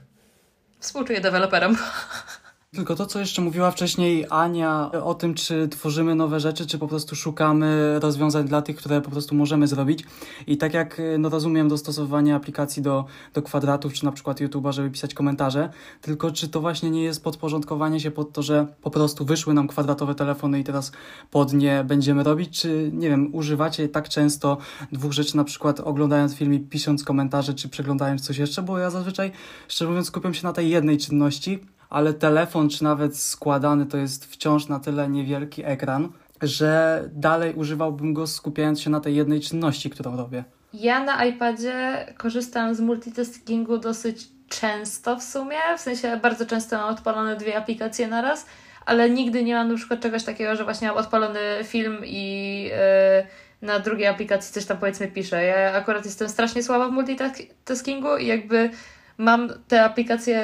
Współczuję 0.80 1.20
deweloperom. 1.20 1.76
Tylko 2.74 2.96
to, 2.96 3.06
co 3.06 3.20
jeszcze 3.20 3.42
mówiła 3.42 3.70
wcześniej 3.70 4.26
Ania 4.30 4.90
o 4.92 5.14
tym, 5.14 5.34
czy 5.34 5.68
tworzymy 5.68 6.14
nowe 6.14 6.40
rzeczy, 6.40 6.66
czy 6.66 6.78
po 6.78 6.88
prostu 6.88 7.16
szukamy 7.16 7.98
rozwiązań 8.00 8.48
dla 8.48 8.62
tych, 8.62 8.76
które 8.76 9.00
po 9.00 9.10
prostu 9.10 9.34
możemy 9.34 9.66
zrobić. 9.66 10.04
I 10.46 10.56
tak 10.56 10.74
jak 10.74 11.00
no, 11.18 11.28
rozumiem 11.28 11.68
dostosowanie 11.68 12.34
aplikacji 12.34 12.82
do, 12.82 13.04
do 13.34 13.42
kwadratów, 13.42 13.92
czy 13.92 14.04
na 14.04 14.12
przykład 14.12 14.40
YouTube'a, 14.40 14.72
żeby 14.72 14.90
pisać 14.90 15.14
komentarze, 15.14 15.70
tylko 16.00 16.30
czy 16.30 16.48
to 16.48 16.60
właśnie 16.60 16.90
nie 16.90 17.02
jest 17.02 17.24
podporządkowanie 17.24 18.00
się 18.00 18.10
pod 18.10 18.32
to, 18.32 18.42
że 18.42 18.66
po 18.82 18.90
prostu 18.90 19.24
wyszły 19.24 19.54
nam 19.54 19.68
kwadratowe 19.68 20.14
telefony 20.14 20.60
i 20.60 20.64
teraz 20.64 20.92
pod 21.30 21.52
nie 21.52 21.84
będziemy 21.84 22.22
robić, 22.22 22.60
czy 22.60 22.90
nie 22.92 23.08
wiem, 23.08 23.34
używacie 23.34 23.88
tak 23.88 24.08
często 24.08 24.58
dwóch 24.92 25.12
rzeczy, 25.12 25.36
na 25.36 25.44
przykład 25.44 25.80
oglądając 25.80 26.34
film 26.34 26.54
i 26.54 26.60
pisząc 26.60 27.04
komentarze, 27.04 27.54
czy 27.54 27.68
przeglądając 27.68 28.20
coś 28.22 28.38
jeszcze, 28.38 28.62
bo 28.62 28.78
ja 28.78 28.90
zazwyczaj, 28.90 29.32
szczerze 29.68 29.88
mówiąc, 29.88 30.06
skupiam 30.06 30.34
się 30.34 30.46
na 30.46 30.52
tej 30.52 30.70
jednej 30.70 30.98
czynności, 30.98 31.58
ale 31.90 32.14
telefon 32.14 32.68
czy 32.68 32.84
nawet 32.84 33.16
składany 33.16 33.86
to 33.86 33.96
jest 33.96 34.26
wciąż 34.26 34.68
na 34.68 34.80
tyle 34.80 35.08
niewielki 35.08 35.64
ekran, 35.64 36.08
że 36.42 37.04
dalej 37.12 37.54
używałbym 37.54 38.14
go 38.14 38.26
skupiając 38.26 38.80
się 38.80 38.90
na 38.90 39.00
tej 39.00 39.14
jednej 39.14 39.40
czynności, 39.40 39.90
którą 39.90 40.16
robię. 40.16 40.44
Ja 40.74 41.04
na 41.04 41.24
iPadzie 41.24 42.06
korzystam 42.18 42.74
z 42.74 42.80
multitaskingu 42.80 43.78
dosyć 43.78 44.28
często 44.48 45.16
w 45.16 45.22
sumie, 45.22 45.56
w 45.76 45.80
sensie 45.80 46.16
bardzo 46.22 46.46
często 46.46 46.76
mam 46.76 46.94
odpalone 46.94 47.36
dwie 47.36 47.56
aplikacje 47.56 48.08
na 48.08 48.22
raz, 48.22 48.46
ale 48.86 49.10
nigdy 49.10 49.44
nie 49.44 49.54
mam 49.54 49.68
na 49.68 49.76
przykład 49.76 50.00
czegoś 50.00 50.24
takiego, 50.24 50.56
że 50.56 50.64
właśnie 50.64 50.88
mam 50.88 50.96
odpalony 50.96 51.40
film 51.64 51.98
i 52.04 52.62
yy, 52.62 53.66
na 53.66 53.78
drugiej 53.78 54.06
aplikacji 54.06 54.54
coś 54.54 54.64
tam 54.64 54.78
powiedzmy 54.78 55.08
piszę. 55.08 55.44
Ja 55.44 55.72
akurat 55.72 56.04
jestem 56.04 56.28
strasznie 56.28 56.62
słaba 56.62 56.88
w 56.88 56.92
multitaskingu 56.92 58.16
i 58.16 58.26
jakby 58.26 58.70
mam 59.18 59.52
te 59.68 59.84
aplikacje 59.84 60.38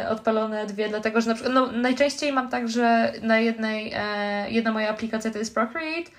e, 0.00 0.08
odpalone 0.08 0.66
dwie, 0.66 0.88
dlatego 0.88 1.20
że 1.20 1.28
na 1.28 1.34
przykład, 1.34 1.54
no, 1.54 1.72
najczęściej 1.72 2.32
mam 2.32 2.48
tak, 2.48 2.68
że 2.68 3.12
na 3.22 3.38
jednej, 3.38 3.92
e, 3.96 4.50
jedna 4.50 4.72
moja 4.72 4.90
aplikacja 4.90 5.30
to 5.30 5.38
jest 5.38 5.54
Procreate, 5.54 6.10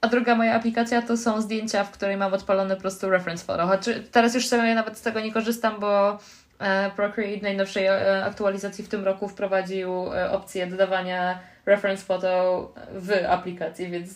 a 0.00 0.08
druga 0.08 0.34
moja 0.34 0.54
aplikacja 0.54 1.02
to 1.02 1.16
są 1.16 1.40
zdjęcia, 1.40 1.84
w 1.84 1.90
której 1.90 2.16
mam 2.16 2.34
odpalone 2.34 2.74
po 2.74 2.80
prostu 2.80 3.10
reference 3.10 3.44
photo. 3.44 3.66
Choć 3.66 3.80
teraz 4.12 4.34
już 4.34 4.46
sobie 4.46 4.74
nawet 4.74 4.98
z 4.98 5.02
tego 5.02 5.20
nie 5.20 5.32
korzystam, 5.32 5.80
bo 5.80 6.18
e, 6.58 6.90
Procreate 6.90 7.42
najnowszej 7.42 7.88
aktualizacji 8.24 8.84
w 8.84 8.88
tym 8.88 9.04
roku 9.04 9.28
wprowadził 9.28 9.90
opcję 10.30 10.66
dodawania 10.66 11.38
reference 11.66 12.04
photo 12.04 12.72
w 12.92 13.12
aplikacji, 13.28 13.90
więc 13.90 14.10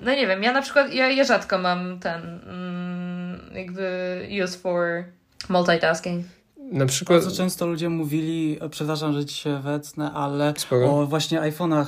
no 0.00 0.14
nie 0.14 0.26
wiem, 0.26 0.42
ja 0.42 0.52
na 0.52 0.62
przykład, 0.62 0.94
ja, 0.94 1.08
ja 1.08 1.24
rzadko 1.24 1.58
mam 1.58 2.00
ten 2.00 2.40
mm, 2.46 3.50
jakby 3.54 4.28
use 4.44 4.58
for 4.58 5.04
multitasking. 5.48 6.24
Na 6.70 6.86
przykład... 6.86 7.22
Bardzo 7.22 7.36
często 7.36 7.66
ludzie 7.66 7.88
mówili, 7.88 8.58
przepraszam, 8.70 9.12
że 9.12 9.24
ci 9.24 9.34
się 9.34 9.60
wetnę, 9.60 10.12
ale 10.12 10.54
Spoko. 10.56 11.00
o 11.00 11.06
właśnie 11.06 11.40
iPhone'ach, 11.40 11.86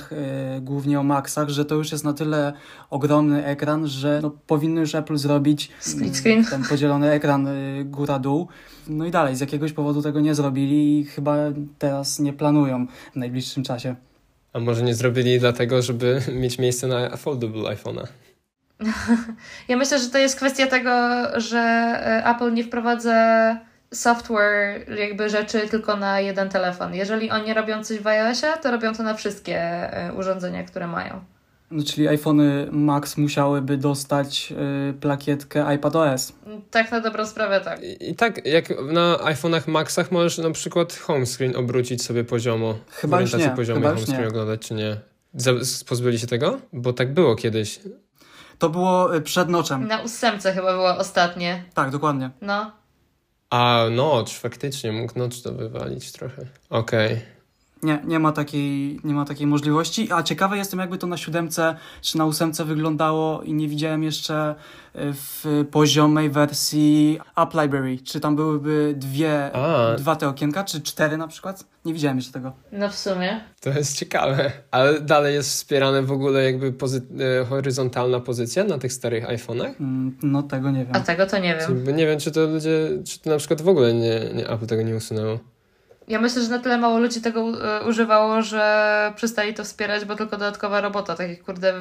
y, 0.57 0.61
głównie 0.61 0.99
o 0.99 1.03
Maxach, 1.03 1.49
że 1.49 1.65
to 1.65 1.75
już 1.75 1.91
jest 1.91 2.03
na 2.03 2.13
tyle 2.13 2.53
ogromny 2.89 3.45
ekran, 3.45 3.87
że 3.87 4.19
no, 4.23 4.31
powinno 4.47 4.81
już 4.81 4.95
Apple 4.95 5.17
zrobić 5.17 5.71
Split 5.79 6.17
screen. 6.17 6.45
ten 6.45 6.63
podzielony 6.63 7.11
ekran 7.11 7.47
y, 7.47 7.85
góra-dół. 7.85 8.47
No 8.87 9.05
i 9.05 9.11
dalej, 9.11 9.35
z 9.35 9.39
jakiegoś 9.39 9.73
powodu 9.73 10.01
tego 10.01 10.19
nie 10.19 10.35
zrobili 10.35 10.99
i 10.99 11.05
chyba 11.05 11.37
teraz 11.79 12.19
nie 12.19 12.33
planują 12.33 12.87
w 13.13 13.15
najbliższym 13.15 13.63
czasie. 13.63 13.95
A 14.53 14.59
może 14.59 14.83
nie 14.83 14.95
zrobili 14.95 15.39
dlatego, 15.39 15.81
żeby 15.81 16.21
mieć 16.41 16.59
miejsce 16.59 16.87
na 16.87 17.17
foldable 17.17 17.61
iPhone'a? 17.61 18.07
ja 19.69 19.77
myślę, 19.77 19.99
że 19.99 20.09
to 20.09 20.17
jest 20.17 20.35
kwestia 20.35 20.67
tego, 20.67 20.91
że 21.35 21.61
Apple 22.25 22.53
nie 22.53 22.63
wprowadza 22.63 23.57
software, 23.93 24.89
jakby 24.99 25.29
rzeczy 25.29 25.67
tylko 25.67 25.95
na 25.95 26.19
jeden 26.19 26.49
telefon. 26.49 26.93
Jeżeli 26.93 27.31
oni 27.31 27.53
robią 27.53 27.83
coś 27.83 27.99
w 27.99 28.07
iOSie, 28.07 28.47
to 28.61 28.71
robią 28.71 28.93
to 28.93 29.03
na 29.03 29.13
wszystkie 29.13 29.57
e, 29.57 30.13
urządzenia, 30.13 30.63
które 30.63 30.87
mają. 30.87 31.21
No, 31.73 31.83
czyli 31.83 32.07
iPhony 32.07 32.67
Max 32.71 33.17
musiałyby 33.17 33.77
dostać 33.77 34.53
y, 34.89 34.93
plakietkę 34.93 35.75
iPadOS. 35.75 36.33
Tak, 36.71 36.91
na 36.91 36.99
dobrą 36.99 37.25
sprawę, 37.25 37.61
tak. 37.61 37.83
I, 37.83 38.09
I, 38.09 38.15
tak, 38.15 38.45
jak 38.45 38.69
na 38.69 39.17
iPhone'ach 39.17 39.67
Maxach 39.67 40.11
możesz 40.11 40.37
na 40.37 40.51
przykład 40.51 40.93
home 40.95 41.25
screen 41.25 41.55
obrócić 41.55 42.03
sobie 42.03 42.23
poziomo. 42.23 42.75
Chyba 42.89 43.21
już 43.21 43.33
nie. 43.33 43.49
poziomo 43.49 43.87
home 43.87 44.01
screen 44.01 44.27
oglądać, 44.27 44.61
czy 44.61 44.73
nie? 44.73 44.97
Pozbyli 45.89 46.19
się 46.19 46.27
tego? 46.27 46.59
Bo 46.73 46.93
tak 46.93 47.13
było 47.13 47.35
kiedyś. 47.35 47.79
To 48.59 48.69
było 48.69 49.15
y, 49.15 49.21
przed 49.21 49.49
noczem. 49.49 49.87
Na 49.87 50.01
ósemce 50.01 50.53
chyba 50.53 50.73
było 50.73 50.97
ostatnie. 50.97 51.63
Tak, 51.73 51.89
dokładnie. 51.89 52.29
No. 52.41 52.71
A, 53.53 53.89
nocz, 53.91 54.33
faktycznie, 54.33 54.91
mógł 54.91 55.19
nocz 55.19 55.41
to 55.41 55.51
wywalić 55.51 56.11
trochę. 56.11 56.45
Okej. 56.69 57.07
Okay. 57.07 57.32
Nie, 57.83 57.99
nie 58.05 58.19
ma, 58.19 58.31
takiej, 58.31 58.99
nie 59.03 59.13
ma 59.13 59.25
takiej 59.25 59.47
możliwości. 59.47 60.11
A 60.11 60.23
ciekawe 60.23 60.57
jestem, 60.57 60.79
jakby 60.79 60.97
to 60.97 61.07
na 61.07 61.17
siódemce 61.17 61.75
czy 62.01 62.17
na 62.17 62.25
ósemce 62.25 62.65
wyglądało 62.65 63.41
i 63.41 63.53
nie 63.53 63.67
widziałem 63.67 64.03
jeszcze 64.03 64.55
y, 64.95 64.99
w 65.13 65.65
poziomej 65.71 66.29
wersji 66.29 67.19
App 67.37 67.53
Library. 67.61 67.97
Czy 67.99 68.19
tam 68.19 68.35
byłyby 68.35 68.93
dwie, 68.97 69.51
A. 69.55 69.95
dwa 69.97 70.15
te 70.15 70.27
okienka, 70.27 70.63
czy 70.63 70.81
cztery 70.81 71.17
na 71.17 71.27
przykład? 71.27 71.65
Nie 71.85 71.93
widziałem 71.93 72.17
jeszcze 72.17 72.31
tego. 72.33 72.53
No 72.71 72.89
w 72.89 72.95
sumie. 72.95 73.41
To 73.61 73.69
jest 73.69 73.97
ciekawe. 73.99 74.51
Ale 74.71 75.01
dalej 75.01 75.33
jest 75.33 75.49
wspierane 75.49 76.01
w 76.03 76.11
ogóle 76.11 76.43
jakby 76.43 76.71
pozy- 76.71 77.01
e, 77.41 77.45
horyzontalna 77.45 78.19
pozycja 78.19 78.63
na 78.63 78.77
tych 78.77 78.93
starych 78.93 79.23
iPhone'ach? 79.27 79.73
Mm, 79.79 80.17
no 80.23 80.43
tego 80.43 80.71
nie 80.71 80.85
wiem. 80.85 80.95
A 80.95 80.99
tego 80.99 81.25
to 81.25 81.37
nie 81.39 81.57
wiem. 81.85 81.95
Nie 81.97 82.05
wiem, 82.07 82.19
czy 82.19 82.31
to 82.31 82.45
ludzie, 82.45 82.89
czy 83.05 83.19
to 83.19 83.29
na 83.29 83.37
przykład 83.37 83.61
w 83.61 83.67
ogóle 83.67 83.93
nie, 83.93 84.19
nie 84.35 84.49
Apple 84.49 84.65
tego 84.65 84.81
nie 84.83 84.95
usunęło. 84.95 85.39
Ja 86.07 86.21
myślę, 86.21 86.41
że 86.41 86.49
na 86.49 86.59
tyle 86.59 86.77
mało 86.77 86.99
ludzi 86.99 87.21
tego 87.21 87.41
e, 87.41 87.87
używało, 87.87 88.41
że 88.41 89.13
przestali 89.15 89.53
to 89.53 89.63
wspierać, 89.63 90.05
bo 90.05 90.15
tylko 90.15 90.37
dodatkowa 90.37 90.81
robota, 90.81 91.15
tak 91.15 91.29
jak 91.29 91.43
kurde 91.43 91.73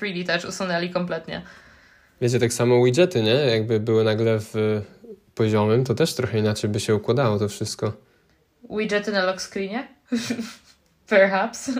3D 0.00 0.20
e, 0.20 0.24
Touch 0.24 0.48
usunęli 0.48 0.90
kompletnie. 0.90 1.42
Wiecie, 2.20 2.40
tak 2.40 2.52
samo 2.52 2.84
widgety, 2.84 3.22
nie? 3.22 3.34
Jakby 3.34 3.80
były 3.80 4.04
nagle 4.04 4.38
w 4.40 4.82
poziomym, 5.34 5.84
to 5.84 5.94
też 5.94 6.14
trochę 6.14 6.38
inaczej 6.38 6.70
by 6.70 6.80
się 6.80 6.94
układało 6.94 7.38
to 7.38 7.48
wszystko. 7.48 7.92
Widgety 8.70 9.12
na 9.12 9.24
lock 9.24 9.40
screenie? 9.40 9.88
Perhaps. 11.08 11.70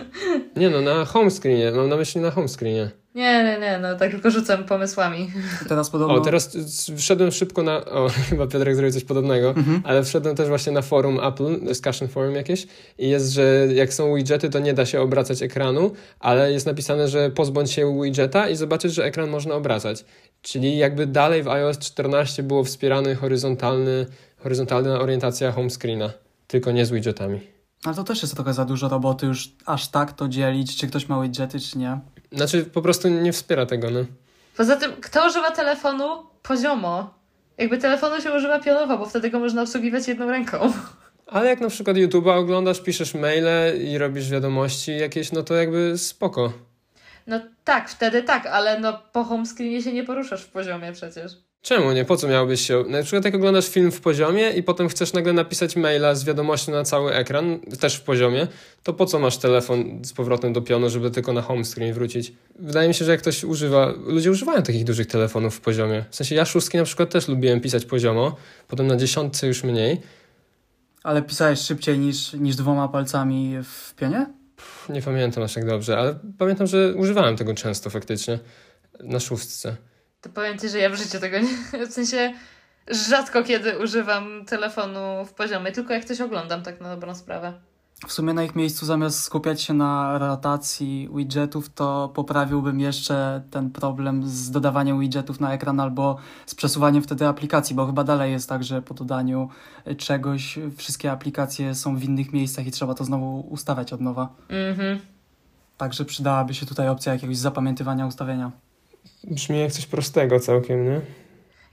Nie 0.55 0.69
no, 0.69 0.81
na 0.81 1.05
home 1.05 1.31
screenie, 1.31 1.71
mam 1.71 1.89
na 1.89 1.95
myśli 1.95 2.21
na 2.21 2.31
home 2.31 2.47
screenie. 2.47 2.89
Nie, 3.15 3.43
nie, 3.43 3.59
nie, 3.59 3.79
no 3.81 3.95
tak 3.95 4.11
tylko 4.11 4.31
rzucam 4.31 4.63
pomysłami. 4.63 5.31
Teraz 5.69 5.89
podobno... 5.89 6.15
O, 6.15 6.19
teraz 6.19 6.57
wszedłem 6.97 7.31
szybko 7.31 7.63
na. 7.63 7.85
O, 7.85 8.09
chyba 8.29 8.47
Piotrek 8.47 8.75
zrobił 8.75 8.93
coś 8.93 9.03
podobnego, 9.03 9.49
Mhm. 9.49 9.81
ale 9.83 10.03
wszedłem 10.03 10.35
też 10.35 10.47
właśnie 10.47 10.71
na 10.71 10.81
forum 10.81 11.19
Apple, 11.23 11.65
discussion 11.65 12.07
forum 12.07 12.35
jakieś, 12.35 12.67
i 12.97 13.09
jest, 13.09 13.31
że 13.31 13.67
jak 13.73 13.93
są 13.93 14.15
widgety, 14.15 14.49
to 14.49 14.59
nie 14.59 14.73
da 14.73 14.85
się 14.85 15.01
obracać 15.01 15.41
ekranu, 15.41 15.91
ale 16.19 16.51
jest 16.51 16.65
napisane, 16.65 17.07
że 17.07 17.29
pozbądź 17.29 17.71
się 17.71 18.01
widgeta 18.03 18.49
i 18.49 18.55
zobaczysz, 18.55 18.93
że 18.93 19.03
ekran 19.05 19.29
można 19.29 19.55
obracać. 19.55 20.05
Czyli 20.41 20.77
jakby 20.77 21.07
dalej 21.07 21.43
w 21.43 21.47
iOS 21.47 21.79
14 21.79 22.43
było 22.43 22.63
wspierany 22.63 23.15
horyzontalny, 23.15 24.05
horyzontalna 24.37 24.99
orientacja 24.99 25.51
home 25.51 25.69
screena, 25.69 26.09
tylko 26.47 26.71
nie 26.71 26.85
z 26.85 26.91
widgetami. 26.91 27.58
Ale 27.85 27.95
to 27.95 28.03
też 28.03 28.21
jest 28.21 28.35
trochę 28.35 28.53
za 28.53 28.65
dużo 28.65 28.89
roboty 28.89 29.25
już 29.25 29.49
aż 29.65 29.87
tak 29.87 30.13
to 30.13 30.27
dzielić, 30.27 30.77
czy 30.77 30.87
ktoś 30.87 31.07
ma 31.07 31.21
widgety, 31.21 31.59
czy 31.59 31.77
nie. 31.77 31.99
Znaczy 32.31 32.65
po 32.65 32.81
prostu 32.81 33.07
nie 33.07 33.33
wspiera 33.33 33.65
tego, 33.65 33.89
no. 33.91 33.99
Poza 34.57 34.75
tym, 34.75 34.91
kto 35.01 35.27
używa 35.27 35.51
telefonu 35.51 36.23
poziomo? 36.43 37.13
Jakby 37.57 37.77
telefonu 37.77 38.21
się 38.21 38.33
używa 38.33 38.59
pionowo, 38.59 38.97
bo 38.97 39.05
wtedy 39.05 39.29
go 39.29 39.39
można 39.39 39.61
obsługiwać 39.61 40.07
jedną 40.07 40.31
ręką. 40.31 40.73
Ale 41.27 41.49
jak 41.49 41.61
na 41.61 41.69
przykład 41.69 41.97
YouTube'a 41.97 42.37
oglądasz, 42.37 42.81
piszesz 42.81 43.13
maile 43.13 43.81
i 43.81 43.97
robisz 43.97 44.29
wiadomości 44.29 44.97
jakieś, 44.97 45.31
no 45.31 45.43
to 45.43 45.53
jakby 45.55 45.97
spoko. 45.97 46.53
No 47.27 47.39
tak, 47.63 47.89
wtedy 47.89 48.23
tak, 48.23 48.45
ale 48.45 48.79
no 48.79 48.99
po 49.11 49.23
home 49.23 49.45
screenie 49.45 49.81
się 49.81 49.93
nie 49.93 50.03
poruszasz 50.03 50.43
w 50.43 50.49
poziomie 50.49 50.91
przecież. 50.91 51.31
Czemu 51.61 51.91
nie? 51.91 52.05
Po 52.05 52.17
co 52.17 52.27
miałbyś 52.27 52.61
się... 52.61 52.83
Na 52.87 53.01
przykład 53.03 53.25
jak 53.25 53.35
oglądasz 53.35 53.69
film 53.69 53.91
w 53.91 54.01
poziomie 54.01 54.49
i 54.49 54.63
potem 54.63 54.89
chcesz 54.89 55.13
nagle 55.13 55.33
napisać 55.33 55.75
maila 55.75 56.15
z 56.15 56.23
wiadomością 56.23 56.71
na 56.71 56.83
cały 56.83 57.13
ekran, 57.13 57.59
też 57.79 57.95
w 57.95 58.01
poziomie, 58.01 58.47
to 58.83 58.93
po 58.93 59.05
co 59.05 59.19
masz 59.19 59.37
telefon 59.37 60.05
z 60.05 60.13
powrotem 60.13 60.53
do 60.53 60.61
pionu, 60.61 60.89
żeby 60.89 61.11
tylko 61.11 61.33
na 61.33 61.41
home 61.41 61.65
screen 61.65 61.93
wrócić? 61.93 62.33
Wydaje 62.59 62.87
mi 62.87 62.93
się, 62.93 63.05
że 63.05 63.11
jak 63.11 63.21
ktoś 63.21 63.43
używa... 63.43 63.93
Ludzie 64.05 64.31
używają 64.31 64.63
takich 64.63 64.83
dużych 64.83 65.07
telefonów 65.07 65.55
w 65.55 65.61
poziomie. 65.61 66.05
W 66.09 66.15
sensie 66.15 66.35
ja 66.35 66.45
szóstki 66.45 66.77
na 66.77 66.83
przykład 66.83 67.09
też 67.09 67.27
lubiłem 67.27 67.61
pisać 67.61 67.85
poziomo, 67.85 68.35
potem 68.67 68.87
na 68.87 68.95
dziesiątce 68.95 69.47
już 69.47 69.63
mniej. 69.63 70.01
Ale 71.03 71.21
pisałeś 71.21 71.59
szybciej 71.59 71.99
niż, 71.99 72.33
niż 72.33 72.55
dwoma 72.55 72.87
palcami 72.87 73.55
w 73.63 73.95
pionie? 73.95 74.25
Pff, 74.55 74.89
Nie 74.89 75.01
pamiętam 75.01 75.43
aż 75.43 75.53
tak 75.53 75.65
dobrze, 75.65 75.97
ale 75.97 76.19
pamiętam, 76.37 76.67
że 76.67 76.93
używałem 76.95 77.37
tego 77.37 77.53
często 77.53 77.89
faktycznie 77.89 78.39
na 79.03 79.19
szóstce. 79.19 79.75
To 80.21 80.29
powiem 80.29 80.57
ci, 80.57 80.69
że 80.69 80.77
ja 80.77 80.89
w 80.89 80.95
życiu 80.95 81.19
tego 81.19 81.39
nie... 81.39 81.57
W 81.87 81.91
sensie 81.91 82.33
rzadko 82.87 83.43
kiedy 83.43 83.79
używam 83.79 84.45
telefonu 84.45 85.25
w 85.25 85.33
poziomie, 85.33 85.71
tylko 85.71 85.93
jak 85.93 86.05
coś 86.05 86.21
oglądam, 86.21 86.63
tak 86.63 86.81
na 86.81 86.95
dobrą 86.95 87.15
sprawę. 87.15 87.53
W 88.07 88.13
sumie 88.13 88.33
na 88.33 88.43
ich 88.43 88.55
miejscu 88.55 88.85
zamiast 88.85 89.23
skupiać 89.23 89.61
się 89.61 89.73
na 89.73 90.17
rotacji 90.17 91.09
widgetów, 91.15 91.69
to 91.69 92.11
poprawiłbym 92.15 92.79
jeszcze 92.79 93.41
ten 93.51 93.69
problem 93.71 94.27
z 94.27 94.51
dodawaniem 94.51 94.99
widgetów 94.99 95.39
na 95.39 95.53
ekran 95.53 95.79
albo 95.79 96.17
z 96.45 96.55
przesuwaniem 96.55 97.03
wtedy 97.03 97.27
aplikacji, 97.27 97.75
bo 97.75 97.85
chyba 97.85 98.03
dalej 98.03 98.31
jest 98.31 98.49
tak, 98.49 98.63
że 98.63 98.81
po 98.81 98.93
dodaniu 98.93 99.49
czegoś 99.97 100.59
wszystkie 100.77 101.11
aplikacje 101.11 101.75
są 101.75 101.97
w 101.97 102.03
innych 102.03 102.33
miejscach 102.33 102.67
i 102.67 102.71
trzeba 102.71 102.93
to 102.93 103.03
znowu 103.03 103.39
ustawiać 103.39 103.93
od 103.93 104.01
nowa. 104.01 104.29
Mhm. 104.49 104.99
Także 105.77 106.05
przydałaby 106.05 106.53
się 106.53 106.65
tutaj 106.65 106.89
opcja 106.89 107.13
jakiegoś 107.13 107.37
zapamiętywania 107.37 108.07
ustawienia. 108.07 108.51
Brzmi 109.23 109.59
jak 109.59 109.71
coś 109.71 109.85
prostego 109.85 110.39
całkiem, 110.39 110.85
nie? 110.85 111.01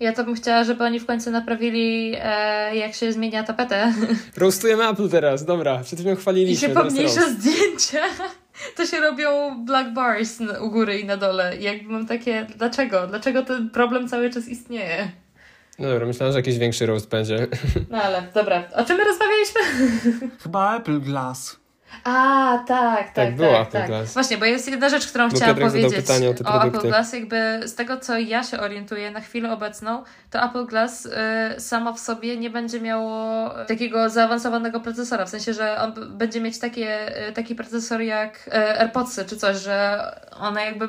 Ja 0.01 0.13
to 0.13 0.25
bym 0.25 0.35
chciała, 0.35 0.65
żeby 0.65 0.85
oni 0.85 1.01
w 1.01 1.07
końcu 1.07 1.31
naprawili, 1.31 2.15
e, 2.23 2.77
jak 2.77 2.95
się 2.95 3.13
zmienia 3.13 3.43
tapetę 3.43 3.93
Roastujemy 4.37 4.89
Apple 4.89 5.09
teraz, 5.09 5.45
dobra. 5.45 5.79
Przed 5.79 5.99
chwilą 5.99 6.15
i 6.15 6.17
chwaliliśmy, 6.17 6.69
się 6.69 6.75
teraz 6.75 6.93
pomniejsza 6.93 7.21
roast. 7.21 7.41
zdjęcia. 7.41 8.03
To 8.77 8.87
się 8.87 9.01
robią 9.01 9.65
black 9.65 9.91
bars 9.91 10.39
u 10.61 10.71
góry 10.71 10.99
i 10.99 11.05
na 11.05 11.17
dole. 11.17 11.57
I 11.57 11.63
jakby 11.63 11.93
mam 11.93 12.07
takie, 12.07 12.47
dlaczego? 12.57 13.07
Dlaczego 13.07 13.43
ten 13.43 13.71
problem 13.71 14.09
cały 14.09 14.31
czas 14.31 14.49
istnieje? 14.49 15.09
No 15.79 15.89
dobra, 15.89 16.07
myślałem, 16.07 16.33
że 16.33 16.39
jakiś 16.39 16.59
większy 16.59 16.87
roast 16.87 17.09
będzie. 17.09 17.47
No 17.91 18.03
ale, 18.03 18.23
dobra. 18.35 18.65
O 18.75 18.85
czym 18.85 18.97
my 18.97 19.05
rozmawialiśmy? 19.05 19.61
Chyba 20.43 20.77
Apple 20.77 21.01
Glass. 21.01 21.57
A, 22.05 22.59
tak, 22.67 23.05
tak, 23.05 23.15
tak. 23.15 23.37
było 23.37 23.61
Apple 23.61 23.73
tak. 23.73 23.87
Glass. 23.87 24.15
Właśnie, 24.15 24.39
bo 24.39 24.45
jest 24.45 24.69
jedna 24.69 24.89
rzecz, 24.89 25.07
którą 25.07 25.29
Bo 25.29 25.37
chciałam 25.37 25.55
Piotrek 25.55 25.73
powiedzieć 25.73 25.95
pytanie 25.95 26.31
o 26.31 26.35
te 26.35 26.45
Apple 26.45 26.61
produkty. 26.61 26.89
Glass. 26.89 27.13
Jakby 27.13 27.61
z 27.65 27.75
tego, 27.75 27.97
co 27.97 28.19
ja 28.19 28.43
się 28.43 28.61
orientuję 28.61 29.11
na 29.11 29.21
chwilę 29.21 29.53
obecną, 29.53 30.05
to 30.31 30.45
Apple 30.45 30.67
Glass 30.67 31.07
y, 31.07 31.61
samo 31.61 31.95
w 31.95 32.01
sobie 32.01 32.37
nie 32.37 32.51
będzie 32.51 32.81
miało 32.81 33.51
takiego 33.69 34.11
zaawansowanego 34.11 34.81
procesora. 34.81 35.27
W 35.27 35.29
sensie, 35.29 35.55
że 35.55 35.81
on 35.81 36.19
będzie 36.19 36.41
mieć 36.41 36.59
takie, 36.59 37.29
y, 37.29 37.33
taki 37.33 37.55
procesor 37.55 38.01
jak 38.01 38.49
y, 38.49 38.81
AirPodsy 38.81 39.25
czy 39.25 39.37
coś, 39.37 39.57
że 39.57 40.01
one 40.41 40.65
jakby 40.65 40.89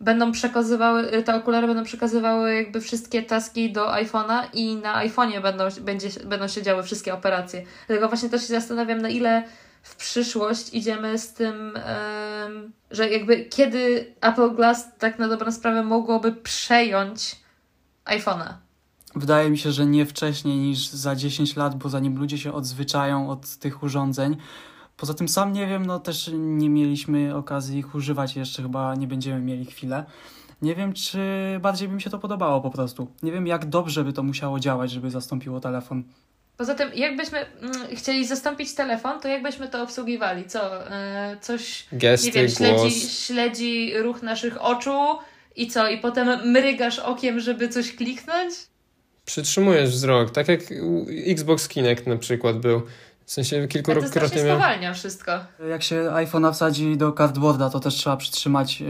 będą 0.00 0.32
przekazywały, 0.32 1.14
y, 1.14 1.22
te 1.22 1.34
okulary 1.34 1.66
będą 1.66 1.84
przekazywały 1.84 2.54
jakby 2.54 2.80
wszystkie 2.80 3.22
taski 3.22 3.72
do 3.72 3.86
iPhone'a 3.86 4.42
i 4.52 4.76
na 4.76 5.06
iPhone'ie 5.06 5.42
będą, 5.42 5.64
będzie, 5.80 6.08
będą 6.24 6.48
się 6.48 6.62
działy 6.62 6.82
wszystkie 6.82 7.14
operacje. 7.14 7.62
Dlatego 7.86 8.08
właśnie 8.08 8.28
też 8.28 8.42
się 8.42 8.48
zastanawiam, 8.48 9.02
na 9.02 9.08
ile 9.08 9.42
w 9.84 9.96
przyszłość 9.96 10.74
idziemy 10.74 11.18
z 11.18 11.32
tym, 11.32 11.78
że 12.90 13.10
jakby 13.10 13.44
kiedy 13.44 14.14
Apple 14.20 14.54
Glass 14.54 14.98
tak 14.98 15.18
na 15.18 15.28
dobrą 15.28 15.52
sprawę 15.52 15.82
mogłoby 15.82 16.32
przejąć 16.32 17.36
iPhone'a. 18.04 18.54
Wydaje 19.14 19.50
mi 19.50 19.58
się, 19.58 19.72
że 19.72 19.86
nie 19.86 20.06
wcześniej 20.06 20.58
niż 20.58 20.88
za 20.88 21.16
10 21.16 21.56
lat, 21.56 21.74
bo 21.74 21.88
zanim 21.88 22.18
ludzie 22.18 22.38
się 22.38 22.52
odzwyczają 22.52 23.30
od 23.30 23.56
tych 23.56 23.82
urządzeń. 23.82 24.36
Poza 24.96 25.14
tym 25.14 25.28
sam 25.28 25.52
nie 25.52 25.66
wiem, 25.66 25.86
no 25.86 25.98
też 25.98 26.30
nie 26.34 26.70
mieliśmy 26.70 27.36
okazji 27.36 27.78
ich 27.78 27.94
używać 27.94 28.36
jeszcze, 28.36 28.62
chyba 28.62 28.94
nie 28.94 29.06
będziemy 29.06 29.40
mieli 29.40 29.64
chwilę. 29.64 30.04
Nie 30.62 30.74
wiem, 30.74 30.92
czy 30.92 31.18
bardziej 31.62 31.88
by 31.88 31.94
mi 31.94 32.02
się 32.02 32.10
to 32.10 32.18
podobało 32.18 32.60
po 32.60 32.70
prostu. 32.70 33.08
Nie 33.22 33.32
wiem, 33.32 33.46
jak 33.46 33.68
dobrze 33.68 34.04
by 34.04 34.12
to 34.12 34.22
musiało 34.22 34.60
działać, 34.60 34.90
żeby 34.90 35.10
zastąpiło 35.10 35.60
telefon. 35.60 36.04
Poza 36.56 36.74
tym, 36.74 36.90
jakbyśmy 36.94 37.38
mm, 37.38 37.72
chcieli 37.96 38.26
zastąpić 38.26 38.74
telefon, 38.74 39.20
to 39.20 39.28
jakbyśmy 39.28 39.68
to 39.68 39.82
obsługiwali? 39.82 40.44
Co? 40.44 40.90
E, 40.90 41.36
coś, 41.40 41.86
nie 41.92 41.98
Gesty, 41.98 42.30
wiem, 42.30 42.48
śledzi, 42.48 42.74
głos. 42.74 42.92
śledzi 43.26 43.92
ruch 43.98 44.22
naszych 44.22 44.62
oczu 44.64 45.18
i 45.56 45.66
co? 45.68 45.88
I 45.88 45.98
potem 45.98 46.50
mrygasz 46.52 46.98
okiem, 46.98 47.40
żeby 47.40 47.68
coś 47.68 47.96
kliknąć? 47.96 48.54
Przytrzymujesz 49.24 49.90
wzrok, 49.90 50.30
tak 50.30 50.48
jak 50.48 50.60
u- 50.82 51.06
Xbox 51.26 51.68
Kinect 51.68 52.06
na 52.06 52.16
przykład 52.16 52.58
był. 52.58 52.82
W 53.26 53.32
sensie 53.32 53.68
kilkukrotnie 53.68 54.44
miał... 54.44 54.56
spowalnia 54.56 54.94
wszystko. 54.94 55.32
Jak 55.70 55.82
się 55.82 55.96
iPhone'a 56.14 56.52
wsadzi 56.52 56.96
do 56.96 57.12
cardboarda, 57.12 57.70
to 57.70 57.80
też 57.80 57.94
trzeba 57.94 58.16
przytrzymać 58.16 58.80
yy, 58.80 58.86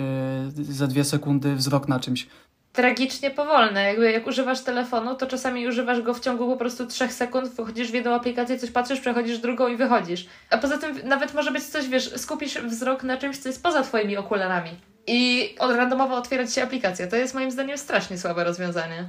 za 0.75 0.87
dwie 0.87 1.05
sekundy 1.05 1.55
wzrok 1.55 1.89
na 1.89 2.01
czymś. 2.01 2.27
Tragicznie 2.75 3.31
powolne. 3.31 3.85
Jakby 3.85 4.13
jak 4.13 4.27
używasz 4.27 4.61
telefonu, 4.61 5.15
to 5.15 5.27
czasami 5.27 5.69
używasz 5.69 6.03
go 6.03 6.15
w 6.15 6.21
ciągu 6.21 6.47
po 6.47 6.57
prostu 6.57 6.87
3 6.87 7.09
sekund, 7.09 7.53
wchodzisz 7.55 7.91
w 7.91 7.95
jedną 7.95 8.15
aplikację, 8.15 8.59
coś 8.59 8.71
patrzysz, 8.71 9.01
przechodzisz 9.01 9.39
drugą 9.39 9.69
i 9.69 9.77
wychodzisz. 9.77 10.27
A 10.51 10.59
poza 10.59 10.79
tym 10.79 11.01
nawet 11.05 11.35
może 11.35 11.51
być 11.51 11.65
coś, 11.65 11.89
wiesz, 11.89 12.11
skupisz 12.17 12.59
wzrok 12.59 13.03
na 13.03 13.17
czymś, 13.17 13.39
co 13.39 13.49
jest 13.49 13.63
poza 13.63 13.83
twoimi 13.83 14.17
okularami. 14.17 14.71
I 15.07 15.55
od 15.59 15.77
randomowo 15.77 16.17
otwierać 16.17 16.55
się 16.55 16.63
aplikacja. 16.63 17.07
To 17.07 17.17
jest 17.17 17.35
moim 17.35 17.51
zdaniem 17.51 17.79
strasznie 17.79 18.19
słabe 18.19 18.45
rozwiązanie. 18.45 19.05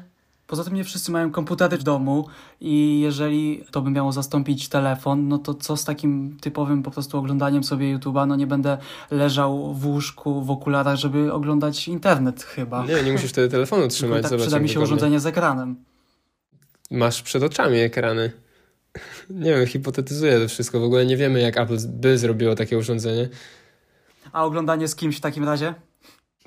Poza 0.48 0.64
tym 0.64 0.74
nie 0.74 0.84
wszyscy 0.84 1.12
mają 1.12 1.32
komputery 1.32 1.78
w 1.78 1.84
domu 1.84 2.28
i 2.62 3.00
jeżeli 3.00 3.64
to 3.72 3.82
by 3.82 3.92
miało 3.92 4.12
zastąpić 4.12 4.70
telefon, 4.70 5.28
no 5.28 5.38
to 5.38 5.54
co 5.54 5.78
z 5.78 5.86
takim 5.86 6.38
typowym 6.42 6.84
po 6.84 6.92
prostu 6.92 7.18
oglądaniem 7.18 7.64
sobie 7.64 7.98
YouTube'a? 7.98 8.28
No 8.28 8.36
nie 8.36 8.48
będę 8.48 8.78
leżał 9.12 9.74
w 9.74 9.86
łóżku 9.86 10.42
w 10.42 10.52
okularach, 10.52 10.96
żeby 10.96 11.34
oglądać 11.34 11.88
internet 11.88 12.44
chyba. 12.44 12.86
Nie, 12.86 13.04
nie 13.04 13.12
musisz 13.12 13.30
wtedy 13.30 13.50
telefonu 13.50 13.88
trzymać, 13.88 14.22
tak 14.22 14.30
zobacz 14.30 14.42
przyda 14.42 14.60
mi 14.60 14.70
się 14.70 14.74
wygodnie. 14.74 14.96
urządzenie 14.96 15.20
z 15.20 15.26
ekranem. 15.26 15.76
Masz 16.92 17.22
przed 17.22 17.44
oczami 17.44 17.78
ekrany. 17.80 18.32
Nie 19.30 19.56
wiem, 19.56 19.68
hipotetyzuję 19.68 20.40
to 20.40 20.48
wszystko. 20.48 20.80
W 20.80 20.84
ogóle 20.84 21.06
nie 21.06 21.18
wiemy, 21.18 21.42
jak 21.42 21.58
Apple 21.58 21.78
by 21.88 22.18
zrobiło 22.18 22.56
takie 22.56 22.78
urządzenie. 22.78 23.30
A 24.32 24.46
oglądanie 24.46 24.88
z 24.88 24.96
kimś 24.96 25.18
w 25.18 25.22
takim 25.22 25.44
razie? 25.44 25.74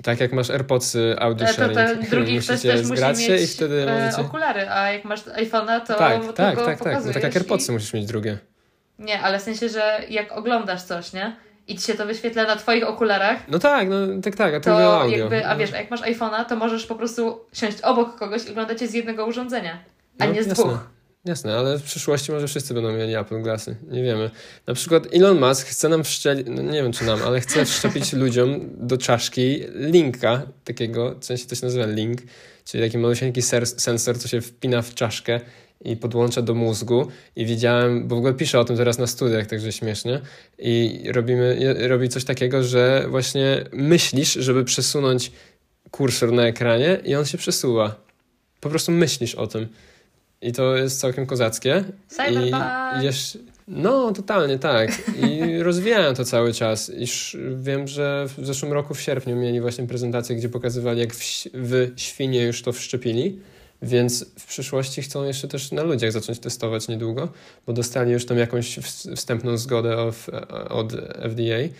Tak 0.03 0.19
jak 0.19 0.33
masz 0.33 0.49
AirPodsy 0.49 1.15
audio 1.19 1.47
E, 1.47 1.53
To, 1.53 1.67
to 1.67 1.73
sharing. 1.73 2.09
drugi 2.09 2.39
ktoś 2.39 2.61
też 2.61 2.87
musi 2.87 3.03
mieć 3.29 3.41
i 3.43 3.47
wtedy 3.47 3.83
e, 3.89 3.93
możecie... 4.05 4.21
okulary, 4.21 4.69
a 4.69 4.91
jak 4.91 5.05
masz 5.05 5.25
iPhone'a, 5.25 5.81
to 5.81 5.93
Tak, 5.95 6.33
tak, 6.33 6.65
tak, 6.65 6.79
tak. 6.83 7.05
No 7.05 7.13
tak 7.13 7.23
jak 7.23 7.35
i- 7.35 7.37
AirPodsy 7.37 7.71
musisz 7.71 7.93
mieć 7.93 8.05
drugie. 8.05 8.37
Nie, 8.99 9.21
ale 9.21 9.39
w 9.39 9.41
sensie, 9.41 9.69
że 9.69 9.99
jak 10.09 10.31
oglądasz 10.31 10.81
coś, 10.83 11.13
nie? 11.13 11.35
I 11.67 11.75
ci 11.77 11.87
się 11.87 11.93
to 11.93 12.05
wyświetla 12.05 12.43
na 12.43 12.55
twoich 12.55 12.87
okularach, 12.87 13.37
No 13.47 13.59
tak, 13.59 13.89
no 13.89 13.95
tak, 14.23 14.35
tak, 14.35 14.53
a 14.53 14.59
to 14.59 14.69
to 14.69 15.01
audio. 15.01 15.17
jakby, 15.17 15.45
a 15.47 15.53
No. 15.53 15.59
wiesz, 15.59 15.73
a 15.73 15.77
jak 15.77 15.91
masz 15.91 16.01
iPhone'a, 16.01 16.45
to 16.45 16.55
możesz 16.55 16.85
po 16.85 16.95
prostu 16.95 17.39
siąść 17.53 17.81
obok 17.81 18.15
kogoś 18.15 18.45
i 18.45 18.49
oglądać 18.51 18.81
je 18.81 18.87
z 18.87 18.93
jednego 18.93 19.25
urządzenia, 19.25 19.77
a 20.19 20.25
No, 20.25 20.31
nie 20.33 20.43
z 20.43 20.47
jasne. 20.47 20.63
dwóch. 20.63 20.79
Jasne, 21.25 21.57
ale 21.57 21.77
w 21.79 21.83
przyszłości 21.83 22.31
może 22.31 22.47
wszyscy 22.47 22.73
będą 22.73 22.93
mieli 22.93 23.15
Apple 23.15 23.41
Glassy. 23.41 23.75
Nie 23.87 24.03
wiemy. 24.03 24.31
Na 24.67 24.73
przykład 24.73 25.07
Elon 25.13 25.39
Musk 25.39 25.67
chce 25.67 25.89
nam 25.89 26.03
wszczelić, 26.03 26.47
no 26.49 26.61
nie 26.61 26.83
wiem 26.83 26.91
czy 26.91 27.05
nam, 27.05 27.19
ale 27.23 27.41
chce 27.41 27.65
wszczepić 27.65 28.13
ludziom 28.23 28.69
do 28.77 28.97
czaszki 28.97 29.63
linka 29.75 30.41
takiego, 30.63 31.15
w 31.19 31.25
sensie 31.25 31.45
to 31.45 31.55
się 31.55 31.65
nazywa 31.65 31.85
link, 31.85 32.21
czyli 32.65 32.83
taki 32.83 32.97
malusieńki 32.97 33.41
sensor, 33.77 34.19
co 34.19 34.27
się 34.27 34.41
wpina 34.41 34.81
w 34.81 34.95
czaszkę 34.95 35.39
i 35.85 35.97
podłącza 35.97 36.41
do 36.41 36.53
mózgu 36.53 37.07
i 37.35 37.45
widziałem, 37.45 38.07
bo 38.07 38.15
w 38.15 38.17
ogóle 38.17 38.33
piszę 38.33 38.59
o 38.59 38.65
tym 38.65 38.77
teraz 38.77 38.97
na 38.97 39.07
studiach, 39.07 39.47
także 39.47 39.71
śmiesznie 39.71 40.21
i 40.59 41.03
robimy, 41.11 41.75
robi 41.87 42.09
coś 42.09 42.23
takiego, 42.23 42.63
że 42.63 43.05
właśnie 43.09 43.65
myślisz, 43.71 44.33
żeby 44.33 44.63
przesunąć 44.63 45.31
kursor 45.91 46.31
na 46.31 46.47
ekranie 46.47 46.99
i 47.05 47.15
on 47.15 47.25
się 47.25 47.37
przesuwa. 47.37 47.95
Po 48.59 48.69
prostu 48.69 48.91
myślisz 48.91 49.35
o 49.35 49.47
tym. 49.47 49.67
I 50.41 50.51
to 50.51 50.75
jest 50.75 50.99
całkiem 50.99 51.25
kozackie. 51.25 51.83
Cyberpunk! 52.07 52.63
I 53.01 53.05
jeszcze, 53.05 53.39
no, 53.67 54.11
totalnie 54.11 54.59
tak. 54.59 55.01
I 55.21 55.41
rozwijałem 55.63 56.15
to 56.15 56.25
cały 56.25 56.53
czas. 56.53 56.91
I 56.97 57.05
wiem, 57.55 57.87
że 57.87 58.25
w 58.37 58.45
zeszłym 58.45 58.73
roku 58.73 58.93
w 58.93 59.01
sierpniu 59.01 59.35
mieli 59.35 59.61
właśnie 59.61 59.87
prezentację, 59.87 60.35
gdzie 60.35 60.49
pokazywali, 60.49 60.99
jak 60.99 61.13
w, 61.13 61.45
w 61.53 61.91
świnie 61.95 62.43
już 62.43 62.61
to 62.61 62.71
wszczepili. 62.71 63.39
Więc 63.81 64.25
w 64.39 64.45
przyszłości 64.45 65.01
chcą 65.01 65.23
jeszcze 65.23 65.47
też 65.47 65.71
na 65.71 65.83
ludziach 65.83 66.11
zacząć 66.11 66.39
testować 66.39 66.87
niedługo, 66.87 67.29
bo 67.67 67.73
dostali 67.73 68.11
już 68.11 68.25
tam 68.25 68.37
jakąś 68.37 68.79
wstępną 69.15 69.57
zgodę 69.57 69.97
of, 69.97 70.29
od 70.69 70.93
FDA. 71.29 71.73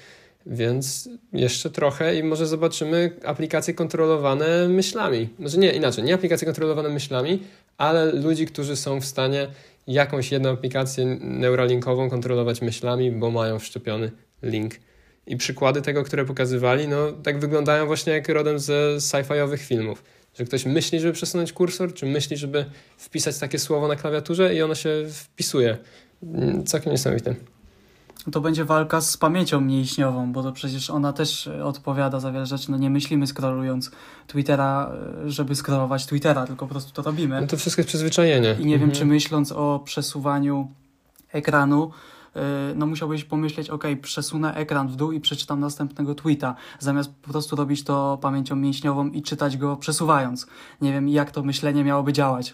Więc 0.50 1.10
jeszcze 1.34 1.70
trochę 1.70 2.16
i 2.16 2.24
może 2.24 2.48
zobaczymy 2.48 3.12
aplikacje 3.26 3.74
kontrolowane 3.74 4.68
myślami. 4.68 5.30
Może 5.40 5.58
nie, 5.58 5.72
inaczej, 5.72 6.04
nie 6.04 6.14
aplikacje 6.14 6.46
kontrolowane 6.46 6.90
myślami, 6.90 7.44
ale 7.78 8.12
ludzi, 8.12 8.46
którzy 8.46 8.76
są 8.76 9.02
w 9.02 9.06
stanie 9.06 9.48
jakąś 9.88 10.32
jedną 10.32 10.50
aplikację 10.50 11.06
neuralinkową 11.22 12.10
kontrolować 12.10 12.62
myślami, 12.62 13.12
bo 13.12 13.32
mają 13.32 13.60
wszczepiony 13.60 14.12
link. 14.44 14.76
I 15.28 15.38
przykłady 15.38 15.82
tego, 15.82 16.04
które 16.04 16.26
pokazywali, 16.26 16.88
no 16.88 17.12
tak 17.12 17.40
wyglądają 17.40 17.86
właśnie 17.86 18.14
jak 18.14 18.30
rodem 18.30 18.60
ze 18.60 18.98
sci-fiowych 18.98 19.60
filmów. 19.60 20.04
Że 20.34 20.46
ktoś 20.46 20.66
myśli, 20.66 21.00
żeby 21.00 21.14
przesunąć 21.14 21.54
kursor, 21.54 21.94
czy 21.94 22.06
myśli, 22.06 22.38
żeby 22.38 22.66
wpisać 22.98 23.38
takie 23.38 23.60
słowo 23.60 23.88
na 23.88 23.96
klawiaturze 23.96 24.56
i 24.56 24.62
ono 24.62 24.76
się 24.76 24.90
wpisuje. 25.10 25.78
Całkiem 26.66 26.92
niesamowite 26.92 27.36
to 28.32 28.42
będzie 28.42 28.66
walka 28.66 29.02
z 29.02 29.18
pamięcią 29.18 29.62
mięśniową, 29.62 30.32
bo 30.32 30.44
to 30.44 30.52
przecież 30.52 30.90
ona 30.90 31.14
też 31.14 31.50
odpowiada 31.64 32.20
za 32.20 32.32
wiele 32.32 32.46
rzeczy. 32.46 32.72
No 32.72 32.78
nie 32.78 32.90
myślimy 32.90 33.28
scrollując 33.28 33.92
Twittera, 34.28 34.92
żeby 35.26 35.56
scrollować 35.56 36.06
Twittera, 36.06 36.48
tylko 36.48 36.68
po 36.68 36.72
prostu 36.72 36.94
to 36.94 37.02
robimy. 37.02 37.42
No 37.42 37.48
to 37.48 37.58
wszystko 37.58 37.80
jest 37.80 37.90
przyzwyczajenie. 37.90 38.58
I 38.60 38.66
nie 38.66 38.74
mhm. 38.74 38.80
wiem, 38.80 38.92
czy 38.92 39.06
myśląc 39.06 39.52
o 39.52 39.80
przesuwaniu 39.86 40.68
ekranu, 41.32 41.92
y, 42.36 42.40
no 42.76 42.86
musiałbyś 42.86 43.24
pomyśleć, 43.24 43.70
ok, 43.70 43.84
przesunę 44.02 44.56
ekran 44.56 44.88
w 44.88 44.96
dół 44.96 45.12
i 45.12 45.20
przeczytam 45.20 45.60
następnego 45.60 46.16
tweeta, 46.16 46.56
zamiast 46.80 47.12
po 47.22 47.32
prostu 47.32 47.56
robić 47.56 47.84
to 47.84 48.18
pamięcią 48.22 48.56
mięśniową 48.56 49.10
i 49.10 49.22
czytać 49.22 49.58
go 49.58 49.78
przesuwając. 49.78 50.48
Nie 50.82 50.92
wiem, 50.92 51.10
jak 51.10 51.32
to 51.32 51.44
myślenie 51.44 51.84
miałoby 51.84 52.14
działać. 52.14 52.54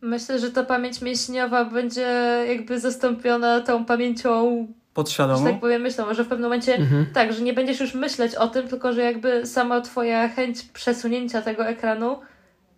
Myślę, 0.00 0.38
że 0.38 0.50
ta 0.50 0.64
pamięć 0.64 1.02
mięśniowa 1.02 1.64
będzie 1.64 2.44
jakby 2.48 2.80
zastąpiona 2.80 3.60
tą 3.60 3.84
pamięcią 3.84 4.66
podświadomą. 4.98 5.46
Że 5.46 5.52
tak 5.52 5.60
powiem, 5.60 5.82
myślę, 5.82 6.14
że 6.14 6.24
w 6.24 6.28
pewnym 6.28 6.48
momencie 6.48 6.74
mhm. 6.74 7.06
tak, 7.14 7.32
że 7.32 7.42
nie 7.42 7.52
będziesz 7.52 7.80
już 7.80 7.94
myśleć 7.94 8.34
o 8.34 8.48
tym, 8.48 8.68
tylko 8.68 8.92
że 8.92 9.02
jakby 9.02 9.46
sama 9.46 9.80
twoja 9.80 10.28
chęć 10.28 10.62
przesunięcia 10.62 11.42
tego 11.42 11.66
ekranu 11.66 12.18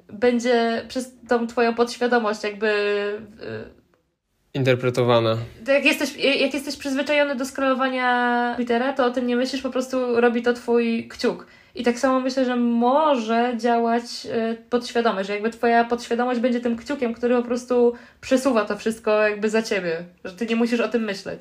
będzie 0.09 0.85
przez 0.89 1.13
tą 1.29 1.47
twoją 1.47 1.75
podświadomość 1.75 2.45
jakby 2.45 2.67
y, 2.67 4.55
interpretowana. 4.55 5.37
Jak 5.67 5.85
jesteś, 5.85 6.17
jak 6.17 6.55
jesteś 6.55 6.77
przyzwyczajony 6.77 7.35
do 7.37 7.45
scrollowania 7.45 8.53
Twittera, 8.57 8.93
to 8.93 9.07
o 9.07 9.11
tym 9.11 9.27
nie 9.27 9.37
myślisz, 9.37 9.63
po 9.63 9.71
prostu 9.71 10.21
robi 10.21 10.43
to 10.43 10.53
twój 10.53 11.09
kciuk. 11.09 11.47
I 11.75 11.85
tak 11.85 11.99
samo 11.99 12.21
myślę, 12.21 12.45
że 12.45 12.57
może 12.57 13.53
działać 13.57 14.03
y, 14.27 14.57
podświadomość, 14.71 15.27
że 15.27 15.33
jakby 15.33 15.51
twoja 15.51 15.85
podświadomość 15.85 16.41
będzie 16.41 16.61
tym 16.61 16.77
kciukiem, 16.77 17.15
który 17.15 17.35
po 17.37 17.43
prostu 17.43 17.95
przesuwa 18.21 18.65
to 18.65 18.77
wszystko 18.77 19.23
jakby 19.23 19.51
za 19.51 19.63
ciebie, 19.63 20.05
że 20.25 20.33
ty 20.33 20.47
nie 20.47 20.57
musisz 20.57 20.81
o 20.81 20.89
tym 20.89 21.03
myśleć. 21.05 21.41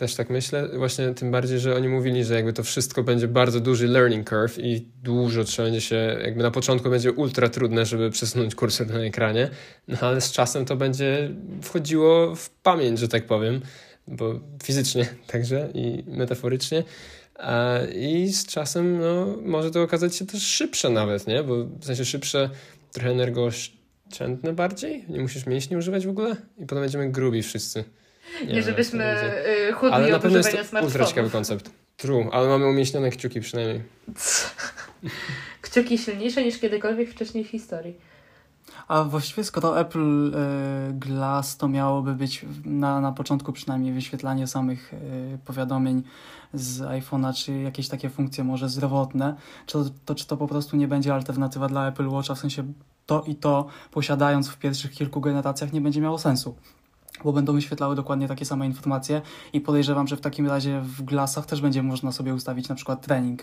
Też 0.00 0.14
tak 0.14 0.30
myślę, 0.30 0.68
właśnie 0.76 1.14
tym 1.14 1.30
bardziej, 1.30 1.60
że 1.60 1.76
oni 1.76 1.88
mówili, 1.88 2.24
że 2.24 2.34
jakby 2.34 2.52
to 2.52 2.62
wszystko 2.62 3.02
będzie 3.02 3.28
bardzo 3.28 3.60
duży 3.60 3.88
learning 3.88 4.28
curve 4.28 4.58
i 4.58 4.88
dużo 5.02 5.44
trzeba 5.44 5.66
będzie 5.66 5.80
się, 5.80 6.18
jakby 6.24 6.42
na 6.42 6.50
początku 6.50 6.90
będzie 6.90 7.12
ultra 7.12 7.48
trudne, 7.48 7.86
żeby 7.86 8.10
przesunąć 8.10 8.54
kursor 8.54 8.86
na 8.86 9.00
ekranie, 9.00 9.50
no 9.88 9.98
ale 10.00 10.20
z 10.20 10.32
czasem 10.32 10.64
to 10.64 10.76
będzie 10.76 11.30
wchodziło 11.62 12.34
w 12.34 12.50
pamięć, 12.50 12.98
że 12.98 13.08
tak 13.08 13.26
powiem, 13.26 13.60
bo 14.08 14.40
fizycznie 14.62 15.06
także 15.32 15.68
i 15.74 16.04
metaforycznie. 16.06 16.82
I 17.94 18.28
z 18.32 18.46
czasem 18.46 19.00
no, 19.00 19.36
może 19.42 19.70
to 19.70 19.82
okazać 19.82 20.16
się 20.16 20.26
też 20.26 20.42
szybsze 20.42 20.90
nawet, 20.90 21.26
nie? 21.26 21.42
Bo 21.42 21.64
w 21.64 21.84
sensie 21.84 22.04
szybsze, 22.04 22.50
trochę 22.92 23.10
energooszczędne 23.10 24.52
bardziej. 24.52 25.04
Nie 25.08 25.20
musisz 25.20 25.46
mięśni 25.46 25.76
używać 25.76 26.06
w 26.06 26.10
ogóle 26.10 26.36
i 26.58 26.66
potem 26.66 26.78
będziemy 26.78 27.10
grubi 27.10 27.42
wszyscy. 27.42 27.84
Nie, 28.46 28.54
nie 28.54 28.62
żebyśmy 28.62 29.04
y, 29.68 29.72
chudli 29.72 29.94
ale 29.94 30.10
na 30.10 30.18
pewno 30.18 30.38
jest 30.38 30.74
ultra 30.82 31.04
ciekawy 31.04 31.30
koncept. 31.30 31.70
True, 31.96 32.28
ale 32.32 32.48
mamy 32.48 32.66
umieśnione 32.66 33.10
kciuki 33.10 33.40
przynajmniej. 33.40 33.82
kciuki 35.62 35.98
silniejsze 35.98 36.44
niż 36.44 36.58
kiedykolwiek 36.58 37.10
wcześniej 37.10 37.44
w 37.44 37.48
historii. 37.48 37.94
A 38.88 39.04
właściwie 39.04 39.44
skoro 39.44 39.80
Apple 39.80 40.26
y, 40.26 40.32
Glass 40.92 41.56
to 41.56 41.68
miałoby 41.68 42.14
być 42.14 42.44
na, 42.64 43.00
na 43.00 43.12
początku 43.12 43.52
przynajmniej 43.52 43.92
wyświetlanie 43.92 44.46
samych 44.46 44.94
y, 44.94 45.38
powiadomień 45.44 46.02
z 46.54 46.80
iPhone'a, 46.80 47.34
czy 47.34 47.52
jakieś 47.52 47.88
takie 47.88 48.10
funkcje 48.10 48.44
może 48.44 48.68
zdrowotne, 48.68 49.36
czy 49.66 49.72
to, 49.72 49.84
to, 50.04 50.14
czy 50.14 50.26
to 50.26 50.36
po 50.36 50.48
prostu 50.48 50.76
nie 50.76 50.88
będzie 50.88 51.14
alternatywa 51.14 51.68
dla 51.68 51.88
Apple 51.88 52.08
Watcha, 52.08 52.34
w 52.34 52.38
sensie 52.38 52.72
to 53.06 53.24
i 53.26 53.34
to 53.34 53.66
posiadając 53.90 54.48
w 54.48 54.58
pierwszych 54.58 54.90
kilku 54.90 55.20
generacjach 55.20 55.72
nie 55.72 55.80
będzie 55.80 56.00
miało 56.00 56.18
sensu 56.18 56.54
bo 57.24 57.32
będą 57.32 57.52
wyświetlały 57.52 57.94
dokładnie 57.96 58.28
takie 58.28 58.44
same 58.44 58.66
informacje 58.66 59.22
i 59.52 59.60
podejrzewam, 59.60 60.06
że 60.06 60.16
w 60.16 60.20
takim 60.20 60.48
razie 60.48 60.80
w 60.80 61.02
Glassach 61.02 61.46
też 61.46 61.60
będzie 61.60 61.82
można 61.82 62.12
sobie 62.12 62.34
ustawić 62.34 62.68
na 62.68 62.74
przykład 62.74 63.06
trening. 63.06 63.42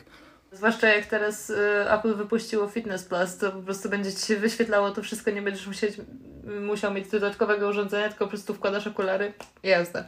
Zwłaszcza 0.52 0.88
jak 0.88 1.06
teraz 1.06 1.50
y, 1.50 1.56
Apple 1.90 2.16
wypuściło 2.16 2.68
Fitness 2.68 3.04
Plus, 3.04 3.38
to 3.38 3.52
po 3.52 3.62
prostu 3.62 3.90
będzie 3.90 4.14
Ci 4.14 4.26
się 4.26 4.36
wyświetlało 4.36 4.92
to 4.92 5.04
wszystko, 5.04 5.32
nie 5.32 5.42
będziesz 5.42 5.68
musieć, 5.68 5.96
musiał 6.62 6.94
mieć 6.94 7.10
dodatkowego 7.10 7.70
urządzenia, 7.70 8.10
tylko 8.10 8.26
po 8.26 8.30
prostu 8.30 8.54
wkładasz 8.54 8.88
okulary 8.88 9.34
i 9.64 9.68
jazda. 9.68 10.04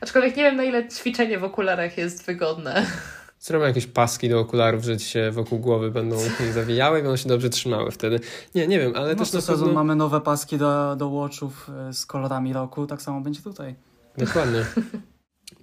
Aczkolwiek 0.00 0.36
nie 0.36 0.42
wiem 0.42 0.56
na 0.56 0.64
ile 0.64 0.88
ćwiczenie 0.88 1.38
w 1.38 1.44
okularach 1.44 1.98
jest 1.98 2.26
wygodne. 2.26 2.86
Zrobią 3.40 3.66
jakieś 3.66 3.86
paski 3.86 4.28
do 4.28 4.40
okularów, 4.40 4.84
że 4.84 4.96
ci 4.96 5.06
się 5.06 5.30
wokół 5.30 5.58
głowy 5.58 5.90
będą 5.90 6.16
zawijały 6.54 6.98
i 6.98 7.02
będą 7.02 7.16
się 7.16 7.28
dobrze 7.28 7.50
trzymały 7.50 7.90
wtedy. 7.90 8.20
Nie, 8.54 8.66
nie 8.66 8.78
wiem, 8.78 8.92
ale 8.96 9.14
no, 9.14 9.24
też 9.24 9.32
na 9.32 9.42
pewno... 9.42 9.72
mamy 9.72 9.96
nowe 9.96 10.20
paski 10.20 10.58
do, 10.58 10.96
do 10.96 11.10
watchów 11.10 11.70
e, 11.88 11.92
z 11.92 12.06
kolorami 12.06 12.52
roku, 12.52 12.86
tak 12.86 13.02
samo 13.02 13.20
będzie 13.20 13.42
tutaj. 13.42 13.74
Dokładnie. 14.18 14.64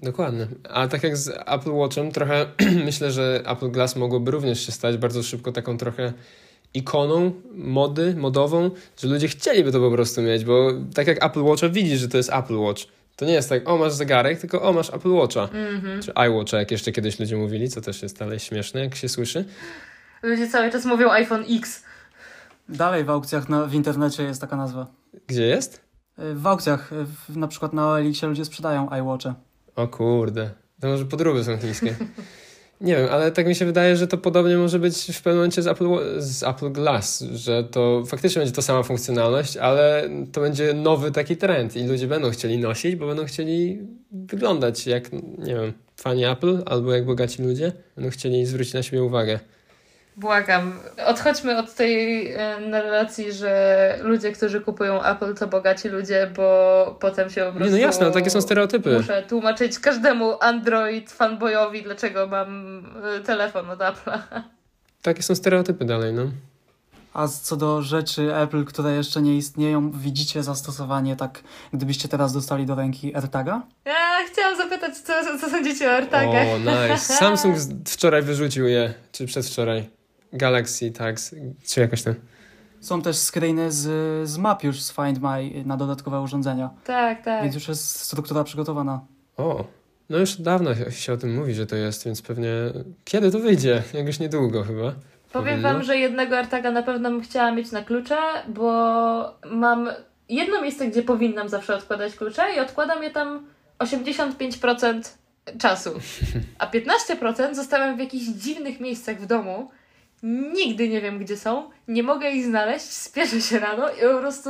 Dokładnie. 0.04 0.48
A 0.70 0.88
tak 0.88 1.04
jak 1.04 1.18
z 1.18 1.30
Apple 1.46 1.72
Watchem, 1.72 2.12
trochę 2.12 2.46
myślę, 2.86 3.12
że 3.12 3.44
Apple 3.46 3.72
Glass 3.72 3.96
mogłoby 3.96 4.32
również 4.32 4.66
się 4.66 4.72
stać 4.72 4.98
bardzo 4.98 5.24
szybko 5.24 5.52
taką 5.52 5.78
trochę 5.78 6.14
ikoną 6.74 7.32
mody, 7.56 8.16
modową, 8.16 8.72
że 8.98 9.08
ludzie 9.08 9.28
chcieliby 9.28 9.72
to 9.72 9.80
po 9.80 9.92
prostu 9.92 10.22
mieć, 10.22 10.46
bo 10.46 10.72
tak 10.94 11.08
jak 11.08 11.26
Apple 11.26 11.44
Watcha 11.44 11.70
widzisz, 11.70 12.00
że 12.00 12.08
to 12.08 12.18
jest 12.18 12.34
Apple 12.34 12.58
Watch. 12.58 12.84
To 13.16 13.26
nie 13.26 13.34
jest 13.34 13.50
tak, 13.50 13.70
o 13.70 13.78
masz 13.78 13.94
zegarek, 13.94 14.40
tylko 14.40 14.62
o 14.62 14.74
masz 14.74 14.94
Apple 14.94 15.12
Watcha. 15.12 15.46
Mm-hmm. 15.46 16.04
Czy 16.06 16.12
iWatcha, 16.28 16.58
jak 16.58 16.72
jeszcze 16.72 16.92
kiedyś 16.92 17.20
ludzie 17.20 17.38
mówili, 17.38 17.70
co 17.70 17.82
też 17.82 18.02
jest 18.02 18.20
dalej 18.20 18.40
śmieszne, 18.40 18.80
jak 18.80 18.96
się 18.96 19.10
słyszy. 19.10 19.46
Ludzie 20.24 20.48
cały 20.48 20.72
czas 20.72 20.86
mówią 20.86 21.12
iPhone 21.12 21.46
X. 21.50 21.84
Dalej 22.70 23.04
w 23.04 23.10
aukcjach 23.10 23.50
na, 23.50 23.66
w 23.66 23.74
internecie 23.74 24.24
jest 24.24 24.42
taka 24.42 24.56
nazwa. 24.56 24.88
Gdzie 25.28 25.48
jest? 25.48 25.82
W 26.18 26.48
aukcjach, 26.48 26.92
w, 27.30 27.38
na 27.38 27.48
przykład 27.48 27.74
na 27.74 27.88
OLX 27.88 28.24
ludzie 28.24 28.46
sprzedają 28.46 28.90
iWatche. 28.90 29.34
O 29.76 29.88
kurde, 29.88 30.50
to 30.82 30.88
może 30.88 31.06
podróby 31.06 31.44
są 31.44 31.58
chińskie. 31.58 31.96
Nie 32.82 32.96
wiem, 32.96 33.08
ale 33.12 33.32
tak 33.32 33.48
mi 33.48 33.56
się 33.56 33.66
wydaje, 33.66 33.96
że 33.96 34.08
to 34.08 34.18
podobnie 34.18 34.58
może 34.58 34.80
być 34.80 35.12
w 35.14 35.22
pewnym 35.22 35.36
momencie 35.36 35.62
z 35.62 35.68
Apple, 35.68 35.86
z 36.18 36.44
Apple 36.44 36.72
Glass, 36.72 37.24
że 37.34 37.64
to 37.64 38.04
faktycznie 38.06 38.40
będzie 38.40 38.56
to 38.56 38.62
sama 38.62 38.84
funkcjonalność, 38.84 39.58
ale 39.58 40.10
to 40.32 40.42
będzie 40.42 40.74
nowy 40.74 41.12
taki 41.12 41.38
trend 41.38 41.76
i 41.76 41.84
ludzie 41.84 42.08
będą 42.08 42.30
chcieli 42.32 42.58
nosić, 42.58 42.96
bo 42.96 43.08
będą 43.08 43.26
chcieli 43.26 43.80
wyglądać 44.12 44.88
jak, 44.88 45.12
nie 45.38 45.56
wiem, 45.56 45.74
fani 45.96 46.26
Apple 46.26 46.64
albo 46.66 46.94
jak 46.94 47.06
bogaci 47.06 47.44
ludzie, 47.44 47.72
będą 47.96 48.12
chcieli 48.12 48.46
zwrócić 48.46 48.74
na 48.74 48.84
siebie 48.84 49.04
uwagę. 49.04 49.40
Błagam, 50.18 50.80
odchodźmy 51.06 51.58
od 51.58 51.74
tej 51.74 52.32
e, 52.32 52.60
narracji, 52.60 53.34
że 53.34 54.00
ludzie, 54.02 54.32
którzy 54.32 54.62
kupują 54.62 55.04
Apple 55.04 55.36
to 55.36 55.48
bogaci 55.48 55.90
ludzie, 55.90 56.32
bo 56.36 56.98
potem 57.00 57.30
się 57.30 57.42
po 57.42 57.52
prostu... 57.52 57.66
Nie, 57.66 57.72
no 57.72 57.78
jasne, 57.78 58.12
takie 58.12 58.30
są 58.30 58.42
stereotypy. 58.42 58.98
Muszę 58.98 59.24
tłumaczyć 59.24 59.80
każdemu 59.80 60.38
Android 60.42 61.12
fanboyowi, 61.12 61.84
dlaczego 61.84 62.28
mam 62.28 62.84
e, 63.18 63.20
telefon 63.20 63.70
od 63.70 63.80
Apple'a. 63.80 64.20
Takie 65.02 65.24
są 65.24 65.36
stereotypy 65.36 65.86
dalej, 65.86 66.14
no. 66.14 66.24
A 67.14 67.28
co 67.28 67.56
do 67.56 67.82
rzeczy 67.82 68.36
Apple, 68.36 68.66
które 68.66 68.96
jeszcze 68.96 69.22
nie 69.22 69.38
istnieją, 69.38 69.92
widzicie 69.92 70.44
zastosowanie 70.44 71.16
tak, 71.16 71.44
gdybyście 71.74 72.08
teraz 72.08 72.34
dostali 72.34 72.66
do 72.66 72.76
ręki 72.76 73.16
AirTaga? 73.16 73.62
Ja 73.86 74.18
chciałam 74.32 74.58
zapytać, 74.58 74.98
co, 74.98 75.14
co 75.42 75.50
sądzicie 75.50 75.88
o 75.90 75.92
AirTagach. 75.92 76.48
O, 76.48 76.60
nice. 76.60 76.98
Samsung 77.24 77.56
wczoraj 77.88 78.22
wyrzucił 78.22 78.68
je, 78.68 78.94
czy 79.12 79.26
przedwczoraj. 79.26 79.90
Galaxy 80.36 80.92
Tags, 80.92 81.36
czy 81.68 81.80
jakoś 81.82 82.04
tam. 82.04 82.14
Są 82.80 83.02
też 83.02 83.18
screeny 83.18 83.72
z, 83.72 83.84
z 84.30 84.38
map 84.38 84.64
już 84.64 84.82
z 84.82 84.92
Find 84.92 85.20
My 85.22 85.64
na 85.66 85.78
dodatkowe 85.78 86.22
urządzenia, 86.22 86.70
Tak, 86.86 87.24
tak. 87.24 87.44
więc 87.44 87.56
już 87.56 87.68
jest 87.68 88.00
struktura 88.00 88.44
przygotowana. 88.44 89.02
O, 89.38 89.66
no 90.10 90.18
już 90.18 90.36
dawno 90.36 90.72
się 90.90 91.14
o 91.14 91.18
tym 91.18 91.36
mówi, 91.36 91.54
że 91.54 91.66
to 91.66 91.76
jest, 91.76 92.06
więc 92.06 92.22
pewnie 92.22 92.50
kiedy 93.06 93.32
to 93.32 93.40
wyjdzie? 93.40 93.84
Jak 93.94 94.08
już 94.08 94.20
niedługo 94.20 94.64
chyba. 94.64 94.94
Powiem 95.34 95.62
wam, 95.62 95.84
że 95.84 95.98
jednego 95.98 96.38
AirTaga 96.38 96.72
na 96.72 96.84
pewno 96.84 97.10
bym 97.12 97.22
chciała 97.22 97.52
mieć 97.52 97.72
na 97.72 97.82
klucze, 97.84 98.18
bo 98.48 98.70
mam 99.52 99.90
jedno 100.30 100.62
miejsce, 100.62 100.88
gdzie 100.88 101.04
powinnam 101.04 101.50
zawsze 101.50 101.76
odkładać 101.76 102.16
klucze 102.16 102.42
i 102.56 102.60
odkładam 102.60 103.04
je 103.04 103.12
tam 103.12 103.46
85% 103.80 105.02
czasu. 105.60 105.90
A 106.60 106.68
15% 106.68 107.54
zostawiam 107.56 107.96
w 107.96 108.00
jakichś 108.00 108.26
dziwnych 108.26 108.80
miejscach 108.80 109.22
w 109.22 109.26
domu. 109.26 109.70
Nigdy 110.24 110.90
nie 110.90 111.02
wiem, 111.02 111.20
gdzie 111.20 111.38
są. 111.38 111.70
Nie 111.88 112.04
mogę 112.04 112.32
ich 112.32 112.46
znaleźć. 112.46 112.86
Spieszę 112.86 113.42
się 113.42 113.60
rano 113.60 113.90
i 113.90 114.02
po 114.14 114.20
prostu 114.20 114.50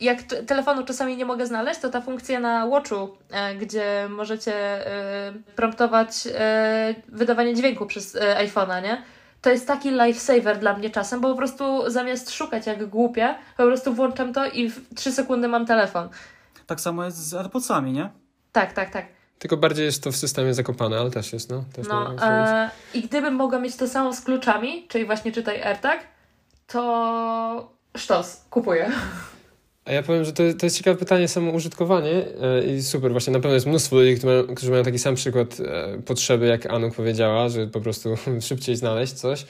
jak 0.00 0.22
telefonu 0.22 0.84
czasami 0.84 1.16
nie 1.16 1.24
mogę 1.24 1.46
znaleźć, 1.46 1.80
to 1.80 1.88
ta 1.88 2.00
funkcja 2.00 2.40
na 2.40 2.66
Watchu, 2.66 3.08
e, 3.30 3.54
gdzie 3.54 4.06
możecie 4.10 4.54
e, 4.86 5.32
promptować 5.56 6.28
e, 6.34 6.94
wydawanie 7.08 7.54
dźwięku 7.54 7.86
przez 7.86 8.16
e, 8.16 8.46
iPhone'a, 8.46 8.82
nie? 8.82 9.02
To 9.42 9.50
jest 9.50 9.66
taki 9.66 9.90
lifesaver 9.90 10.58
dla 10.58 10.76
mnie 10.76 10.90
czasem, 10.90 11.20
bo 11.20 11.30
po 11.30 11.36
prostu 11.36 11.90
zamiast 11.90 12.30
szukać 12.30 12.66
jak 12.66 12.86
głupie, 12.86 13.34
po 13.56 13.62
prostu 13.62 13.94
włączam 13.94 14.32
to 14.32 14.46
i 14.46 14.70
w 14.70 14.94
3 14.94 15.12
sekundy 15.12 15.48
mam 15.48 15.66
telefon. 15.66 16.08
Tak 16.66 16.80
samo 16.80 17.04
jest 17.04 17.16
z 17.16 17.34
AirPodsami, 17.34 17.92
nie? 17.92 18.10
Tak, 18.52 18.72
tak, 18.72 18.90
tak. 18.90 19.06
Tylko 19.42 19.56
bardziej 19.56 19.84
jest 19.84 20.02
to 20.02 20.12
w 20.12 20.16
systemie 20.16 20.54
zakopane, 20.54 20.98
ale 20.98 21.10
też 21.10 21.32
jest, 21.32 21.50
no. 21.50 21.64
Też 21.72 21.88
No, 21.88 22.14
e, 22.22 22.70
I 22.94 23.02
gdybym 23.02 23.34
mogła 23.34 23.58
mieć 23.58 23.76
to 23.76 23.88
samo 23.88 24.12
z 24.12 24.20
kluczami, 24.20 24.86
czyli 24.88 25.04
właśnie 25.04 25.32
czytaj 25.32 25.62
AirTag, 25.62 26.00
to 26.66 27.72
sztos, 27.96 28.44
kupuję. 28.50 28.90
A 29.84 29.92
ja 29.92 30.02
powiem, 30.02 30.24
że 30.24 30.32
to, 30.32 30.42
to 30.58 30.66
jest 30.66 30.78
ciekawe 30.78 30.96
pytanie, 30.96 31.28
samo 31.28 31.52
użytkowanie 31.52 32.24
e, 32.42 32.66
i 32.66 32.82
super, 32.82 33.12
właśnie 33.12 33.32
na 33.32 33.40
pewno 33.40 33.54
jest 33.54 33.66
mnóstwo 33.66 33.96
ludzi, 33.96 34.16
którzy 34.16 34.26
mają, 34.26 34.54
którzy 34.54 34.70
mają 34.70 34.82
taki 34.82 34.98
sam 34.98 35.14
przykład 35.14 35.60
e, 35.60 35.98
potrzeby, 36.02 36.46
jak 36.46 36.66
Anuk 36.66 36.94
powiedziała, 36.94 37.48
że 37.48 37.66
po 37.66 37.80
prostu 37.80 38.14
szybciej 38.48 38.76
znaleźć 38.76 39.12
coś 39.12 39.46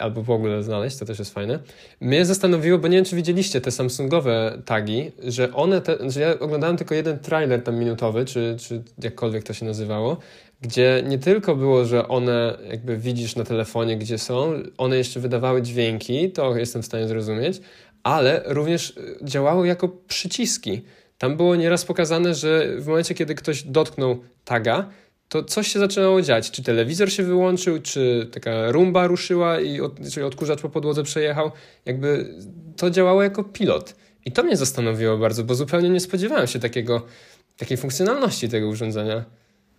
albo 0.00 0.22
w 0.22 0.30
ogóle 0.30 0.62
znaleźć, 0.62 0.96
to 0.96 1.04
też 1.04 1.18
jest 1.18 1.34
fajne. 1.34 1.58
Mnie 2.00 2.24
zastanowiło, 2.24 2.78
bo 2.78 2.88
nie 2.88 2.96
wiem, 2.96 3.04
czy 3.04 3.16
widzieliście 3.16 3.60
te 3.60 3.70
Samsungowe 3.70 4.58
tagi, 4.64 5.12
że 5.26 5.52
one, 5.52 5.80
te, 5.80 6.10
że 6.10 6.20
ja 6.20 6.38
oglądałem 6.38 6.76
tylko 6.76 6.94
jeden 6.94 7.18
trailer 7.18 7.62
tam 7.62 7.76
minutowy, 7.76 8.24
czy, 8.24 8.56
czy 8.60 8.82
jakkolwiek 9.02 9.44
to 9.44 9.52
się 9.52 9.66
nazywało, 9.66 10.16
gdzie 10.60 11.02
nie 11.06 11.18
tylko 11.18 11.56
było, 11.56 11.84
że 11.84 12.08
one 12.08 12.58
jakby 12.70 12.96
widzisz 12.96 13.36
na 13.36 13.44
telefonie, 13.44 13.96
gdzie 13.96 14.18
są, 14.18 14.52
one 14.78 14.96
jeszcze 14.96 15.20
wydawały 15.20 15.62
dźwięki, 15.62 16.30
to 16.30 16.56
jestem 16.56 16.82
w 16.82 16.86
stanie 16.86 17.08
zrozumieć, 17.08 17.60
ale 18.02 18.42
również 18.46 18.94
działały 19.22 19.66
jako 19.66 19.88
przyciski. 19.88 20.82
Tam 21.18 21.36
było 21.36 21.56
nieraz 21.56 21.84
pokazane, 21.84 22.34
że 22.34 22.76
w 22.80 22.86
momencie, 22.86 23.14
kiedy 23.14 23.34
ktoś 23.34 23.62
dotknął 23.62 24.18
taga, 24.44 24.88
to 25.34 25.44
coś 25.44 25.68
się 25.68 25.78
zaczynało 25.78 26.22
dziać. 26.22 26.50
Czy 26.50 26.62
telewizor 26.62 27.12
się 27.12 27.22
wyłączył, 27.22 27.82
czy 27.82 28.28
taka 28.32 28.72
rumba 28.72 29.06
ruszyła, 29.06 29.60
i 29.60 29.80
od, 29.80 29.92
czyli 30.12 30.26
odkurzacz 30.26 30.60
po 30.60 30.68
podłodze 30.68 31.02
przejechał. 31.02 31.50
Jakby 31.86 32.34
to 32.76 32.90
działało 32.90 33.22
jako 33.22 33.44
pilot. 33.44 33.94
I 34.24 34.32
to 34.32 34.42
mnie 34.42 34.56
zastanowiło 34.56 35.18
bardzo, 35.18 35.44
bo 35.44 35.54
zupełnie 35.54 35.88
nie 35.90 36.00
spodziewałem 36.00 36.46
się 36.46 36.58
takiego, 36.58 37.02
takiej 37.56 37.76
funkcjonalności 37.76 38.48
tego 38.48 38.68
urządzenia. 38.68 39.24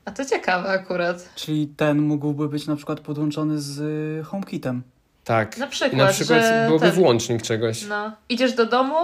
A 0.05 0.11
to 0.11 0.25
ciekawe 0.25 0.69
akurat. 0.69 1.29
Czyli 1.35 1.67
ten 1.67 2.01
mógłby 2.01 2.49
być 2.49 2.67
na 2.67 2.75
przykład 2.75 2.99
podłączony 2.99 3.61
z 3.61 3.79
y, 3.79 4.23
HomeKitem. 4.23 4.83
Tak. 5.23 5.57
Na 5.57 5.67
przykład, 5.67 5.93
I 5.93 5.97
na 5.97 6.07
przykład 6.07 6.43
byłoby 6.67 6.85
ten- 6.85 6.95
włącznik 6.95 7.41
czegoś. 7.41 7.87
No, 7.87 8.11
idziesz 8.29 8.53
do 8.53 8.65
domu 8.65 8.95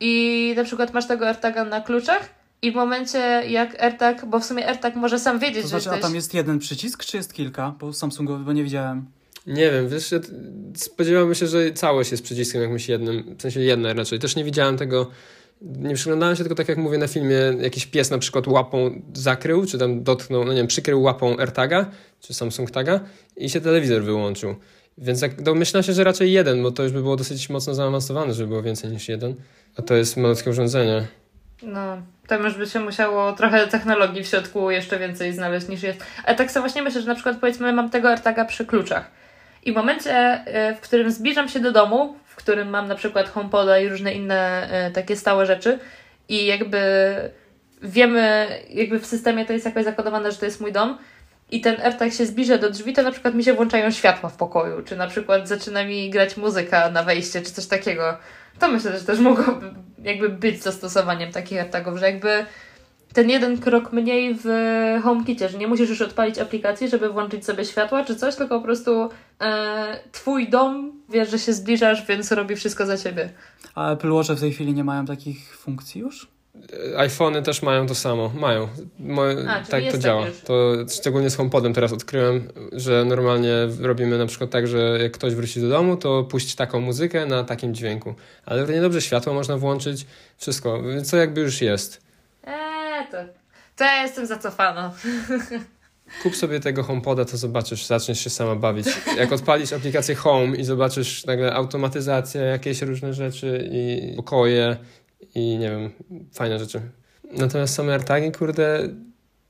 i 0.00 0.52
na 0.56 0.64
przykład 0.64 0.94
masz 0.94 1.06
tego 1.08 1.26
AirTaga 1.26 1.64
na 1.64 1.80
kluczach 1.80 2.37
i 2.62 2.72
w 2.72 2.74
momencie 2.74 3.18
jak 3.48 3.82
AirTag, 3.82 4.26
bo 4.26 4.40
w 4.40 4.44
sumie 4.44 4.66
AirTag 4.68 4.96
może 4.96 5.18
sam 5.18 5.38
wiedzieć, 5.38 5.62
To 5.62 5.68
że 5.68 5.68
znaczy, 5.68 5.90
a 5.90 5.92
jesteś... 5.92 6.02
tam 6.02 6.14
jest 6.14 6.34
jeden 6.34 6.58
przycisk, 6.58 7.04
czy 7.04 7.16
jest 7.16 7.34
kilka? 7.34 7.74
Bo 7.80 7.92
Samsungowy, 7.92 8.44
bo 8.44 8.52
nie 8.52 8.64
widziałem. 8.64 9.06
Nie 9.46 9.70
wiem, 9.70 9.88
wiesz, 9.88 10.12
ja 10.12 10.18
spodziewałem 10.76 11.34
się, 11.34 11.46
że 11.46 11.72
całość 11.72 12.10
jest 12.10 12.22
przyciskiem 12.22 12.62
jakimś 12.62 12.88
jednym, 12.88 13.36
w 13.38 13.42
sensie 13.42 13.60
jedne 13.60 13.94
raczej. 13.94 14.18
Też 14.18 14.36
nie 14.36 14.44
widziałem 14.44 14.76
tego, 14.76 15.10
nie 15.62 15.94
przyglądałem 15.94 16.36
się 16.36 16.42
tylko 16.42 16.54
tak 16.54 16.68
jak 16.68 16.78
mówię 16.78 16.98
na 16.98 17.06
filmie, 17.06 17.36
jakiś 17.60 17.86
pies 17.86 18.10
na 18.10 18.18
przykład 18.18 18.46
łapą 18.46 19.02
zakrył, 19.14 19.66
czy 19.66 19.78
tam 19.78 20.02
dotknął, 20.02 20.44
no 20.44 20.52
nie 20.52 20.58
wiem, 20.58 20.66
przykrył 20.66 21.02
łapą 21.02 21.38
AirTaga, 21.38 21.90
czy 22.20 22.34
Samsung 22.34 22.70
Taga 22.70 23.00
i 23.36 23.50
się 23.50 23.60
telewizor 23.60 24.02
wyłączył. 24.02 24.54
Więc 24.98 25.22
jak 25.22 25.42
domyślam 25.42 25.82
się, 25.82 25.92
że 25.92 26.04
raczej 26.04 26.32
jeden, 26.32 26.62
bo 26.62 26.70
to 26.70 26.82
już 26.82 26.92
by 26.92 27.02
było 27.02 27.16
dosyć 27.16 27.50
mocno 27.50 27.74
zaawansowane, 27.74 28.34
żeby 28.34 28.48
było 28.48 28.62
więcej 28.62 28.90
niż 28.90 29.08
jeden. 29.08 29.34
A 29.76 29.82
to 29.82 29.94
jest 29.94 30.16
malutkie 30.16 30.50
urządzenie. 30.50 31.06
No, 31.62 32.02
tam 32.26 32.44
już 32.44 32.54
by 32.54 32.66
się 32.66 32.80
musiało 32.80 33.32
trochę 33.32 33.66
technologii 33.66 34.24
w 34.24 34.26
środku 34.26 34.70
jeszcze 34.70 34.98
więcej 34.98 35.32
znaleźć 35.32 35.68
niż 35.68 35.82
jest. 35.82 36.04
Ale 36.24 36.36
tak 36.36 36.50
sobie 36.50 36.62
właśnie 36.62 36.82
myślę, 36.82 37.00
że 37.00 37.06
na 37.06 37.14
przykład 37.14 37.36
powiedzmy 37.40 37.72
mam 37.72 37.90
tego 37.90 38.08
AirTaga 38.08 38.44
przy 38.44 38.66
kluczach. 38.66 39.10
I 39.64 39.72
w 39.72 39.76
momencie, 39.76 40.44
y, 40.70 40.74
w 40.74 40.80
którym 40.80 41.10
zbliżam 41.10 41.48
się 41.48 41.60
do 41.60 41.72
domu, 41.72 42.16
w 42.24 42.36
którym 42.36 42.70
mam 42.70 42.88
na 42.88 42.94
przykład 42.94 43.28
HomePoda 43.28 43.78
i 43.78 43.88
różne 43.88 44.12
inne 44.12 44.68
y, 44.88 44.92
takie 44.92 45.16
stałe 45.16 45.46
rzeczy 45.46 45.78
i 46.28 46.46
jakby 46.46 46.80
wiemy, 47.82 48.48
jakby 48.70 48.98
w 48.98 49.06
systemie 49.06 49.44
to 49.44 49.52
jest 49.52 49.64
jakoś 49.64 49.84
zakodowane, 49.84 50.32
że 50.32 50.38
to 50.38 50.44
jest 50.44 50.60
mój 50.60 50.72
dom 50.72 50.98
i 51.50 51.60
ten 51.60 51.80
AirTag 51.80 52.12
się 52.12 52.26
zbliża 52.26 52.58
do 52.58 52.70
drzwi, 52.70 52.92
to 52.92 53.02
na 53.02 53.12
przykład 53.12 53.34
mi 53.34 53.44
się 53.44 53.54
włączają 53.54 53.90
światła 53.90 54.28
w 54.28 54.36
pokoju, 54.36 54.82
czy 54.82 54.96
na 54.96 55.06
przykład 55.06 55.48
zaczyna 55.48 55.84
mi 55.84 56.10
grać 56.10 56.36
muzyka 56.36 56.90
na 56.90 57.02
wejście, 57.02 57.42
czy 57.42 57.52
coś 57.52 57.66
takiego. 57.66 58.16
To 58.58 58.68
myślę, 58.68 58.98
że 58.98 59.04
też 59.04 59.18
mogłoby 59.18 59.70
jakby 60.02 60.28
być 60.28 60.62
zastosowaniem 60.62 61.32
takich 61.32 61.58
AirTagów, 61.58 61.98
że 61.98 62.06
jakby 62.06 62.46
ten 63.12 63.30
jeden 63.30 63.58
krok 63.58 63.92
mniej 63.92 64.38
w 64.44 64.48
HomeKicie, 65.02 65.48
że 65.48 65.58
nie 65.58 65.66
musisz 65.66 65.90
już 65.90 66.02
odpalić 66.02 66.38
aplikacji, 66.38 66.88
żeby 66.88 67.08
włączyć 67.08 67.44
sobie 67.44 67.64
światła 67.64 68.04
czy 68.04 68.16
coś, 68.16 68.36
tylko 68.36 68.58
po 68.58 68.64
prostu 68.64 69.10
e, 69.40 70.00
twój 70.12 70.48
dom 70.48 70.92
wiesz, 71.08 71.30
że 71.30 71.38
się 71.38 71.52
zbliżasz, 71.52 72.06
więc 72.06 72.32
robi 72.32 72.56
wszystko 72.56 72.86
za 72.86 72.96
ciebie. 72.96 73.32
A 73.74 73.92
Apple 73.92 74.22
w 74.36 74.40
tej 74.40 74.52
chwili 74.52 74.72
nie 74.72 74.84
mają 74.84 75.06
takich 75.06 75.56
funkcji 75.56 76.00
już? 76.00 76.28
E, 76.94 76.98
iPhony 76.98 77.42
też 77.42 77.62
mają 77.62 77.86
to 77.86 77.94
samo, 77.94 78.32
mają. 78.34 78.68
Moje, 78.98 79.50
A, 79.50 79.64
tak 79.64 79.84
to 79.84 79.92
tak 79.92 80.00
działa. 80.00 80.26
już. 80.26 80.40
To 80.40 80.74
szczególnie 81.00 81.30
z 81.30 81.36
HomePodem 81.36 81.74
teraz 81.74 81.92
odkryłem, 81.92 82.48
że 82.72 83.04
normalnie 83.04 83.52
robimy 83.80 84.18
na 84.18 84.26
przykład 84.26 84.50
tak, 84.50 84.66
że 84.66 84.98
jak 85.02 85.12
ktoś 85.12 85.34
wróci 85.34 85.60
do 85.60 85.68
domu, 85.68 85.96
to 85.96 86.24
puść 86.24 86.54
taką 86.54 86.80
muzykę 86.80 87.26
na 87.26 87.44
takim 87.44 87.74
dźwięku. 87.74 88.14
Ale 88.46 88.60
równie 88.60 88.80
dobrze 88.80 89.02
światło 89.02 89.34
można 89.34 89.56
włączyć, 89.56 90.06
wszystko, 90.36 90.82
więc 90.82 91.10
to 91.10 91.16
jakby 91.16 91.40
już 91.40 91.60
jest. 91.62 92.00
Eee, 92.44 93.06
to, 93.10 93.16
to 93.76 93.84
ja 93.84 94.02
jestem 94.02 94.26
zacofana. 94.26 94.92
Kup 96.22 96.36
sobie 96.36 96.60
tego 96.60 96.82
HomePoda, 96.82 97.24
to 97.24 97.36
zobaczysz, 97.36 97.86
zaczniesz 97.86 98.20
się 98.20 98.30
sama 98.30 98.54
bawić. 98.54 98.86
Jak 99.18 99.32
odpalisz 99.32 99.72
aplikację 99.72 100.14
Home 100.14 100.56
i 100.56 100.64
zobaczysz 100.64 101.26
nagle 101.26 101.54
automatyzację, 101.54 102.40
jakieś 102.40 102.82
różne 102.82 103.14
rzeczy 103.14 103.68
i 103.72 104.12
pokoje 104.16 104.76
i 105.38 105.58
nie 105.58 105.70
wiem, 105.70 105.90
fajne 106.32 106.58
rzeczy. 106.58 106.80
Natomiast 107.32 107.74
same 107.74 107.92
AirTagi, 107.92 108.32
kurde, 108.32 108.88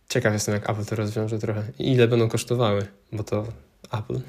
ciekaw 0.09 0.33
jestem, 0.33 0.55
jak 0.55 0.71
Apple 0.71 0.85
to 0.85 0.97
rozwiąże 0.97 1.39
trochę. 1.39 1.63
I 1.79 1.93
ile 1.93 2.09
będą 2.09 2.29
kosztowały, 2.29 2.87
bo 3.13 3.23
to 3.23 3.47
Apple. 3.93 4.21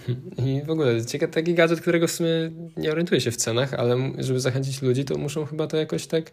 I 0.45 0.61
w 0.65 0.69
ogóle 0.69 1.05
ciekaw 1.05 1.29
taki 1.29 1.53
gadżet, 1.53 1.81
którego 1.81 2.07
w 2.07 2.11
sumie 2.11 2.29
nie 2.77 2.91
orientuję 2.91 3.21
się 3.21 3.31
w 3.31 3.35
cenach, 3.35 3.73
ale 3.73 3.97
żeby 4.17 4.39
zachęcić 4.39 4.81
ludzi, 4.81 5.05
to 5.05 5.17
muszą 5.17 5.45
chyba 5.45 5.67
to 5.67 5.77
jakoś 5.77 6.07
tak... 6.07 6.31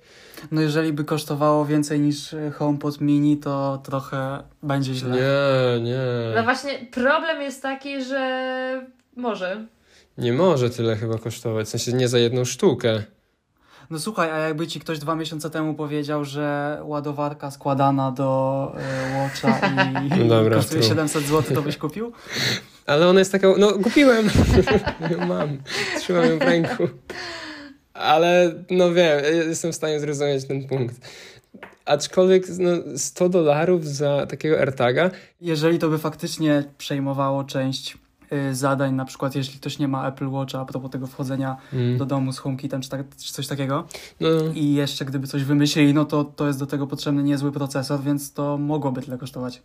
No 0.51 0.61
jeżeli 0.61 0.93
by 0.93 1.05
kosztowało 1.05 1.67
więcej 1.67 2.01
niż 2.01 2.33
y, 2.33 2.51
HomePod 2.51 3.01
mini, 3.01 3.37
to 3.37 3.83
trochę 3.85 4.43
będzie 4.63 4.95
źle. 4.95 5.17
Nie, 5.17 5.85
nie. 5.85 5.99
No 6.35 6.43
właśnie, 6.43 6.71
problem 6.93 7.43
jest 7.43 7.63
taki, 7.63 8.05
że 8.05 8.87
może. 9.17 9.67
Nie 10.19 10.33
może 10.33 10.71
tyle 10.71 10.97
chyba 10.97 11.19
kosztować, 11.19 11.67
w 11.67 11.71
sensie 11.71 11.93
nie 11.93 12.09
za 12.09 12.19
jedną 12.19 12.45
sztukę. 12.45 13.03
No 13.91 13.99
słuchaj, 13.99 14.31
a 14.31 14.39
jakby 14.39 14.67
ci 14.67 14.81
ktoś 14.81 14.99
dwa 14.99 15.15
miesiące 15.15 15.51
temu 15.51 15.75
powiedział, 15.75 16.25
że 16.25 16.79
ładowarka 16.85 17.51
składana 17.51 18.13
do 18.13 18.73
y, 19.15 19.19
Watcha 19.19 19.61
i 20.17 20.29
dobra, 20.29 20.57
kosztuje 20.57 20.83
tu. 20.83 20.89
700 20.89 21.25
zł, 21.25 21.57
to 21.57 21.63
byś 21.63 21.77
kupił? 21.77 22.13
Ale 22.87 23.09
ona 23.09 23.19
jest 23.19 23.33
taka, 23.33 23.49
no 23.59 23.73
kupiłem, 23.73 24.31
mam, 25.29 25.59
trzymam 25.99 26.25
ją 26.31 26.39
w 26.39 26.43
ręku. 26.43 26.89
Ale 27.95 28.55
no 28.71 28.93
wiem, 28.93 29.25
jestem 29.49 29.73
w 29.73 29.75
stanie 29.75 30.01
zrozumieć 30.01 30.45
ten 30.45 30.69
punkt. 30.69 30.97
Aczkolwiek 31.85 32.45
no, 32.59 32.71
100 32.97 33.29
dolarów 33.29 33.87
za 33.87 34.27
takiego 34.27 34.59
AirTaga, 34.59 35.11
Jeżeli 35.41 35.79
to 35.79 35.89
by 35.89 35.99
faktycznie 35.99 36.65
przejmowało 36.79 37.45
część 37.45 37.99
zadań, 38.53 38.95
na 38.95 39.05
przykład 39.05 39.35
jeśli 39.35 39.61
ktoś 39.61 39.79
nie 39.79 39.89
ma 39.89 40.09
Apple 40.09 40.29
Watcha, 40.29 40.61
a 40.61 40.65
propos 40.65 40.91
tego 40.91 41.07
wchodzenia 41.07 41.57
mm, 41.73 41.99
do 41.99 42.07
domu 42.07 42.33
z 42.33 42.39
HomeKitem 42.39 42.81
czy, 42.81 42.91
tak, 42.91 43.17
czy 43.17 43.33
coś 43.33 43.47
takiego. 43.47 43.87
No, 44.21 44.29
i 44.55 44.75
jeszcze 44.75 45.05
gdyby 45.05 45.27
coś 45.27 45.45
wymyślili, 45.45 45.95
no 45.95 46.05
to 46.05 46.25
to 46.25 46.47
jest 46.47 46.59
do 46.59 46.67
tego 46.67 46.87
potrzebny 46.87 47.23
niezły 47.23 47.53
procesor, 47.53 48.01
więc 48.03 48.33
to 48.33 48.59
mogłoby 48.59 49.03
tyle 49.03 49.19
kosztować. 49.19 49.63